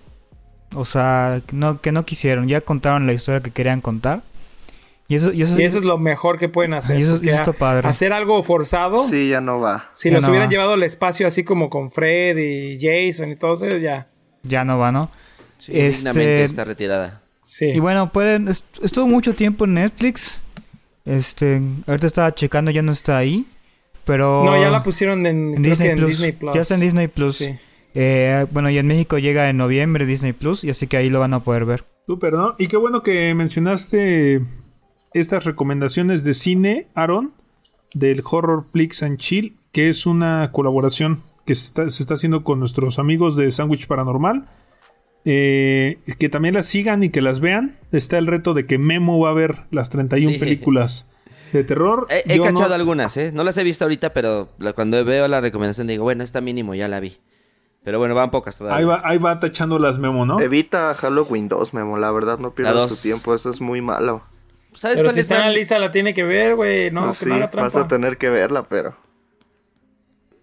O 0.73 0.85
sea, 0.85 1.41
no, 1.51 1.81
que 1.81 1.91
no 1.91 2.05
quisieron. 2.05 2.47
Ya 2.47 2.61
contaron 2.61 3.07
la 3.07 3.13
historia 3.13 3.41
que 3.41 3.51
querían 3.51 3.81
contar. 3.81 4.21
Y 5.07 5.15
eso, 5.15 5.33
y 5.33 5.41
eso, 5.41 5.57
es 5.57 5.83
lo 5.83 5.97
mejor 5.97 6.39
que 6.39 6.47
pueden 6.47 6.73
hacer. 6.73 6.97
Y 6.97 7.03
eso, 7.03 7.19
eso 7.21 7.51
padre. 7.51 7.85
Hacer 7.87 8.13
algo 8.13 8.41
forzado. 8.43 9.05
Sí, 9.05 9.27
ya 9.27 9.41
no 9.41 9.59
va. 9.59 9.91
Si 9.95 10.09
los 10.09 10.25
hubieran 10.25 10.49
llevado 10.49 10.73
al 10.73 10.83
espacio 10.83 11.27
así 11.27 11.43
como 11.43 11.69
con 11.69 11.91
Fred 11.91 12.37
y 12.37 12.79
Jason 12.79 13.29
y 13.29 13.35
todo 13.35 13.55
eso, 13.55 13.77
ya. 13.77 14.07
Ya 14.43 14.63
no 14.63 14.77
va, 14.77 14.93
¿no? 14.93 15.11
Sí, 15.57 15.73
este... 15.75 16.45
está 16.45 16.63
retirada. 16.63 17.21
Sí. 17.43 17.65
Y 17.65 17.79
bueno, 17.79 18.13
pueden. 18.13 18.47
Estuvo 18.47 19.05
mucho 19.05 19.35
tiempo 19.35 19.65
en 19.65 19.73
Netflix. 19.73 20.39
Este. 21.03 21.61
Ahorita 21.87 22.07
estaba 22.07 22.33
checando, 22.33 22.71
ya 22.71 22.81
no 22.81 22.93
está 22.93 23.17
ahí. 23.17 23.45
Pero. 24.05 24.45
No, 24.45 24.61
ya 24.61 24.69
la 24.69 24.81
pusieron 24.81 25.25
en, 25.25 25.61
Disney, 25.61 25.93
Plus. 25.95 26.55
Ya 26.55 26.61
está 26.61 26.75
en 26.75 26.81
Disney 26.81 27.09
Plus. 27.09 27.35
Sí. 27.35 27.59
Eh, 27.93 28.45
bueno, 28.51 28.69
y 28.69 28.77
en 28.77 28.87
México 28.87 29.17
llega 29.17 29.49
en 29.49 29.57
noviembre 29.57 30.05
Disney 30.05 30.33
Plus, 30.33 30.63
y 30.63 30.69
así 30.69 30.87
que 30.87 30.97
ahí 30.97 31.09
lo 31.09 31.19
van 31.19 31.33
a 31.33 31.41
poder 31.41 31.65
ver. 31.65 31.83
Súper, 32.07 32.33
¿no? 32.33 32.55
Y 32.57 32.67
qué 32.67 32.77
bueno 32.77 33.03
que 33.03 33.33
mencionaste 33.33 34.41
estas 35.13 35.43
recomendaciones 35.43 36.23
de 36.23 36.33
cine, 36.33 36.87
Aaron, 36.95 37.33
del 37.93 38.21
Horror 38.23 38.65
Flix 38.71 39.03
and 39.03 39.17
Chill, 39.17 39.57
que 39.71 39.89
es 39.89 40.05
una 40.05 40.49
colaboración 40.51 41.21
que 41.45 41.55
se 41.55 41.83
está, 41.87 42.13
haciendo 42.13 42.43
con 42.43 42.59
nuestros 42.59 42.99
amigos 42.99 43.35
de 43.35 43.51
Sandwich 43.51 43.87
Paranormal. 43.87 44.47
Eh, 45.23 45.99
que 46.17 46.29
también 46.29 46.55
las 46.55 46.65
sigan 46.65 47.03
y 47.03 47.09
que 47.09 47.21
las 47.21 47.41
vean. 47.41 47.77
Está 47.91 48.17
el 48.17 48.25
reto 48.25 48.53
de 48.53 48.65
que 48.65 48.79
Memo 48.79 49.19
va 49.19 49.29
a 49.29 49.33
ver 49.33 49.63
las 49.69 49.89
31 49.91 50.39
películas 50.39 51.11
de 51.53 51.63
terror. 51.63 52.07
He, 52.09 52.39
cachado 52.39 52.73
algunas, 52.73 53.15
¿eh? 53.17 53.31
No 53.31 53.43
las 53.43 53.57
he 53.57 53.63
visto 53.63 53.85
ahorita, 53.85 54.13
pero 54.13 54.49
cuando 54.73 55.03
veo 55.05 55.27
la 55.27 55.41
recomendación 55.41 55.87
digo, 55.87 56.03
bueno, 56.03 56.23
está 56.23 56.41
mínimo, 56.41 56.73
ya 56.73 56.87
la 56.87 56.99
vi. 56.99 57.17
Pero 57.83 57.97
bueno, 57.97 58.13
van 58.13 58.29
pocas 58.29 58.57
todavía. 58.57 58.77
Ahí 58.77 58.85
va, 58.85 59.01
ahí 59.03 59.17
va 59.17 59.39
tachando 59.39 59.79
las 59.79 59.97
Memo, 59.97 60.25
¿no? 60.25 60.39
Evita 60.39 60.93
Halloween 60.93 61.47
2, 61.47 61.73
Memo. 61.73 61.97
La 61.97 62.11
verdad, 62.11 62.37
no 62.37 62.51
pierdas 62.51 62.89
tu 62.89 62.95
tiempo. 62.95 63.33
Eso 63.33 63.49
es 63.49 63.59
muy 63.59 63.81
malo. 63.81 64.21
¿Sabes 64.73 64.97
pero 64.97 65.11
si 65.11 65.19
está 65.19 65.37
en 65.37 65.41
la 65.41 65.51
lista 65.51 65.79
la 65.79 65.91
tiene 65.91 66.13
que 66.13 66.23
ver, 66.23 66.55
güey. 66.55 66.91
No, 66.91 67.07
pues 67.07 67.25
vas 67.53 67.75
a 67.75 67.87
tener 67.87 68.17
que 68.17 68.29
verla, 68.29 68.63
pero... 68.63 68.95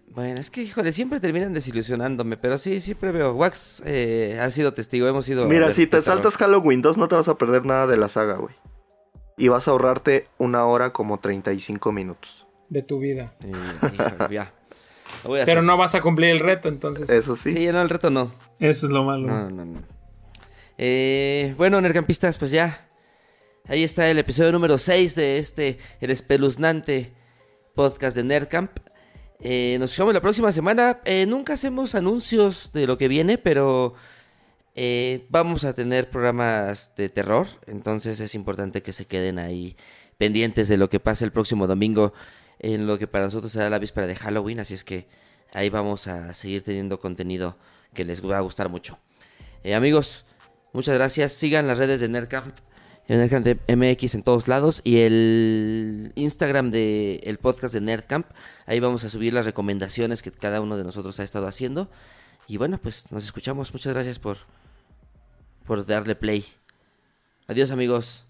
Bueno, 0.09 0.41
es 0.41 0.49
que, 0.49 0.61
híjole, 0.63 0.91
siempre 0.91 1.19
terminan 1.19 1.53
desilusionándome, 1.53 2.35
pero 2.35 2.57
sí, 2.57 2.81
siempre 2.81 3.11
veo. 3.11 3.33
Wax 3.33 3.81
eh, 3.85 4.37
ha 4.41 4.49
sido 4.51 4.73
testigo, 4.73 5.07
hemos 5.07 5.27
ido... 5.29 5.45
Mira, 5.45 5.71
si 5.71 5.87
te 5.87 6.01
saltas 6.01 6.35
Halloween 6.35 6.81
2 6.81 6.97
no 6.97 7.07
te 7.07 7.15
vas 7.15 7.27
a 7.27 7.37
perder 7.37 7.65
nada 7.65 7.87
de 7.87 7.95
la 7.95 8.09
saga, 8.09 8.35
güey. 8.35 8.53
Y 9.37 9.47
vas 9.47 9.67
a 9.67 9.71
ahorrarte 9.71 10.27
una 10.37 10.65
hora 10.65 10.91
como 10.91 11.19
35 11.19 11.91
minutos. 11.91 12.47
De 12.67 12.83
tu 12.83 12.99
vida. 12.99 13.33
ya. 14.29 14.51
Pero 15.23 15.61
no 15.61 15.77
vas 15.77 15.95
a 15.95 16.01
cumplir 16.01 16.31
el 16.31 16.39
reto, 16.39 16.69
entonces. 16.69 17.09
Eso 17.09 17.35
sí. 17.35 17.53
Sí, 17.53 17.67
no, 17.67 17.81
el 17.81 17.89
reto 17.89 18.09
no. 18.09 18.31
Eso 18.59 18.87
es 18.87 18.91
lo 18.91 19.03
malo. 19.03 19.27
No, 19.27 19.49
no, 19.49 19.65
no. 19.65 19.81
Eh, 20.77 21.53
bueno, 21.57 21.81
Nercampistas, 21.81 22.37
pues 22.37 22.51
ya. 22.51 22.87
Ahí 23.67 23.83
está 23.83 24.09
el 24.09 24.17
episodio 24.17 24.51
número 24.51 24.77
6 24.77 25.13
de 25.15 25.37
este, 25.37 25.77
el 26.01 26.09
espeluznante 26.09 27.11
podcast 27.75 28.15
de 28.15 28.23
Nerdcamp. 28.23 28.71
Eh, 29.41 29.77
nos 29.79 29.91
fijamos 29.91 30.13
la 30.13 30.21
próxima 30.21 30.51
semana. 30.51 30.99
Eh, 31.05 31.25
nunca 31.25 31.53
hacemos 31.53 31.95
anuncios 31.95 32.71
de 32.73 32.87
lo 32.87 32.97
que 32.97 33.07
viene, 33.07 33.37
pero 33.37 33.93
eh, 34.75 35.25
vamos 35.29 35.65
a 35.65 35.73
tener 35.73 36.09
programas 36.09 36.93
de 36.95 37.09
terror. 37.09 37.47
Entonces 37.67 38.19
es 38.19 38.35
importante 38.35 38.81
que 38.81 38.93
se 38.93 39.05
queden 39.05 39.39
ahí 39.39 39.77
pendientes 40.17 40.67
de 40.67 40.77
lo 40.77 40.89
que 40.89 40.99
pase 40.99 41.23
el 41.23 41.31
próximo 41.31 41.67
domingo 41.67 42.13
en 42.59 42.87
lo 42.87 42.99
que 42.99 43.07
para 43.07 43.25
nosotros 43.25 43.51
será 43.51 43.69
la 43.69 43.79
víspera 43.79 44.07
de 44.07 44.15
Halloween. 44.15 44.59
Así 44.59 44.73
es 44.73 44.83
que 44.83 45.07
ahí 45.53 45.69
vamos 45.69 46.07
a 46.07 46.33
seguir 46.33 46.63
teniendo 46.63 46.99
contenido 46.99 47.57
que 47.93 48.05
les 48.05 48.23
va 48.23 48.37
a 48.37 48.41
gustar 48.41 48.69
mucho. 48.69 48.99
amigos, 49.73 50.25
muchas 50.73 50.95
gracias. 50.95 51.33
Sigan 51.33 51.67
las 51.67 51.77
redes 51.77 51.99
de 51.99 52.09
Nerdcamp 52.09 52.55
Nerdcamp 53.17 53.47
MX 53.67 54.15
en 54.15 54.23
todos 54.23 54.47
lados 54.47 54.81
y 54.83 54.97
el 54.99 56.11
Instagram 56.15 56.69
del 56.69 57.19
el 57.23 57.39
podcast 57.39 57.73
de 57.73 57.81
Nerdcamp. 57.81 58.27
Ahí 58.67 58.79
vamos 58.79 59.03
a 59.03 59.09
subir 59.09 59.33
las 59.33 59.45
recomendaciones 59.45 60.21
que 60.21 60.31
cada 60.31 60.61
uno 60.61 60.77
de 60.77 60.83
nosotros 60.83 61.19
ha 61.19 61.23
estado 61.23 61.47
haciendo. 61.47 61.89
Y 62.47 62.57
bueno, 62.57 62.79
pues 62.79 63.11
nos 63.11 63.23
escuchamos. 63.23 63.73
Muchas 63.73 63.93
gracias 63.93 64.19
por, 64.19 64.37
por 65.65 65.85
darle 65.87 66.15
play. 66.15 66.45
Adiós 67.47 67.71
amigos. 67.71 68.28